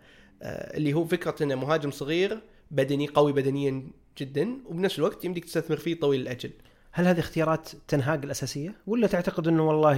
اللي 0.78 0.94
هو 0.94 1.06
فكرة 1.06 1.44
إنه 1.44 1.56
مهاجم 1.56 1.92
صغير 1.92 2.42
بدني 2.72 3.08
قوي 3.08 3.34
بدنيا 3.34 3.84
جدا 4.18 4.58
وبنفس 4.66 5.00
الوقت 5.00 5.26
يمديك 5.26 5.46
تستثمر 5.46 5.78
فيه 5.78 6.00
طويل 6.00 6.22
الأجل. 6.22 6.52
هل 6.92 7.08
هذه 7.08 7.20
اختيارات 7.20 7.70
تنهاج 7.88 8.24
الأساسية؟ 8.26 8.76
ولا 8.88 9.08
تعتقد 9.08 9.48
إنه 9.48 9.68
والله 9.68 9.98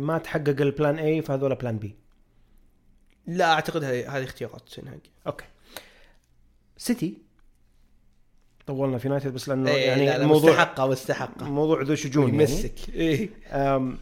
ما 0.00 0.18
تحقق 0.18 0.60
ال 0.60 0.68
plan 0.68 0.98
اي 0.98 1.22
فهذول 1.22 1.54
plan 1.54 1.78
B 1.78 1.96
لا 3.26 3.52
أعتقد 3.52 3.84
هذه 3.84 4.16
هذه 4.16 4.24
اختيارات 4.24 4.68
تنهاج 4.68 5.00
أوكي. 5.26 5.44
سيتي؟ 6.76 7.18
طولنا 8.66 8.98
في 8.98 9.08
يونايتد 9.08 9.34
بس 9.34 9.48
لأنه 9.48 9.70
إيه، 9.70 9.86
يعني 9.86 10.06
لا 10.06 10.10
لا 10.10 10.22
الموضوع 10.22 10.50
مستحقة 10.50 10.88
مستحقة. 10.88 11.50
موضوع 11.50 11.82
ذو 11.82 11.94
شجون 11.94 12.28
يعني. 12.28 12.38
يمسك. 12.42 12.74
إيه. 12.94 13.30
أم، 13.50 13.98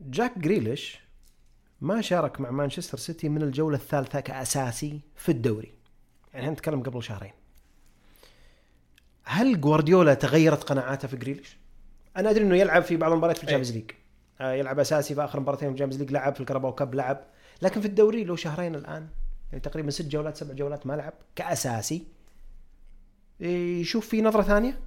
جاك 0.00 0.38
جريليش 0.38 1.00
ما 1.80 2.00
شارك 2.00 2.40
مع 2.40 2.50
مانشستر 2.50 2.98
سيتي 2.98 3.28
من 3.28 3.42
الجولة 3.42 3.76
الثالثة 3.76 4.20
كأساسي 4.20 5.00
في 5.16 5.28
الدوري. 5.28 5.72
يعني 6.32 6.44
إحنا 6.44 6.52
نتكلم 6.52 6.82
قبل 6.82 7.02
شهرين. 7.02 7.32
هل 9.24 9.60
جوارديولا 9.60 10.14
تغيرت 10.14 10.64
قناعاته 10.64 11.08
في 11.08 11.16
جريليش؟ 11.16 11.56
أنا 12.16 12.30
أدري 12.30 12.44
إنه 12.44 12.56
يلعب 12.56 12.82
في 12.82 12.96
بعض 12.96 13.12
المباريات 13.12 13.36
في 13.38 13.44
ال 13.44 13.47
Champions 13.47 13.72
League. 13.72 13.90
آه، 14.40 14.52
يلعب 14.52 14.78
أساسي 14.78 15.14
في 15.14 15.24
آخر 15.24 15.40
مباراتين 15.40 15.68
في 15.68 15.74
ال 15.74 15.77
Champions 15.77 16.02
League 16.02 16.12
لعب 16.12 16.34
في 16.34 16.40
ال 16.40 16.44
Carabao 16.44 16.72
Cup 16.72 16.94
لعب. 16.94 17.24
لكن 17.62 17.80
في 17.80 17.86
الدوري 17.86 18.24
له 18.24 18.36
شهرين 18.36 18.74
الآن 18.74 19.08
يعني 19.52 19.60
تقريبا 19.60 19.90
ست 19.90 20.06
جولات 20.06 20.36
سبع 20.36 20.54
جولات 20.54 20.86
ما 20.86 20.92
لعب 20.92 21.12
كأساسي 21.36 22.06
يشوف 23.40 24.08
في 24.08 24.22
نظرة 24.22 24.42
ثانية؟ 24.42 24.80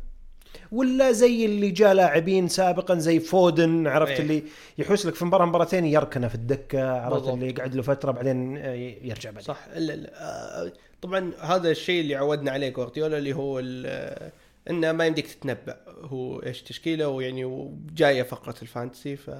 ولا 0.71 1.11
زي 1.11 1.45
اللي 1.45 1.71
جاء 1.71 1.93
لاعبين 1.93 2.47
سابقا 2.47 2.95
زي 2.95 3.19
فودن 3.19 3.87
عرفت 3.87 4.11
إيه. 4.11 4.19
اللي 4.19 4.43
يحوس 4.77 5.05
لك 5.05 5.15
في 5.15 5.25
مباراة 5.25 5.45
مباراتين 5.45 5.85
يركنه 5.85 6.27
في 6.27 6.35
الدكة 6.35 6.91
عرفت 6.91 7.13
بالضبط. 7.15 7.33
اللي 7.33 7.49
يقعد 7.49 7.75
له 7.75 7.81
فترة 7.81 8.11
بعدين 8.11 8.57
آه، 8.57 8.73
يرجع 9.03 9.29
بعدين 9.31 9.43
صح 9.47 9.59
آه، 9.75 10.71
طبعا 11.01 11.31
هذا 11.41 11.71
الشيء 11.71 12.01
اللي 12.01 12.15
عودنا 12.15 12.51
عليه 12.51 12.69
جوارديولا 12.69 13.17
اللي 13.17 13.33
هو 13.33 13.61
آه، 13.85 14.31
إنه 14.69 14.91
ما 14.91 15.05
يمديك 15.05 15.27
تتنبأ 15.27 15.77
هو 16.03 16.39
إيش 16.39 16.61
تشكيله 16.61 17.07
ويعني 17.07 17.45
وجايه 17.45 18.23
فقرة 18.23 18.55
ال 18.61 18.68
fantasy 18.68 19.15
ف 19.15 19.31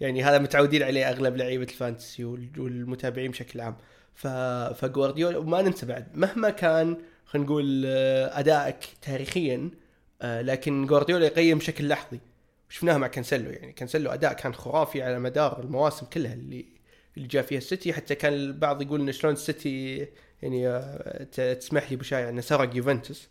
يعني 0.00 0.22
هذا 0.22 0.38
متعودين 0.38 0.82
عليه 0.82 1.10
أغلب 1.10 1.36
لعيبة 1.36 1.64
ال 1.64 1.72
fantasy 1.72 2.24
وال- 2.24 2.48
والمتابعين 2.60 3.30
بشكل 3.30 3.60
عام 3.60 3.76
ف 4.14 4.26
فجوارديولا 4.80 5.38
وما 5.38 5.62
ننسى 5.62 5.86
بعد 5.86 6.06
مهما 6.14 6.50
كان 6.50 6.96
خلينا 7.26 7.46
نقول 7.46 7.86
أدائك 7.86 8.76
تاريخيا 9.02 9.70
لكن 10.22 10.86
جوارديولا 10.86 11.26
يقيم 11.26 11.58
بشكل 11.58 11.88
لحظي. 11.88 12.20
شفناها 12.68 12.98
مع 12.98 13.06
كانسيلو 13.06 13.50
يعني 13.50 13.72
كانسيلو 13.72 14.10
أداء 14.10 14.32
كان 14.32 14.54
خرافي 14.54 15.02
على 15.02 15.18
مدار 15.18 15.60
المواسم 15.60 16.06
كلها 16.06 16.32
اللي 16.34 16.66
اللي 17.16 17.28
جاء 17.28 17.42
فيها 17.42 17.58
السيتي. 17.58 17.92
حتى 17.92 18.14
كان 18.14 18.32
البعض 18.32 18.82
يقول 18.82 19.00
إن 19.00 19.12
شلون 19.12 19.32
السيتي 19.32 20.06
يعني 20.42 20.68
آه، 20.68 21.24
تسمح 21.54 21.90
لي 21.90 21.96
بشايع 21.96 22.28
انه 22.28 22.40
سرق 22.40 22.76
يوفنتوس 22.76 23.28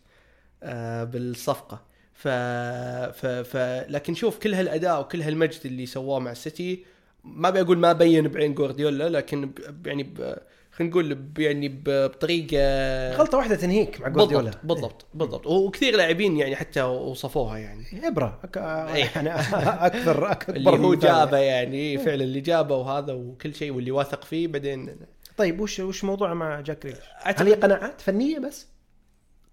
آه، 0.62 1.04
بالصفقة. 1.04 1.84
ف... 2.14 2.28
ف... 2.28 3.26
ف 3.26 3.56
لكن 3.88 4.14
شوف 4.14 4.38
كل 4.38 4.54
هالأداء 4.54 5.00
وكل 5.00 5.22
هالمجد 5.22 5.60
اللي 5.64 5.86
سواه 5.86 6.18
مع 6.18 6.30
السيتي 6.32 6.84
ما 7.24 7.48
ابي 7.48 7.60
أقول 7.60 7.78
ما 7.78 7.92
بين 7.92 8.28
بعين 8.28 8.54
جوارديولا 8.54 9.08
لكن 9.08 9.46
ب- 9.48 9.86
يعني 9.86 10.02
ب- 10.02 10.38
خلينا 10.78 10.90
نقول 10.92 11.18
يعني 11.38 11.82
بطريقة 11.86 12.58
غلطة 13.16 13.38
واحدة 13.38 13.56
تنهيك 13.56 14.00
مع 14.00 14.08
جوارديولا 14.08 14.44
بالضبط 14.44 14.64
بالضبط 14.64 15.06
بالضبط 15.14 15.46
وكثير 15.46 15.96
لاعبين 15.96 16.36
يعني 16.36 16.56
حتى 16.56 16.82
وصفوها 16.82 17.58
يعني 17.58 17.84
إيه، 17.92 18.08
إبرة 18.08 18.40
أك... 18.44 18.56
إيه. 18.56 19.10
يعني 19.16 19.34
أكثر 19.86 20.30
اكبر 20.32 20.56
اللي 20.56 20.86
هو. 20.86 20.94
جابه 20.94 21.38
يعني 21.38 21.98
فعلا 21.98 22.24
اللي 22.24 22.40
جابه 22.40 22.76
وهذا 22.76 23.12
وكل 23.12 23.54
شيء 23.54 23.72
واللي 23.72 23.90
واثق 23.90 24.24
فيه 24.24 24.48
بعدين 24.48 24.96
طيب 25.36 25.60
وش 25.60 25.80
وش 25.80 26.04
موضوع 26.04 26.34
مع 26.34 26.60
جاك 26.60 26.84
ريليش؟ 26.84 27.00
هل 27.22 27.46
هي 27.46 27.54
قناعات 27.54 28.00
فنية 28.00 28.38
بس؟ 28.38 28.66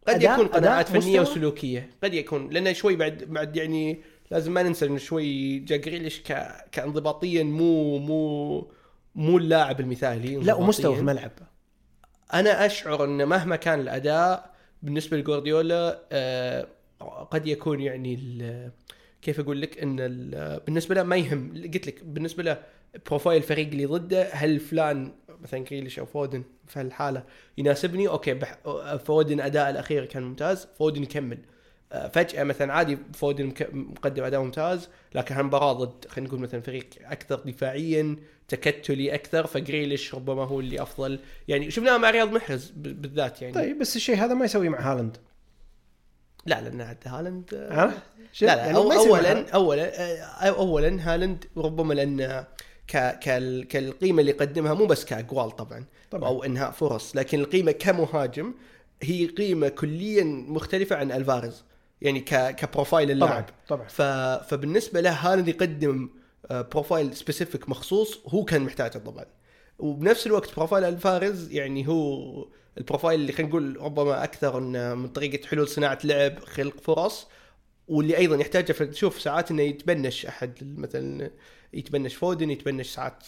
قد 0.08 0.24
يكون 0.24 0.48
قناعات 0.48 0.88
فنية 0.88 1.00
مستوى؟ 1.00 1.20
وسلوكية 1.20 1.90
قد 2.04 2.14
يكون 2.14 2.50
لأنه 2.50 2.74
شوي 2.74 2.96
بعد 2.96 3.24
بعد 3.24 3.56
يعني 3.56 4.02
لازم 4.32 4.54
ما 4.54 4.64
ننسى 4.64 4.86
إنه 4.86 4.98
شوي 4.98 5.60
جاك 5.60 5.80
جريليش 5.80 6.22
ك... 6.22 6.48
كانضباطيا 6.72 7.44
مو 7.44 7.98
مو 7.98 8.68
مو 9.16 9.38
اللاعب 9.38 9.80
المثالي 9.80 10.36
لا. 10.36 10.54
ومستوى 10.54 10.94
في 10.96 11.02
الملعب. 11.02 11.32
أنا 12.34 12.66
أشعر 12.66 13.04
إن 13.04 13.26
مهما 13.28 13.56
كان 13.56 13.80
الأداء 13.80 14.54
بالنسبة 14.84 15.18
لجوارديولا 15.18 16.02
آه 16.12 16.68
قد 17.32 17.48
يكون 17.48 17.80
يعني 17.82 18.20
كيف 19.22 19.40
أقول 19.40 19.62
لك؟ 19.62 19.78
إن 19.80 19.98
ال- 20.00 20.60
بالنسبة 20.66 20.96
له 20.96 21.04
ما 21.04 21.16
يهم. 21.16 21.54
قلت 21.74 21.88
لك 21.88 22.04
بالنسبة 22.04 22.44
له 22.44 22.58
profile 23.08 23.38
الفريق 23.38 23.68
اللي 23.68 23.86
ضده 23.86 24.30
هل 24.32 24.60
فلان 24.60 25.12
مثلا 25.42 25.60
جريليش 25.60 26.00
أو 26.00 26.06
فودن؟ 26.06 26.44
في 26.68 26.80
هالحالة 26.80 27.24
يناسبني. 27.58 28.08
أوكي 28.08 28.34
بح 28.34 28.58
فودن 29.06 29.40
أداء 29.42 29.70
الأخير 29.70 30.06
كان 30.06 30.24
ممتاز 30.24 30.68
فودن 30.80 31.04
يكمل. 31.04 31.38
فجأة 32.14 32.44
مثلا 32.44 32.74
عادي 32.74 32.98
فودن 33.14 33.54
مقدم 33.74 34.24
أداء 34.24 34.42
ممتاز 34.42 34.90
لكن 35.16 35.36
هالمباراة 35.36 35.74
ضد 35.74 36.06
خلينا 36.08 36.30
نقول 36.30 36.42
مثلا 36.42 36.62
فريق 36.62 36.90
أكثر 37.02 37.36
دفاعيا 37.36 38.16
تكتلي 38.48 39.16
أكثر 39.16 39.48
فجريليش 39.48 40.16
ربما 40.16 40.44
هو 40.44 40.60
اللي 40.60 40.82
أفضل 40.82 41.20
يعني 41.48 41.72
شفناها 41.72 41.98
مع 41.98 42.10
رياض 42.10 42.32
محرز 42.32 42.74
بالذات 42.76 43.42
يعني 43.42 43.54
طيب 43.54 43.80
بس 43.80 43.96
الشيء 43.96 44.16
هذا 44.16 44.34
ما 44.34 44.46
يسوي 44.46 44.70
مع 44.70 44.92
هالاند 44.92 45.18
لا 46.46 46.62
لأن 46.62 46.96
هالاند 47.06 47.54
آه، 47.54 47.74
ها؟ 47.74 47.94
لا 48.42 48.56
لا 48.56 48.56
يعني 48.56 48.78
أو 48.78 48.92
يسوي 48.92 49.12
مع 49.12 49.18
اولا. 49.18 49.50
اولا 49.50 50.02
آه، 50.02 50.50
اولا 50.50 51.14
هالاند 51.14 51.46
ربما 51.58 51.94
لأن 51.94 52.46
ك 52.88 53.20
كال 53.20 53.68
كالقيمة 53.68 54.20
اللي 54.22 54.32
يقدمها 54.32 54.74
مو 54.74 54.86
بس 54.86 55.06
كاقوال 55.06 55.52
طبعا 55.52 55.86
طبعاً. 56.12 56.30
أو 56.30 56.44
إنهاء 56.44 56.72
فرص 56.72 57.16
لكن 57.16 57.40
القيمة 57.40 57.72
كمهاجم 57.72 58.54
هي 59.02 59.26
قيمة 59.26 59.70
كليا 59.70 60.24
مختلفة 60.24 60.96
عن 60.96 61.12
ألفاريز 61.12 61.64
يعني 62.02 62.20
ك 62.20 62.56
ك 62.56 62.63
profile 62.63 63.12
اللاعب. 63.12 63.46
طبعا 63.68 63.88
طبعا. 63.88 63.88
ف... 63.88 64.02
فبالنسبة 64.50 65.02
له 65.02 65.12
هالاند 65.12 65.48
يقدم 65.48 66.10
آه، 66.52 66.62
profile 66.62 67.16
specific 67.16 67.70
مخصوص 67.70 68.20
هو 68.28 68.46
كان 68.46 68.62
محتاجه 68.62 68.98
طبعا 68.98 69.26
وبنفس 69.80 70.28
الوقت 70.28 70.56
profile 70.56 70.84
ألفاريز 70.84 71.52
يعني 71.52 71.88
هو 71.88 72.48
ال 72.78 72.83
profile 72.83 73.20
اللي 73.20 73.32
خلينا 73.32 73.50
نقول 73.50 73.78
ربما 73.82 74.24
أكثر 74.24 74.58
انه 74.58 74.96
من 74.96 75.08
طريقة 75.08 75.48
حلول 75.48 75.68
صناعة 75.68 76.00
لعب 76.04 76.40
خلق 76.40 76.82
فرص. 76.82 77.28
واللي 77.88 78.18
أيضا 78.18 78.36
يحتاجه 78.36 78.72
فتشوف 78.72 79.22
ساعات 79.22 79.52
إنه 79.52 79.64
يت 79.64 79.82
bench 79.82 80.26
أحد 80.26 80.80
مثلا 80.80 81.32
يت 81.74 81.86
bench 81.86 82.16
فودن 82.16 82.50
يت 82.50 82.61
bench 82.61 82.90
ساعات 82.90 83.24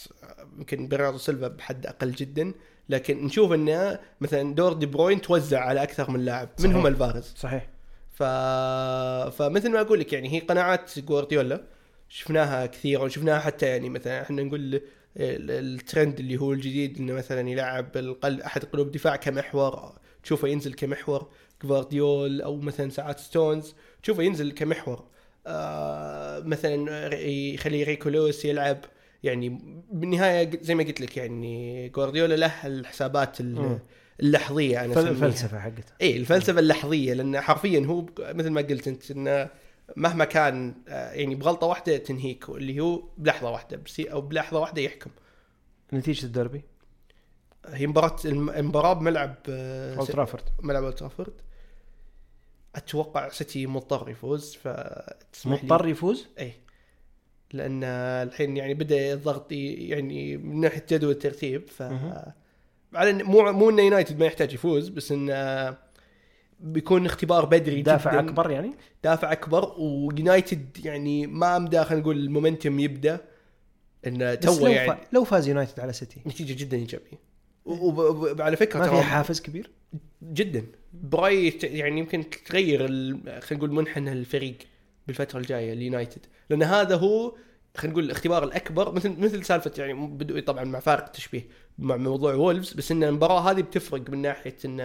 يمكن 0.58 0.88
برناردو 0.88 1.18
سيلفا 1.18 1.48
بحد 1.48 1.86
أقل 1.86 2.12
جدا. 2.12 2.52
لكن 2.88 3.24
نشوف 3.24 3.52
إنه 3.52 3.98
مثلا 4.20 4.54
دور 4.54 4.72
دي 4.72 4.86
بروين 4.86 5.20
توزع 5.20 5.60
على 5.60 5.82
أكثر 5.82 6.10
من 6.10 6.24
لاعب. 6.24 6.48
منهم 6.60 6.86
ألفاريز. 6.86 7.34
صحيح. 7.36 7.68
ف... 8.18 8.22
فمثل 9.36 9.70
ما 9.70 9.80
أقول 9.80 10.00
لك 10.00 10.12
يعني 10.12 10.32
هي 10.32 10.38
قناعات 10.38 10.98
جوارديولا 10.98 11.64
شفناها 12.08 12.66
كثير 12.66 13.02
وشفناها 13.02 13.38
حتى 13.40 13.66
يعني 13.66 13.88
مثلا 13.88 14.22
إحنا 14.22 14.42
نقول 14.42 14.60
ال- 14.64 14.80
الترند 15.50 16.20
اللي 16.20 16.36
هو 16.36 16.52
الجديد 16.52 16.98
إنه 16.98 17.12
مثلا 17.12 17.50
يلعب 17.50 17.96
القلب 17.96 18.40
أحد 18.40 18.64
قلوب 18.64 18.90
دفاع 18.92 19.16
كمحور 19.16 19.92
تشوفه 20.22 20.48
ينزل 20.48 20.74
كمحور 20.74 21.28
جوارديول 21.64 22.40
أو 22.42 22.56
مثلا 22.56 22.90
ساعات 22.90 23.20
ستونز 23.20 23.74
تشوفه 24.02 24.22
ينزل 24.22 24.52
كمحور 24.52 25.04
آه 25.46 26.40
مثلا 26.40 27.14
يخلي 27.24 27.82
ريكو 27.82 28.08
لويس 28.08 28.44
يلعب 28.44 28.78
يعني 29.22 29.48
بالنهاية 29.92 30.50
زي 30.62 30.74
ما 30.74 30.84
قلت 30.84 31.00
لك 31.00 31.16
يعني 31.16 31.88
جوارديولا 31.88 32.34
له 32.34 32.66
الحسابات. 32.66 33.40
اللحظية 34.20 34.84
أنا 34.84 34.94
فل- 34.94 35.00
أسميها. 35.00 35.10
الفلسفة 35.26 35.58
حقته 35.60 35.92
اي 36.02 36.16
الفلسفة 36.16 36.60
اللحظية 36.60 37.12
لأن 37.14 37.40
حرفيا 37.40 37.86
هو 37.86 38.06
مثل 38.18 38.50
ما 38.50 38.60
قلت 38.60 38.88
أنت 38.88 39.10
إنه 39.10 39.48
مهما 39.96 40.24
كان 40.24 40.74
آه، 40.88 41.12
يعني 41.12 41.34
بغلطة 41.34 41.66
واحدة 41.66 41.96
تنهيك 41.96 42.48
اللي 42.48 42.80
هو 42.80 43.02
بلحظة 43.18 43.50
واحدة 43.50 43.76
بسي 43.76 44.12
أو 44.12 44.20
بلحظة 44.20 44.60
واحدة 44.60 44.82
يحكم. 44.82 45.10
نتيجة 45.92 46.24
الدربي؟ 46.26 46.62
هي 47.68 47.86
مباراة 47.86 48.16
الم- 48.24 48.50
المباراه 48.50 48.92
بملعب 48.92 49.34
آه، 49.48 49.94
اولد 49.96 50.08
س- 50.08 50.12
ترافورد 50.12 50.42
ملعب 50.62 50.82
اولد 50.82 50.94
ترافورد 50.94 51.32
أتوقع 52.74 53.28
سيتي 53.28 53.66
مضطر 53.66 54.10
يفوز 54.10 54.54
ف 54.54 54.68
مضطر 55.44 55.88
يفوز؟ 55.88 56.26
اي 56.38 56.52
لأن 57.52 57.84
الحين 57.84 58.56
يعني 58.56 58.74
بدأ 58.74 59.12
الضغط 59.12 59.52
يعني 59.52 60.36
من 60.36 60.60
ناحية 60.60 60.86
جدول 60.90 61.10
الترتيب 61.10 61.68
ف. 61.68 61.82
على 62.94 63.12
مو 63.12 63.52
مو 63.52 63.70
إنه 63.70 63.82
يونايتد 63.82 64.18
ما 64.18 64.26
يحتاج 64.26 64.54
يفوز 64.54 64.88
بس 64.88 65.12
انه 65.12 65.76
بيكون 66.60 67.06
اختبار 67.06 67.44
بدري 67.44 67.82
دافع 67.82 68.10
جداً. 68.10 68.20
أكبر 68.20 68.50
يعني؟ 68.50 68.72
دافع 69.04 69.32
أكبر 69.32 69.74
ويونايتد 69.78 70.78
يعني 70.84 71.26
ما 71.26 71.58
مدى 71.58 71.84
خلينا 71.84 72.02
نقول 72.02 72.16
ال 72.16 72.23
momentum 72.23 72.80
يبدأ 72.80 73.20
انه 74.06 74.34
تو 74.34 74.66
يعني. 74.66 74.88
فا... 74.88 74.98
لو 75.12 75.24
فاز 75.24 75.48
يونايتد 75.48 75.80
على 75.80 75.92
سيتي. 75.92 76.20
نتيجة 76.26 76.64
جدا 76.64 76.76
إيجابية. 76.76 77.18
وعلى 77.64 78.56
فكرة 78.56 78.78
ما 78.78 78.88
فيها 78.88 79.02
حافز 79.02 79.40
كبير؟ 79.40 79.70
جدا. 80.22 80.64
برايي 80.92 81.58
يعني 81.62 82.00
يمكن 82.00 82.24
تغير 82.46 82.86
خلينا 82.88 83.42
نقول 83.52 83.72
منحنى 83.72 84.12
الفريق 84.12 84.58
بالفترة 85.06 85.38
الجاية 85.38 85.72
اليونايتد 85.72 86.26
لأن 86.50 86.62
هذا 86.62 86.96
هو 86.96 87.34
خلينا 87.78 87.92
نقول 87.92 88.04
الاختبار 88.04 88.44
الأكبر 88.44 88.92
مثل 88.92 89.20
مثل 89.20 89.44
سالفة 89.44 89.72
يعني 89.78 89.92
بدو 90.06 90.38
طبعا 90.40 90.64
مع 90.64 90.80
فارق 90.80 91.04
التشبيه 91.04 91.48
مع 91.78 91.96
موضوع 91.96 92.34
وولفز 92.34 92.72
بس 92.72 92.92
إن 92.92 93.04
المباراة 93.04 93.50
هذه 93.50 93.60
بتفرق 93.62 94.10
من 94.10 94.22
ناحية 94.22 94.56
إن 94.64 94.78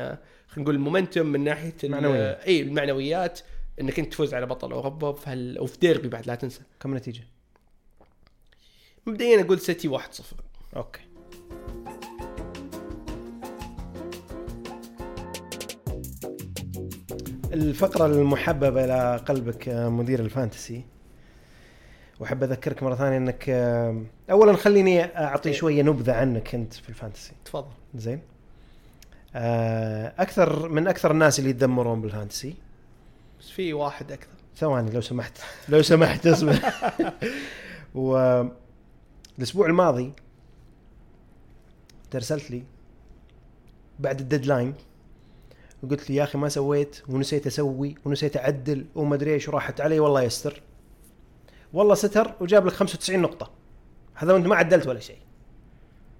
خلينا 0.47 0.61
نقول 0.63 0.75
ال 0.75 0.81
momentum 0.81 1.25
من 1.25 1.43
ناحية 1.43 1.73
ال- 1.83 1.91
معنويات. 1.91 2.39
إي 2.43 2.61
المعنويات 2.61 3.39
إنك 3.81 3.99
أنت 3.99 4.11
تفوز 4.11 4.33
على 4.33 4.45
بطل 4.45 4.71
أوروبا 4.71 5.11
في 5.13 5.29
هال 5.29 5.59
وفي 5.61 5.79
ديربي 5.79 6.07
بعد 6.07 6.27
لا 6.27 6.35
تنسى 6.35 6.61
كم 6.79 6.95
نتيجة؟ 6.97 7.23
مبدئيا 9.07 9.41
أقول 9.41 9.59
سيتي 9.59 9.89
1-0 9.89 10.01
okay 10.77 11.01
الفقرة 17.53 18.05
المحببة 18.05 18.85
إلى 18.85 19.21
قلبك 19.25 19.67
يا 19.67 19.89
مدير 19.89 20.19
ال 20.19 20.27
fantasy 20.28 20.85
وأحب 22.19 22.43
أذكرك 22.43 22.83
مرة 22.83 22.95
ثانية 22.95 23.17
أنك 23.17 23.45
آه، 23.49 24.01
أولا 24.31 24.53
خليني 24.53 25.03
أعطي 25.03 25.49
إيه. 25.49 25.55
شوية 25.55 25.81
نبذة 25.81 26.13
عنك 26.13 26.55
أنت 26.55 26.73
في 26.73 26.89
ال 26.89 26.94
fantasy. 26.94 27.31
تفضل. 27.45 27.71
زين. 27.95 28.19
آه، 29.35 30.13
أكثر 30.19 30.69
من 30.69 30.87
أكثر 30.87 31.11
الناس 31.11 31.39
اللي 31.39 31.49
يتذمرون 31.49 32.01
بال 32.01 32.12
fantasy؟ 32.12 32.55
بس 33.39 33.49
في 33.49 33.73
واحد 33.73 34.11
أكثر. 34.11 34.27
ثواني 34.57 34.91
لو 34.91 35.01
سمحت. 35.01 35.37
لو 35.69 35.81
سمحت 35.81 36.27
اصبر. 36.27 36.59
و 37.95 38.41
الأسبوع 39.37 39.67
الماضي 39.67 40.13
ترسلت 42.11 42.51
لي 42.51 42.63
بعد 43.99 44.19
ال 44.19 44.25
deadline 44.25 44.73
وقلت 45.83 46.09
لي 46.09 46.15
يا 46.15 46.23
أخي 46.23 46.37
ما 46.37 46.49
سويت 46.49 47.01
ونسيت 47.09 47.47
أسوي 47.47 47.95
ونسيت 48.05 48.37
أعدل 48.37 48.85
وما 48.95 49.15
أدري 49.15 49.33
إيش 49.33 49.49
وراحت 49.49 49.81
علي 49.81 49.99
والله 49.99 50.21
يستر. 50.21 50.61
والله 51.73 51.95
ستر 51.95 52.33
وجاب 52.39 52.65
لك 52.65 52.73
95 52.73 53.19
نقطة. 53.21 53.51
هذا 54.15 54.33
وأنت 54.33 54.47
ما 54.47 54.55
عدلت 54.55 54.87
ولا 54.87 54.99
شيء. 54.99 55.17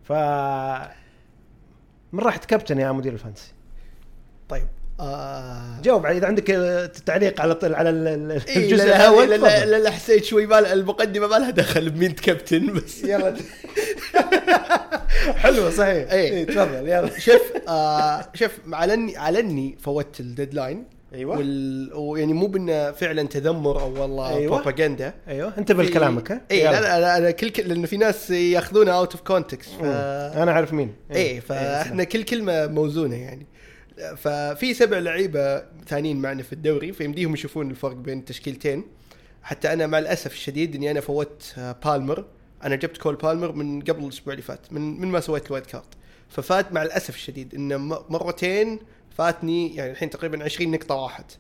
ف 0.04 0.12
من 2.14 2.20
راحة 2.20 2.40
كابتن 2.40 2.80
يا 2.80 2.92
مدير 2.92 3.14
ال 3.14 3.18
fantasy 3.19 3.52
طيب 4.50 4.68
آه... 5.00 5.82
جاوب 5.84 6.06
إذا 6.06 6.28
عندك 6.28 6.44
تعليق 7.06 7.42
على 7.42 7.56
طل 7.56 7.76
على 7.76 7.90
ال- 7.90 8.08
ال- 8.08 8.48
إيه 8.48 8.58
الجزء 8.58 8.86
لا 8.86 8.96
الأول 8.96 9.30
لا 9.30 9.36
لا. 9.36 9.66
لا, 9.66 9.80
لا 9.80 9.92
حسيت 9.92 10.24
شوي 10.24 10.46
مال 10.46 10.66
المقدمة 10.66 11.28
ما 11.28 11.36
لها 11.36 11.50
دخل 11.50 11.90
بمين 11.90 12.12
كابتن 12.12 12.74
بس. 12.74 13.04
يلا. 13.04 13.36
حلوة 15.44 15.70
صحيح. 15.70 16.12
إيه. 16.12 16.30
إيه، 16.32 16.44
تفضل 16.46 16.88
يلا. 16.88 17.20
شوف 17.20 17.42
آه 17.68 18.26
شوف 18.34 18.52
على 18.74 18.94
اني 18.94 19.18
على 19.18 19.40
اني 19.40 19.78
فوتت 19.82 20.20
ال 20.20 20.27
deadline 20.27 20.86
أيوه. 21.14 21.38
وال... 21.38 21.94
ويعني 21.94 22.34
مو 22.34 22.48
بإنه 22.48 22.92
فعلا 22.92 23.24
تذمر 23.24 23.82
أو 23.82 24.02
والله 24.02 24.30
أيوة. 24.30 24.62
بروباغندا 24.62 25.14
أيوه. 25.28 25.54
انتبه 25.58 25.84
لكلامك 25.84 26.32
ها 26.32 26.42
إي. 26.52 26.64
لا 26.64 27.00
لا 27.00 27.18
أنا, 27.18 27.32
كل 27.32 27.50
ك... 27.50 27.60
لأنه 27.60 27.88
في 27.88 27.98
ناس 27.98 28.32
ياخذونها 28.32 28.94
out 28.94 29.12
of 29.12 29.22
context 29.22 29.70
ف... 29.70 29.84
أنا 29.84 30.52
أعرف 30.52 30.74
مين. 30.74 30.94
إيه 31.12 31.40
فاحنا 31.40 32.04
كل 32.04 32.24
كلمة 32.24 32.68
موزونة 32.68 33.16
يعني. 33.16 33.48
ففي 34.18 34.74
سبع 34.74 35.00
لعيبة 35.00 35.64
ثانيين 35.88 36.22
معنا 36.22 36.44
في 36.44 36.54
الدوري 36.54 36.94
فيمديهم 36.94 37.34
يشوفون 37.34 37.72
الفرق 37.72 37.96
بين 37.96 38.20
التشكيلتين. 38.20 38.84
حتى 39.44 39.74
أنا 39.74 39.88
مع 39.88 40.00
الأسف 40.00 40.34
الشديد 40.34 40.76
إني 40.76 40.92
أنا 40.92 41.02
فوت 41.02 41.54
آه، 41.58 41.76
بالمر. 41.86 42.26
أنا 42.64 42.76
جبت 42.76 42.98
كول 42.98 43.16
بالمر 43.16 43.52
من 43.52 43.82
قبل 43.82 44.04
الأسبوع 44.04 44.34
اللي 44.34 44.44
فات 44.44 44.60
من 44.74 45.02
من 45.02 45.08
ما 45.08 45.20
سويت 45.20 45.48
ال 45.48 45.51
wild 45.51 45.66
card. 45.66 45.84
ففات 46.30 46.74
مع 46.74 46.84
الأسف 46.84 47.16
الشديد 47.16 47.56
إنه 47.56 47.78
مرتين 48.10 48.80
فاتني 49.18 49.76
يعني 49.76 49.92
الحين 49.92 50.10
تقريبا 50.10 50.44
20 50.44 50.72
نقطة 50.72 50.96
راحت 50.96 51.38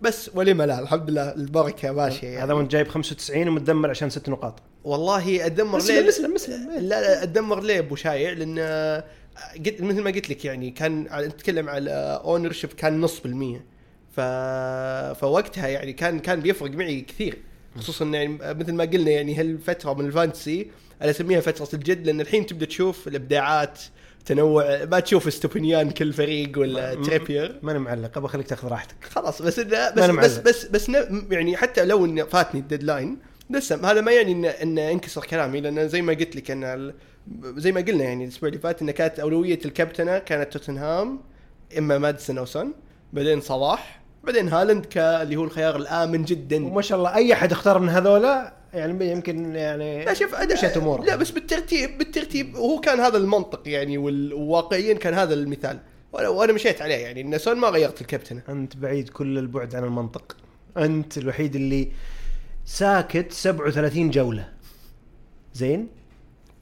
بس 0.00 0.30
ولما 0.34 0.66
لا 0.66 0.78
الحمد 0.78 1.10
لله 1.10 1.34
البركة 1.34 1.92
ماشيه 1.92 2.28
يعني. 2.28 2.44
هذا 2.44 2.52
وانت 2.52 2.72
جايب 2.72 2.88
95 2.88 3.48
ومتذمر 3.48 3.90
عشان 3.90 4.10
ست 4.10 4.28
نقاط. 4.28 4.62
والله 4.84 5.46
اتذمر 5.46 5.76
مسلم 5.76 5.96
ليه؟ 5.96 6.08
مسلم 6.08 6.34
مسلم 6.34 6.70
لا 6.72 6.80
لا 6.80 7.22
اتذمر 7.22 7.62
ليه 7.62 7.78
أبو 7.78 7.96
شايع؟ 7.96 8.32
لأن 8.32 8.56
آه، 8.58 9.04
قلت 9.66 9.80
مثل 9.80 10.02
ما 10.02 10.10
قلت 10.10 10.30
لك 10.30 10.44
يعني 10.44 10.70
كان 10.70 11.06
نتكلم 11.12 11.68
على 11.68 12.20
ownership 12.24 12.72
كان 12.72 13.00
نص 13.00 13.20
بالمية. 13.20 13.64
ف 14.16 14.20
فوقتها 15.20 15.68
يعني 15.68 15.92
كان 15.92 16.18
كان 16.18 16.40
بيفرق 16.40 16.70
معي 16.70 17.00
كثير. 17.00 17.38
خصوصا 17.76 18.04
يعني 18.04 18.38
مثل 18.42 18.72
ما 18.72 18.84
قلنا 18.84 19.10
يعني 19.10 19.34
هالفترة 19.34 19.94
من 19.94 20.06
ال 20.06 20.14
fantasy 20.14 20.70
أنا 21.02 21.10
أسميها 21.10 21.40
فترة 21.40 21.68
الجد 21.74 22.06
لأن 22.06 22.20
الحين 22.20 22.46
تبدأ 22.46 22.66
تشوف 22.66 23.08
الإبداعات 23.08 23.80
تنوع 24.28 24.84
ما 24.84 25.00
تشوف 25.00 25.26
استوبنيان 25.26 25.90
كل 25.90 26.12
فريق 26.12 26.58
ولا 26.58 26.94
تريبير. 26.94 27.58
ماني 27.62 27.78
معلق 27.78 28.18
ابى 28.18 28.26
أخليك 28.26 28.46
تاخذ 28.46 28.68
راحتك. 28.68 28.96
خلاص 29.10 29.42
بس 29.42 29.58
إنه 29.58 29.90
بس 29.90 30.38
بس. 30.38 30.38
بس 30.38 30.66
بس 30.66 30.88
يعني 31.30 31.56
حتى 31.56 31.84
لو 31.84 32.04
إنه 32.04 32.24
فاتني 32.24 32.60
ال 32.60 32.66
deadline 32.66 33.16
لسه 33.50 33.90
هذا 33.90 34.00
ما 34.00 34.12
يعني 34.12 34.32
انه 34.32 34.48
إنه 34.48 34.90
انكسر 34.90 35.20
كلامي 35.24 35.60
لأن 35.60 35.88
زي 35.88 36.02
ما 36.02 36.12
قلت 36.12 36.36
لك 36.36 36.50
إن 36.50 36.64
ال- 36.64 36.94
زي 37.56 37.72
ما 37.72 37.80
قلنا 37.80 38.04
يعني 38.04 38.24
الأسبوع 38.24 38.48
اللي 38.48 38.60
فات 38.60 38.82
إنه 38.82 38.92
كانت 38.92 39.20
أولوية 39.20 39.58
الكابتنة 39.64 40.18
كانت 40.18 40.52
توتنهام 40.52 41.20
إما 41.78 41.98
مادسون 41.98 42.38
أو 42.38 42.44
سون 42.44 42.72
بعدين 43.12 43.40
صلاح 43.40 44.00
بعدين 44.24 44.48
هالاند 44.48 44.84
كاللي 44.84 45.36
هو 45.36 45.44
الخيار 45.44 45.76
الآمن 45.76 46.24
جدا. 46.24 46.66
وما 46.66 46.82
شاء 46.82 46.98
الله 46.98 47.14
أي 47.14 47.32
أحد 47.32 47.52
اختار 47.52 47.78
من 47.78 47.88
هذولا 47.88 48.57
يعني 48.74 49.10
يمكن 49.10 49.54
يعني 49.54 50.04
لا 50.04 50.14
شوف 50.14 50.34
مشت 50.34 50.76
اموره 50.76 51.02
لا 51.02 51.16
بس 51.16 51.30
بالترتيب 51.30 51.98
بالترتيب 51.98 52.54
وهو 52.54 52.80
كان 52.80 53.00
هذا 53.00 53.16
المنطق 53.16 53.68
يعني 53.68 53.98
وواقعيا 53.98 54.94
كان 54.94 55.14
هذا 55.14 55.34
المثال. 55.34 55.78
وأنا 56.12 56.52
مشيت 56.52 56.82
عليه 56.82 56.94
يعني 56.94 57.20
إن 57.20 57.38
سون 57.38 57.56
ما 57.56 57.68
غيرت 57.68 58.00
الكابتنه 58.00 58.42
أنت 58.48 58.76
بعيد 58.76 59.08
كل 59.08 59.38
البعد 59.38 59.74
عن 59.74 59.84
المنطق. 59.84 60.36
أنت 60.76 61.18
الوحيد 61.18 61.54
اللي 61.54 61.88
ساكت 62.64 63.32
37 63.32 64.10
جولة. 64.10 64.48
زين؟ 65.54 65.88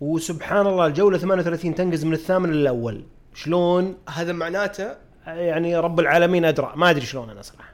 وسبحان 0.00 0.66
الله 0.66 0.86
الجولة 0.86 1.18
38 1.18 1.74
تنقز 1.74 2.04
من 2.04 2.12
الثامن 2.12 2.52
للأول. 2.52 3.04
شلون؟ 3.34 3.96
هذا 4.08 4.32
معناته 4.32 4.96
يعني 5.26 5.76
رب 5.76 6.00
العالمين 6.00 6.44
أدرى. 6.44 6.72
ما 6.76 6.90
أدري 6.90 7.06
شلون 7.06 7.30
أنا 7.30 7.42
صراحة 7.42 7.72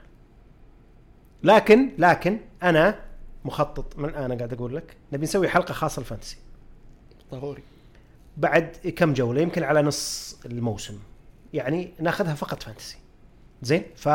لكن 1.43 1.89
لكن 1.97 2.39
أنا 2.63 2.99
مخطط 3.45 3.97
من 3.97 4.09
الان 4.09 4.37
قاعد 4.37 4.53
أقول 4.53 4.75
لك. 4.75 4.95
نبي 5.13 5.23
نسوي 5.23 5.47
حلقة 5.47 5.73
خاصة 5.73 5.99
لل 5.99 6.07
fantasy 6.07 6.37
ضروري. 7.31 7.63
بعد 8.37 8.77
كم 8.95 9.13
جولة؟ 9.13 9.41
يمكن 9.41 9.63
على 9.63 9.81
نص 9.81 10.35
الموسم. 10.45 10.99
يعني 11.53 11.93
ناخذها 11.99 12.35
فقط 12.35 12.63
fantasy. 12.63 12.97
زين؟ 13.61 13.83
ف 13.95 14.09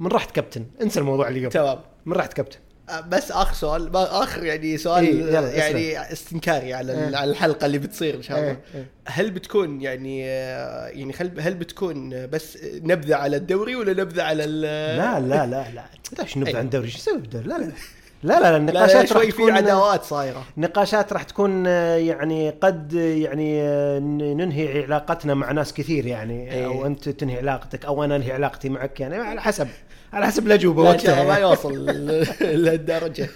من 0.00 0.06
رحت 0.06 0.30
كابتن. 0.30 0.66
انسى 0.82 1.00
الموضوع 1.00 1.28
اللي 1.28 1.40
قبل. 1.40 1.52
تمام. 1.52 1.78
من 2.06 2.12
رحت 2.12 2.32
كابتن. 2.32 2.58
آه، 2.88 3.00
بس 3.00 3.32
آخر 3.32 3.54
سؤال 3.54 3.96
آخر 3.96 4.44
يعني 4.44 4.78
سؤال 4.78 5.04
إيه، 5.04 5.58
يعني 5.58 6.12
استنكاري 6.12 6.74
على 6.74 6.92
إيه. 6.92 7.16
على 7.16 7.30
الحلقة 7.30 7.66
اللي 7.66 7.78
بتصير 7.78 8.14
إن 8.14 8.22
شاء 8.22 8.38
الله. 8.38 8.50
إيه، 8.50 8.60
إيه. 8.74 8.86
هل 9.06 9.30
بتكون 9.30 9.80
يعني 9.80 10.24
آه، 10.26 10.86
يعني 10.86 11.12
هل 11.16 11.40
هل 11.40 11.54
بتكون 11.54 12.26
بس 12.26 12.58
نبذة 12.64 13.14
على 13.14 13.36
الدوري 13.36 13.76
ولا 13.76 13.92
نبذة 13.92 14.22
على 14.22 14.46
لا 14.46 15.20
لا 15.20 15.46
لا 15.46 15.70
لا. 15.70 15.84
ليش 16.18 16.36
نبدا 16.36 16.48
أيوة. 16.48 16.58
عن 16.58 16.64
الدوري؟ 16.64 16.86
إيش 16.86 16.96
نسوي 16.96 17.18
بالدوري؟ 17.18 17.48
لا 17.48 17.58
لا. 17.58 17.72
لا 18.22 18.34
لا, 18.40 18.50
لا 18.50 18.56
النقاشات 18.56 19.12
راح 19.12 19.24
تكون 19.24 19.50
عداوات 19.52 20.04
صايرة 20.04 20.44
نقاشات 20.56 21.12
راح 21.12 21.22
تكون 21.22 21.66
آه، 21.66 21.96
يعني 21.96 22.50
قد 22.50 22.92
يعني 22.92 23.62
آه، 23.62 23.98
ننهي 23.98 24.82
علاقتنا 24.84 25.34
مع 25.34 25.52
ناس 25.52 25.72
كثير 25.74 26.06
يعني 26.06 26.52
إيه. 26.52 26.66
أو 26.66 26.86
أنت 26.86 27.08
تنهي 27.08 27.38
علاقتك 27.38 27.84
أو 27.84 28.04
أنا 28.04 28.16
أنهي 28.16 28.32
علاقتي 28.32 28.68
معك 28.68 29.00
يعني 29.00 29.16
على 29.16 29.42
حسب 29.42 29.68
على 30.12 30.26
حسب 30.26 30.46
الأجوبة 30.46 30.80
الله 30.82 30.92
ما 31.14 31.22
وقتها 31.22 31.38
يوصل 31.38 31.84
لهالدرجة 32.64 33.28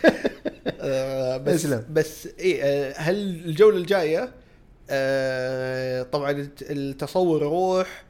آه، 0.81 1.37
بس 1.37 1.55
اسلم. 1.55 1.85
بس 1.91 2.29
اي 2.41 2.63
هل 2.97 3.17
الجولة 3.47 3.77
الجاية 3.77 4.31
آه، 4.91 6.03
طبعا 6.03 6.31
الت- 6.31 6.71
التصور 6.71 7.43
يروح 7.43 8.03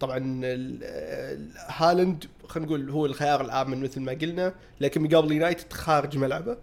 طبعا 0.00 0.18
ال- 0.44 1.48
هالاند 1.68 2.24
خلينا 2.52 2.66
نقول 2.68 2.90
هو 2.90 3.06
الخيار 3.06 3.40
الامن 3.40 3.82
مثل 3.82 4.00
ما 4.00 4.12
قلنا 4.12 4.54
لكن 4.80 5.02
مقابل 5.02 5.32
يونايتد 5.32 5.72
خارج 5.72 6.18
ملعبه. 6.18 6.56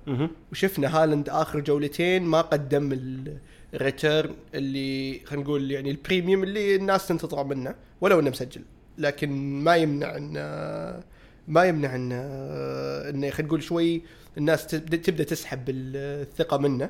وشفنا 0.52 0.88
هالاند 1.04 1.30
آخر 1.30 1.60
جولتين 1.60 2.24
ما 2.24 2.42
قدم 2.42 2.92
ال- 2.92 3.38
ال 3.74 3.82
return 3.82 4.34
اللي 4.54 5.20
خلينا 5.26 5.44
نقول 5.44 5.72
يعني 5.72 5.92
ال 5.92 5.98
premium 5.98 6.44
اللي 6.44 6.76
الناس 6.76 7.08
تنتظره 7.08 7.44
منه 7.44 7.76
ولو 8.02 8.20
إنه 8.20 8.30
مسجل 8.30 8.62
لكن 8.98 9.30
ما 9.64 9.76
يمنع 9.76 10.16
ان 10.18 10.34
ما 11.50 11.64
يمنع 11.64 11.96
إن 11.96 12.12
انه 12.12 13.30
خلينا 13.30 13.48
نقول 13.48 13.64
شوي 13.64 14.02
الناس 14.38 14.68
تبدأ 14.68 15.24
تسحب 15.24 15.64
الثقة 15.70 16.58
منه. 16.58 16.90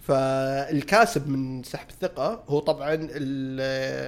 فالكاسب 0.00 1.28
من 1.28 1.62
سحب 1.62 1.88
الثقة 1.88 2.42
هو 2.48 2.58
طبعا 2.58 2.96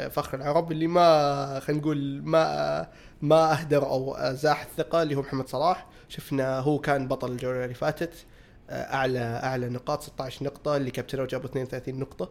فخر 0.08 0.38
العرب 0.38 0.72
اللي 0.72 0.86
ما 0.86 1.60
خلينا 1.60 1.82
نقول 1.82 2.22
ما 2.24 2.86
ما 3.22 3.52
أهدر 3.52 3.86
أو 3.86 4.16
زاح 4.34 4.62
الثقة 4.62 5.02
اللي 5.02 5.14
هو 5.14 5.20
محمد 5.20 5.48
صلاح. 5.48 5.86
شفنا 6.08 6.58
هو 6.58 6.78
كان 6.78 7.08
بطل 7.08 7.32
الجولة 7.32 7.64
اللي 7.64 7.74
فاتت 7.74 8.12
أعلى 8.70 9.18
أعلى 9.18 9.68
نقاط 9.68 10.02
16 10.02 10.44
نقطة 10.44 10.76
اللي 10.76 10.90
كابتنه 10.90 11.22
وجابوا 11.22 11.46
32 11.46 11.98
نقطة. 11.98 12.30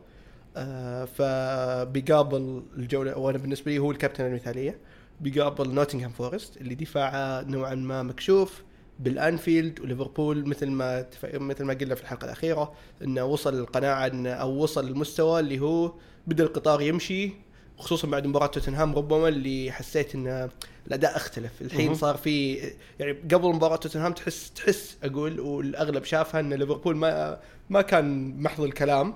آه، 0.57 1.05
فبيقابل 1.05 2.63
الجولة 2.77 3.17
وأنا 3.17 3.37
بالنسبة 3.37 3.71
لي 3.71 3.79
هو 3.79 3.91
الكابتن 3.91 4.25
المثالية. 4.25 4.77
بيقابل 5.21 5.69
نوتنغهام 5.73 6.09
فورست 6.11 6.57
اللي 6.57 6.75
دفاعه 6.75 7.41
نوعا 7.41 7.75
ما 7.75 8.03
مكشوف 8.03 8.63
بالأنفيلد 8.99 9.79
وليفربول 9.79 10.45
مثل 10.47 10.67
ما 10.69 11.01
تف- 11.01 11.35
مثل 11.35 11.63
ما 11.63 11.73
قلنا 11.73 11.95
في 11.95 12.01
الحلقة 12.01 12.25
الأخيرة 12.25 12.73
إنه 13.03 13.23
وصل 13.25 13.59
القناعة 13.59 14.07
انه 14.07 14.29
أو 14.29 14.51
وصل 14.51 14.87
المستوى 14.87 15.39
اللي 15.39 15.59
هو 15.59 15.93
بدا 16.27 16.43
القطار 16.43 16.81
يمشي 16.81 17.31
خصوصا 17.77 18.07
بعد 18.07 18.27
مباراة 18.27 18.47
توتنهام 18.47 18.95
ربما 18.95 19.27
اللي 19.27 19.71
حسيت 19.71 20.15
إن 20.15 20.49
الأداء 20.87 21.15
اختلف 21.17 21.61
الحين. 21.61 21.95
صار 21.95 22.17
في 22.17 22.53
يعني 22.99 23.11
قبل 23.11 23.47
مباراة 23.47 23.75
توتنهام 23.75 24.13
تحس 24.13 24.51
تحس 24.51 24.97
أقول 25.03 25.39
والأغلب 25.39 26.03
شافها 26.03 26.39
إن 26.39 26.53
ليفربول 26.53 26.95
ما 26.95 27.39
ما 27.69 27.81
كان 27.81 28.37
محض 28.43 28.63
الكلام 28.63 29.13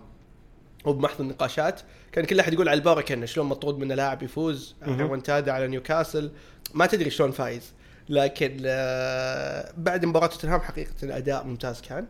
وبمحض 0.85 1.21
النقاشات 1.21 1.81
كان 2.11 2.25
كل 2.25 2.39
أحد 2.39 2.53
يقول 2.53 2.69
على 2.69 2.77
البركه 2.77 3.13
انه 3.13 3.25
شلون 3.25 3.45
مطرود 3.47 3.77
منه 3.79 3.95
لاعب 3.95 4.23
يفوز. 4.23 4.75
ريمونتادا 4.87 5.51
على 5.51 5.67
نيوكاسل. 5.67 6.31
ما 6.73 6.85
تدري 6.85 7.09
شلون 7.09 7.31
فايز. 7.31 7.73
لكن 8.09 8.57
آه، 8.65 9.71
بعد 9.77 10.05
مباراة 10.05 10.27
توتنهام 10.27 10.61
حقيقة 10.61 10.93
الأداء 11.03 11.43
ممتاز 11.43 11.81
كان 11.81 12.07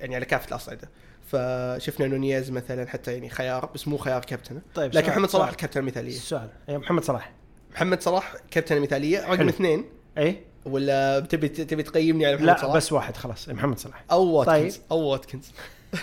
يعني 0.00 0.14
على 0.14 0.24
كافة 0.24 0.48
الأصعدة. 0.48 0.88
فشفنا 1.26 2.06
نونيز 2.06 2.50
مثلا 2.50 2.88
حتى 2.88 3.12
يعني 3.12 3.30
خيار 3.30 3.70
بس 3.74 3.88
مو 3.88 3.96
خيار 3.96 4.24
كابتنه 4.24 4.60
طيب 4.74 4.94
لكن 4.94 5.10
محمد 5.10 5.28
صلاح. 5.28 5.48
الكابتن 5.48 5.80
المثاليه 5.80 6.16
السؤال 6.16 6.48
محمد 6.68 7.04
صلاح. 7.04 7.32
محمد 7.72 8.02
صلاح 8.02 8.34
كابتن 8.50 8.76
المثاليه 8.76 9.26
رقم. 9.26 9.48
اثنين. 9.48 9.84
أي؟ 10.18 10.40
ولا 10.64 11.20
تبي 11.20 11.48
تبي 11.48 11.82
تقيمني 11.82 12.26
على 12.26 12.34
محمد 12.36 12.46
لا 12.46 12.56
صلاح؟ 12.60 12.76
بس 12.76 12.92
واحد 12.92 13.16
خلاص 13.16 13.48
محمد 13.48 13.78
صلاح. 13.78 14.04
أو 14.10 14.24
واتكنز. 14.24 14.76
طيب. 14.76 14.82
أو 14.90 14.98
واتكنز. 14.98 15.50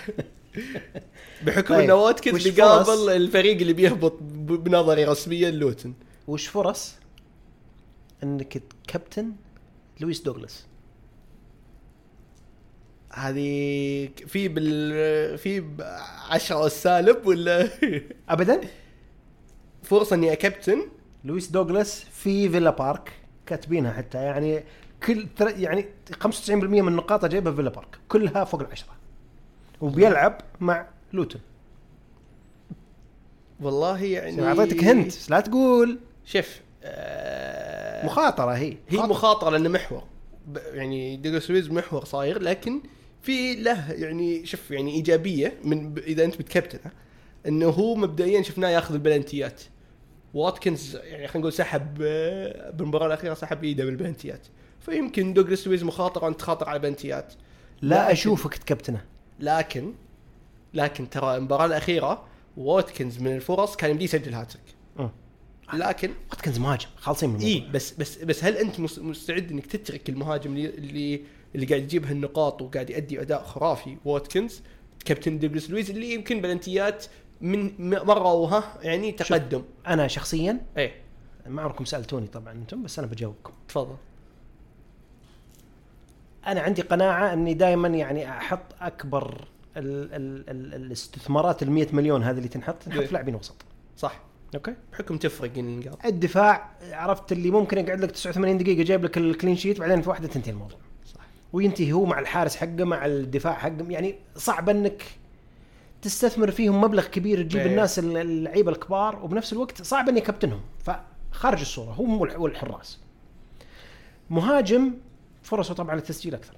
بحكم 1.45 1.75
طيب. 1.75 1.79
إنه 1.83 1.93
واتكنز 1.95 2.47
بيقابل؟ 2.47 3.09
الفريق 3.09 3.57
اللي 3.61 3.73
بيهبط 3.73 4.13
بنظري 4.21 5.05
رسميا 5.05 5.51
لوتن. 5.51 5.93
وش 6.27 6.47
فرص؟ 6.47 6.95
إنك 8.23 8.61
كابتن 8.87 9.31
لويس 9.99 10.21
دوغلاس. 10.21 10.65
هذه 13.13 14.09
في 14.27 14.47
بال 14.47 15.37
في 15.37 15.59
ب- 15.59 15.81
عشرة 16.29 16.65
السالب 16.65 17.27
ولا؟ 17.27 17.69
ابدا؟ 18.29 18.61
فرصة 19.83 20.15
إني 20.15 20.33
أكابتن. 20.33 20.81
لويس 21.23 21.47
دوغلاس 21.47 22.03
في 22.03 22.49
فيلا 22.49 22.69
بارك 22.69 23.11
كاتبينها 23.45 23.93
حتى 23.93 24.17
يعني 24.17 24.63
كل 25.07 25.27
تر- 25.35 25.59
يعني 25.59 25.85
95% 26.23 26.51
من 26.51 26.95
نقاطه 26.95 27.27
جايبها 27.27 27.51
في 27.51 27.55
فيلا 27.57 27.69
بارك 27.69 27.97
كلها 28.09 28.43
فوق 28.43 28.61
العشرة. 28.61 28.89
وبيلعب 29.81 30.41
مع 30.59 30.87
لوتون 31.13 31.41
والله 33.59 34.03
يعني 34.03 34.43
أعطيتك 34.47 34.83
hint 34.83 35.29
لا 35.29 35.39
تقول. 35.39 35.99
شوف 36.25 36.59
آه 36.83 38.05
مخاطرة 38.05 38.51
هي. 38.51 38.77
هي 38.89 38.97
مخاطرة. 38.97 39.49
لأنه 39.49 39.69
محور. 39.69 40.03
يعني 40.73 41.17
دوغلاس 41.17 41.51
لويز 41.51 41.69
محور 41.71 42.05
صاير 42.05 42.41
لكن 42.41 42.81
في 43.21 43.55
له 43.55 43.91
يعني 43.91 44.45
شوف 44.45 44.71
يعني 44.71 44.91
إيجابية 44.91 45.57
من 45.63 45.93
ب- 45.93 45.97
إذا 45.97 46.25
أنت 46.25 46.35
بتكابتنه 46.37 46.91
إنه 47.47 47.69
هو 47.69 47.95
مبدئيا 47.95 48.41
شفناه 48.41 48.69
ياخذ 48.69 48.93
البلنتيات. 48.93 49.61
واتكنز 50.33 50.95
يعني 50.95 51.27
خلينا 51.27 51.39
نقول 51.39 51.53
سحب 51.53 51.97
آه، 52.01 52.69
بالمباراة 52.71 53.07
الأخيرة 53.07 53.33
سحب 53.33 53.63
إيده 53.63 53.83
من 53.83 53.89
ال 53.89 53.95
penalties 53.95 54.47
فيمكن 54.79 55.33
دوغلاس 55.33 55.67
لويز 55.67 55.83
مخاطرة 55.83 56.27
ان 56.27 56.37
تخاطر 56.37 56.69
على 56.69 56.79
penalties. 56.79 57.33
لا 57.81 57.95
لكن- 58.03 58.11
أشوفك 58.11 58.55
تكابتنه 58.55 59.01
لكن 59.39 59.93
لكن 60.77 61.09
ترى 61.09 61.35
المباراة 61.37 61.65
الأخيرة 61.65 62.23
واتكنز 62.57 63.19
من 63.21 63.35
الفرص 63.35 63.75
كان 63.75 63.91
يمديه 63.91 64.05
يسجل 64.05 64.33
هاتريك. 64.33 64.63
مم. 64.97 65.09
لكن 65.73 66.11
واتكنز 66.31 66.59
مهاجم 66.59 66.87
خالصين 66.97 67.29
من 67.29 67.39
إي 67.39 67.67
بس 67.73 67.91
بس 67.93 68.17
بس 68.17 68.43
هل 68.43 68.57
أنت 68.57 68.79
مس- 68.79 68.99
مستعد 68.99 69.51
إنك 69.51 69.65
تترك 69.65 70.09
المهاجم 70.09 70.51
اللي 70.55 70.69
اللي, 70.69 71.21
اللي 71.55 71.65
قاعد 71.65 71.81
يجيب 71.81 72.05
هالنقاط 72.05 72.61
وقاعد 72.61 72.89
يؤدي 72.89 73.21
أداء 73.21 73.43
خرافي 73.43 73.97
واتكنز؟ 74.05 74.61
كابتن 75.05 75.39
دوغلاس 75.39 75.69
لويز 75.69 75.89
اللي 75.89 76.13
يمكن 76.13 76.41
penalties 76.41 77.05
من 77.41 77.71
مرة 78.05 78.33
وها 78.33 78.77
يعني 78.81 79.11
تقدم. 79.11 79.63
أنا 79.87 80.07
شخصيا 80.07 80.59
إيه 80.77 80.93
ما 81.47 81.61
عمركم 81.61 81.85
سألتوني 81.85 82.27
طبعا 82.27 82.53
أنتم 82.53 82.83
بس 82.83 82.99
أنا 82.99 83.07
بجاوبكم. 83.07 83.53
تفضل. 83.67 83.95
أنا 86.47 86.61
عندي 86.61 86.81
قناعة 86.81 87.33
إني 87.33 87.53
دائما 87.53 87.87
يعني 87.87 88.29
أحط 88.29 88.61
أكبر 88.81 89.47
ال 89.77 90.13
ال 90.13 90.49
ال 90.49 90.73
الاستثمارات 90.85 91.63
ال 91.63 91.71
100 91.71 91.87
مليون 91.93 92.23
هذه 92.23 92.37
اللي 92.37 92.47
تنحط 92.47 92.87
نحط 92.87 92.99
إيه. 92.99 93.07
في 93.07 93.13
لاعبين 93.13 93.35
وسط. 93.35 93.55
صح. 93.97 94.19
أوكي. 94.55 94.75
بحكم 94.93 95.17
تفرق 95.17 95.51
النقاط 95.57 96.05
الدفاع 96.05 96.69
عرفت 96.91 97.31
اللي 97.31 97.51
ممكن 97.51 97.77
يقعد 97.77 97.99
لك 97.99 98.11
89 98.11 98.57
دقيقة 98.57 98.83
جايب 98.83 99.03
لك 99.05 99.17
ال 99.17 99.23
clean 99.23 99.55
sheet 99.55 99.79
بعدين 99.79 100.01
في 100.01 100.09
واحدة 100.09 100.27
تنتهي 100.27 100.51
الموضوع. 100.51 100.77
صح. 101.05 101.19
وينتهي 101.53 101.91
هو 101.93 102.05
مع 102.05 102.19
الحارس 102.19 102.55
حقه 102.55 102.83
مع 102.83 103.05
الدفاع 103.05 103.53
حقه. 103.53 103.85
يعني 103.89 104.15
صعب 104.35 104.69
إنك 104.69 105.03
تستثمر 106.01 106.51
فيهم 106.51 106.81
مبلغ 106.81 107.05
كبير 107.07 107.43
تجيب 107.43 107.61
إيه. 107.61 107.67
الناس 107.67 107.99
ال- 107.99 108.17
اللعيبة 108.17 108.71
الكبار 108.71 109.23
وبنفس 109.23 109.53
الوقت 109.53 109.81
صعب 109.81 110.09
اني 110.09 110.21
كابتنهم 110.21 110.61
فخارج 110.79 111.59
الصورة 111.59 111.91
هو 111.91 112.25
والح- 112.27 112.37
والحراس 112.39 112.99
مهاجم 114.29 114.93
فرصة 115.43 115.73
طبعا 115.73 115.95
للتسجيل 115.95 116.35
أكثر. 116.35 116.53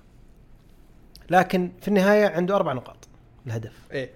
لكن 1.29 1.71
في 1.81 1.87
النهاية 1.87 2.27
عنده 2.27 2.55
أربع 2.55 2.73
نقاط. 2.73 3.07
الهدف. 3.49 3.71
إيه. 3.91 4.09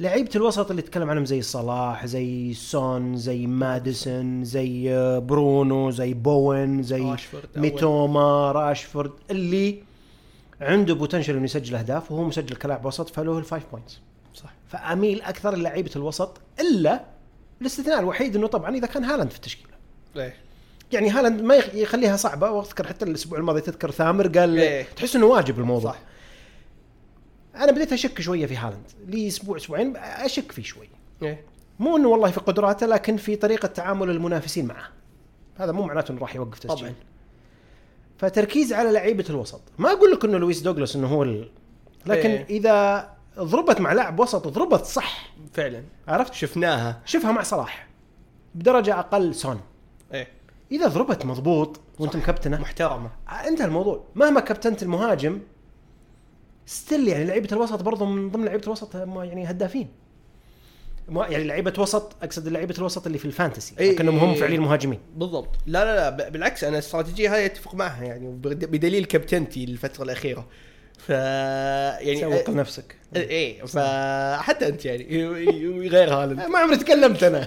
لعيبة 0.00 0.30
الوسط 0.36 0.70
اللي 0.70 0.82
تكلم 0.82 1.10
عنهم 1.10 1.24
زي 1.24 1.42
صلاح 1.42 2.06
زي 2.06 2.54
سون 2.54 3.16
زي 3.16 3.46
ماديسون 3.46 4.44
زي 4.44 4.94
آه، 4.94 5.18
برونو 5.18 5.90
زي 5.90 6.14
بوين 6.14 6.82
زي 6.82 7.02
راشفورد. 7.02 7.44
ميتوما 7.56 8.52
راشفورد 8.52 9.10
اللي 9.30 9.82
عنده 10.60 10.94
potential 10.94 11.34
إنه 11.36 11.44
يسجل 11.44 11.74
أهداف 11.76 12.12
وهو 12.12 12.24
مسجل 12.24 12.56
كلاعب 12.56 12.84
وسط 12.84 13.10
فله 13.10 13.38
ال 13.38 13.43
five 13.43 13.62
points 13.72 14.00
صح. 14.34 14.52
فأميل 14.68 15.22
أكثر 15.22 15.54
للعيبة 15.56 15.90
الوسط 15.96 16.40
إلا 16.60 17.04
الاستثناء 17.60 18.00
الوحيد 18.00 18.36
إنه 18.36 18.46
طبعا 18.46 18.76
إذا 18.76 18.86
كان 18.86 19.04
هالاند 19.04 19.30
في 19.30 19.36
التشكيلة. 19.36 19.72
إيه. 20.16 20.34
يعني 20.92 21.10
هالاند 21.10 21.40
ما 21.42 21.54
يخ- 21.54 21.74
يخليها 21.74 22.16
صعبة 22.16 22.50
وأذكر 22.50 22.86
حتى 22.86 23.04
الأسبوع 23.04 23.38
الماضي 23.38 23.60
تذكر 23.60 23.90
ثامر 23.90 24.26
قال 24.38 24.58
إيه. 24.58 24.86
تحس 24.96 25.16
إنه 25.16 25.26
واجب 25.26 25.58
الموضوع. 25.58 25.92
صح. 25.92 25.98
أنا 27.58 27.72
بديت 27.72 27.92
أشك 27.92 28.20
شوية 28.20 28.46
في 28.46 28.56
هالاند. 28.56 28.84
لي 29.06 29.28
أسبوع 29.28 29.56
أسبوعين 29.56 29.96
أشك 29.96 30.52
فيه 30.52 30.62
شوي. 30.62 30.88
إيه. 31.22 31.44
مو 31.78 31.96
إنه 31.96 32.08
والله 32.08 32.30
في 32.30 32.40
قدراته 32.40 32.86
لكن 32.86 33.16
في 33.16 33.36
طريقة 33.36 33.68
تعامل 33.68 34.10
المنافسين 34.10 34.66
معه. 34.66 34.88
هذا 35.56 35.72
مو 35.72 35.82
معناته 35.82 36.12
إنه 36.12 36.20
راح 36.20 36.34
يوقف 36.34 36.58
تسجيل. 36.58 36.78
طبعا. 36.78 36.94
فتركيز 38.18 38.72
على 38.72 38.92
لعيبة 38.92 39.24
الوسط. 39.30 39.60
ما 39.78 39.92
أقول 39.92 40.12
لك 40.12 40.24
إنه 40.24 40.38
لويس 40.38 40.60
دوغلاس 40.60 40.96
إنه 40.96 41.06
هو 41.06 41.22
ال... 41.22 41.50
لكن 42.06 42.30
إيه. 42.30 42.46
إذا 42.50 43.08
ضربت 43.38 43.80
مع 43.80 43.92
لاعب 43.92 44.20
وسط 44.20 44.48
ضربت 44.48 44.84
صح. 44.84 45.30
فعلا. 45.52 45.82
عرفت؟ 46.08 46.34
شفناها. 46.34 47.02
شوفها 47.04 47.32
مع 47.32 47.42
صلاح. 47.42 47.88
بدرجة 48.54 48.98
أقل 48.98 49.34
سون. 49.34 49.60
إيه. 50.12 50.28
إذا 50.72 50.86
ضربت 50.86 51.26
مضبوط 51.26 51.80
وأنت 51.98 52.16
مكابتنه. 52.16 52.60
محترمة. 52.60 53.10
انتهى 53.46 53.66
الموضوع. 53.66 54.04
مهما 54.14 54.40
كابتنت 54.40 54.82
المهاجم 54.82 55.40
still 56.68 57.08
يعني 57.08 57.24
لعيبة 57.24 57.48
الوسط 57.52 57.82
برضو 57.82 58.04
من 58.04 58.30
ضمن 58.30 58.44
لعيبة 58.44 58.64
الوسط 58.66 58.94
يعني 58.94 59.50
هدافين. 59.50 59.88
ما- 61.08 61.26
يعني 61.26 61.44
لعيبة 61.44 61.72
وسط 61.78 62.16
أقصد 62.22 62.48
لعيبة 62.48 62.74
الوسط 62.78 63.06
اللي 63.06 63.18
في 63.18 63.24
ال 63.24 63.30
fantasy 63.30 63.74
إيه، 63.80 63.92
لكنهم 63.92 64.18
هم 64.18 64.28
إيه. 64.30 64.40
فعليا 64.40 64.58
مهاجمين. 64.60 64.98
بالضبط. 65.16 65.48
لا 65.66 65.84
لا 65.84 66.10
لا 66.16 66.28
بالعكس 66.28 66.64
أنا 66.64 66.72
الاستراتيجيه 66.74 67.34
هاي 67.34 67.46
أتفق 67.46 67.74
معها 67.74 68.04
يعني 68.04 68.26
بدليل 68.42 69.04
كابتنتي 69.04 69.64
الفترة 69.64 70.04
الأخيرة. 70.04 70.46
ف 70.98 71.08
يعني 71.08 72.20
سوق 72.20 72.50
لنفسك. 72.50 72.96
إيه 73.16 73.64
فحتى 73.64 74.68
أنت 74.68 74.84
يعني 74.84 75.26
غير 75.88 76.14
هالاند. 76.14 76.40
ما 76.50 76.58
عمري 76.58 76.76
تكلمت 76.76 77.22
أنا. 77.22 77.46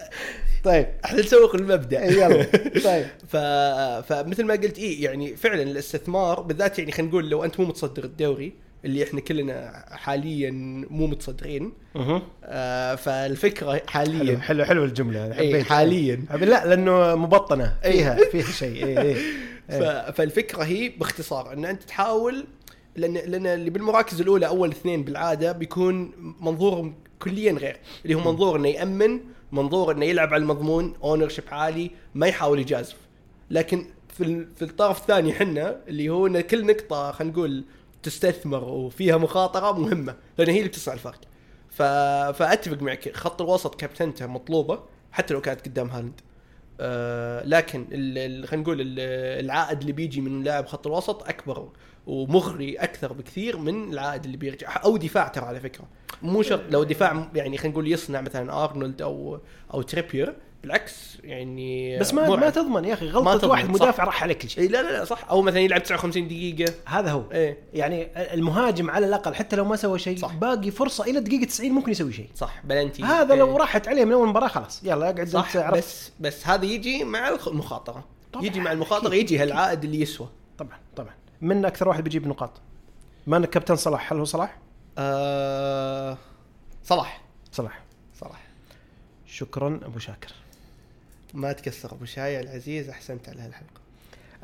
طيب. 0.64 0.86
إحنا 1.04 1.20
نسوق 1.20 1.54
المبدأ. 1.54 2.04
يلا. 2.04 2.42
طيب. 2.90 3.06
ف... 3.28 3.36
فمثل 4.12 4.44
ما 4.44 4.54
قلت 4.54 4.78
إيه 4.78 5.04
يعني 5.04 5.36
فعلا 5.36 5.62
الاستثمار 5.62 6.40
بالذات 6.40 6.78
يعني 6.78 6.92
خلينا 6.92 7.10
نقول 7.10 7.30
لو 7.30 7.44
أنت 7.44 7.60
مو 7.60 7.66
متصدر 7.66 8.04
الدوري 8.04 8.52
اللي 8.84 9.04
إحنا 9.04 9.20
كلنا 9.20 9.84
حاليا 9.90 10.50
مو 10.90 11.06
متصدرين 11.06 11.72
أها. 11.96 12.22
آه 12.44 12.94
فالفكرة 12.94 13.70
حلو 13.72 13.82
حاليا 13.88 14.38
حلو 14.38 14.64
حلو 14.64 14.84
الجملة 14.84 15.26
هذه. 15.26 15.38
إيه، 15.38 15.52
حبيت 15.52 15.66
حاليا. 15.66 16.24
لا 16.30 16.66
لأنه 16.66 17.14
مبطنة. 17.14 17.74
فيها 17.82 18.18
فيها 18.32 18.52
شيء. 18.52 18.86
إيه 18.86 19.00
إيه. 19.00 19.16
ف... 19.68 19.82
فالفكرة 20.16 20.64
هي 20.64 20.88
باختصار 20.88 21.52
إن 21.52 21.64
أنت 21.64 21.82
تحاول 21.82 22.46
لأن 22.96 23.14
لأن 23.14 23.46
اللي 23.46 23.70
بالمراكز 23.70 24.20
الأولى 24.20 24.46
أول 24.46 24.70
اثنين 24.70 25.04
بالعادة 25.04 25.52
بيكون 25.52 26.12
منظورهم 26.40 26.94
كليا 27.22 27.52
غير. 27.52 27.80
اللي 28.04 28.14
هو 28.14 28.20
منظور 28.20 28.56
إنه 28.56 28.68
يأمن 28.68 29.20
منظور 29.52 29.92
إنه 29.92 30.04
يلعب 30.04 30.34
على 30.34 30.42
المضمون 30.42 30.94
ownership 31.04 31.44
عالي 31.50 31.90
ما 32.14 32.26
يحاول 32.26 32.58
يجازف. 32.58 32.96
لكن 33.50 33.86
في 34.08 34.46
في 34.56 34.62
الطرف 34.62 35.00
الثاني 35.00 35.32
حنا 35.32 35.80
اللي 35.88 36.08
هو 36.08 36.26
إن 36.26 36.40
كل 36.40 36.66
نقطة 36.66 37.12
خلينا 37.12 37.32
نقول 37.32 37.64
تستثمر 38.02 38.64
وفيها 38.64 39.16
مخاطرة 39.16 39.78
مهمة 39.78 40.16
لأن 40.38 40.48
هي 40.50 40.58
اللي 40.58 40.68
بتصنع 40.68 40.94
الفرق. 40.94 41.20
ف... 41.70 41.82
فأتفق 42.38 42.82
معك 42.82 43.16
خط 43.16 43.42
الوسط 43.42 43.74
كابتنته 43.74 44.26
مطلوبة 44.26 44.80
حتى 45.12 45.34
لو 45.34 45.40
كانت 45.40 45.60
قدام 45.68 45.88
هالاند. 45.90 46.20
آه 46.80 47.44
لكن 47.44 47.86
ال- 47.92 48.48
خلينا 48.48 48.62
نقول 48.62 48.80
ال- 48.80 49.00
العائد 49.44 49.80
اللي 49.80 49.92
بيجي 49.92 50.20
من 50.20 50.42
لاعب 50.44 50.66
خط 50.66 50.86
الوسط 50.86 51.28
أكبر 51.28 51.68
ومغري 52.08 52.74
أكثر 52.76 53.12
بكثير 53.12 53.56
من 53.56 53.92
العائد 53.92 54.24
اللي 54.24 54.36
بيرجع. 54.36 54.80
أو 54.84 54.96
دفاع 54.96 55.28
ترى 55.28 55.44
على 55.44 55.60
فكرة. 55.60 55.84
مو 56.22 56.42
شرط 56.42 56.60
لو 56.70 56.84
دفاع 56.84 57.28
يعني 57.34 57.58
خلينا 57.58 57.72
نقول 57.72 57.92
يصنع 57.92 58.20
مثلا 58.20 58.64
أرنولد 58.64 59.02
أو 59.02 59.40
أو 59.74 59.82
تريبير 59.82 60.34
بالعكس 60.62 61.18
يعني 61.24 61.98
بس 61.98 62.14
ما 62.14 62.28
مرعب. 62.28 62.40
ما 62.40 62.50
تضمن 62.50 62.84
يا 62.84 62.94
أخي 62.94 63.08
غلطة 63.08 63.48
واحد. 63.48 63.70
مدافع 63.70 64.04
راح 64.04 64.22
عليك 64.22 64.38
كل 64.38 64.48
شيء 64.50 64.70
لا 64.70 64.82
لا 64.82 64.92
لا 64.92 65.04
صح. 65.04 65.30
أو 65.30 65.42
مثلا 65.42 65.60
يلعب 65.60 65.82
59 65.82 66.28
دقيقة. 66.28 66.74
هذا 66.86 67.10
هو. 67.10 67.22
إيه 67.32 67.58
يعني 67.74 68.08
المهاجم 68.34 68.90
على 68.90 69.06
الأقل 69.06 69.34
حتى 69.34 69.56
لو 69.56 69.64
ما 69.64 69.76
سوى 69.76 69.98
شيء 69.98 70.18
صح. 70.18 70.34
باقي 70.34 70.70
فرصة 70.70 71.04
إلى 71.04 71.20
دقيقة 71.20 71.44
90 71.44 71.70
ممكن 71.70 71.90
يسوي 71.90 72.12
شيء. 72.12 72.28
صح. 72.34 72.62
بلنتي. 72.64 73.02
هذا 73.02 73.34
لو 73.34 73.50
إيه. 73.50 73.56
راحت 73.56 73.88
عليه 73.88 74.04
من 74.04 74.12
أول 74.12 74.28
مباراة 74.28 74.48
خلاص. 74.48 74.80
يلا 74.84 75.10
أقعد 75.10 75.28
صح. 75.28 75.56
أنت 75.56 75.64
عرفت. 75.64 75.78
بس 75.78 76.12
بس 76.20 76.46
هذا 76.46 76.64
يجي 76.64 77.04
مع 77.04 77.28
المخاطرة. 77.46 78.04
طبعاً، 78.32 78.46
يجي 78.46 78.60
مع 78.60 78.72
المخاطرة 78.72 79.08
أكيد، 79.08 79.20
يجي 79.20 79.38
هالعائد 79.38 79.84
اللي 79.84 80.00
يسوى. 80.00 80.28
طبعا 80.58 80.78
طبعا. 80.96 81.14
من 81.40 81.64
أكثر 81.64 81.88
واحد 81.88 82.04
بيجيب 82.04 82.28
نقاط. 82.28 82.50
ما 83.26 83.36
أنك 83.36 83.50
كابتن 83.50 83.76
صلاح 83.76 84.12
هل 84.12 84.18
هو 84.18 84.24
صلاح؟ 84.24 84.58
آه 84.98 86.18
صلاح. 86.84 87.22
صلاح. 87.52 87.82
صلاح. 88.14 88.42
شكرا 89.26 89.80
أبو 89.84 89.98
شاكر. 89.98 90.32
ما 91.34 91.52
تكسر 91.52 91.92
أبو 91.92 92.04
شاي 92.04 92.40
العزيز 92.40 92.88
أحسنت 92.88 93.28
على 93.28 93.40
هالحلقة. 93.40 93.80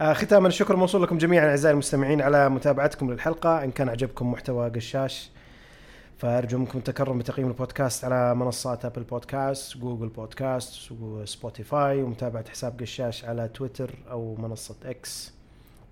آه 0.01 0.13
ختاما 0.13 0.49
الشكر 0.49 0.77
موصول 0.77 1.03
لكم 1.03 1.19
جميعا 1.19 1.49
أعزائي 1.49 1.73
المستمعين 1.73 2.23
على 2.23 2.49
متابعتكم 2.49 3.13
للحلقة. 3.13 3.65
إن 3.65 3.71
كان 3.71 3.89
عجبكم 3.89 4.33
محتوى 4.33 4.71
قشاش 4.71 5.31
فأرجو 6.19 6.59
منكم 6.59 6.79
التكرم 6.79 7.19
بتقييم 7.19 7.49
البودكاست 7.49 8.05
على 8.05 8.35
منصات 8.35 8.85
أبل 8.85 9.03
بودكاست 9.03 9.77
جوجل 9.77 10.09
بودكاست 10.09 10.93
وسبوتيفاي 10.93 12.03
ومتابعة 12.03 12.51
حساب 12.51 12.81
قشاش 12.81 13.25
على 13.25 13.49
تويتر 13.49 13.95
أو 14.11 14.37
منصة 14.37 14.75
إكس 14.85 15.33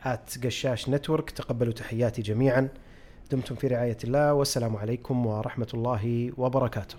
at 0.04 0.44
قشاش 0.46 0.88
network 0.88 1.30
تقبلوا 1.30 1.72
تحياتي 1.72 2.22
جميعا 2.22 2.68
دمتم 3.30 3.54
في 3.54 3.66
رعايه 3.66 3.96
الله 4.04 4.34
والسلام 4.34 4.76
عليكم 4.76 5.26
ورحمه 5.26 5.68
الله 5.74 6.32
وبركاته 6.36 6.96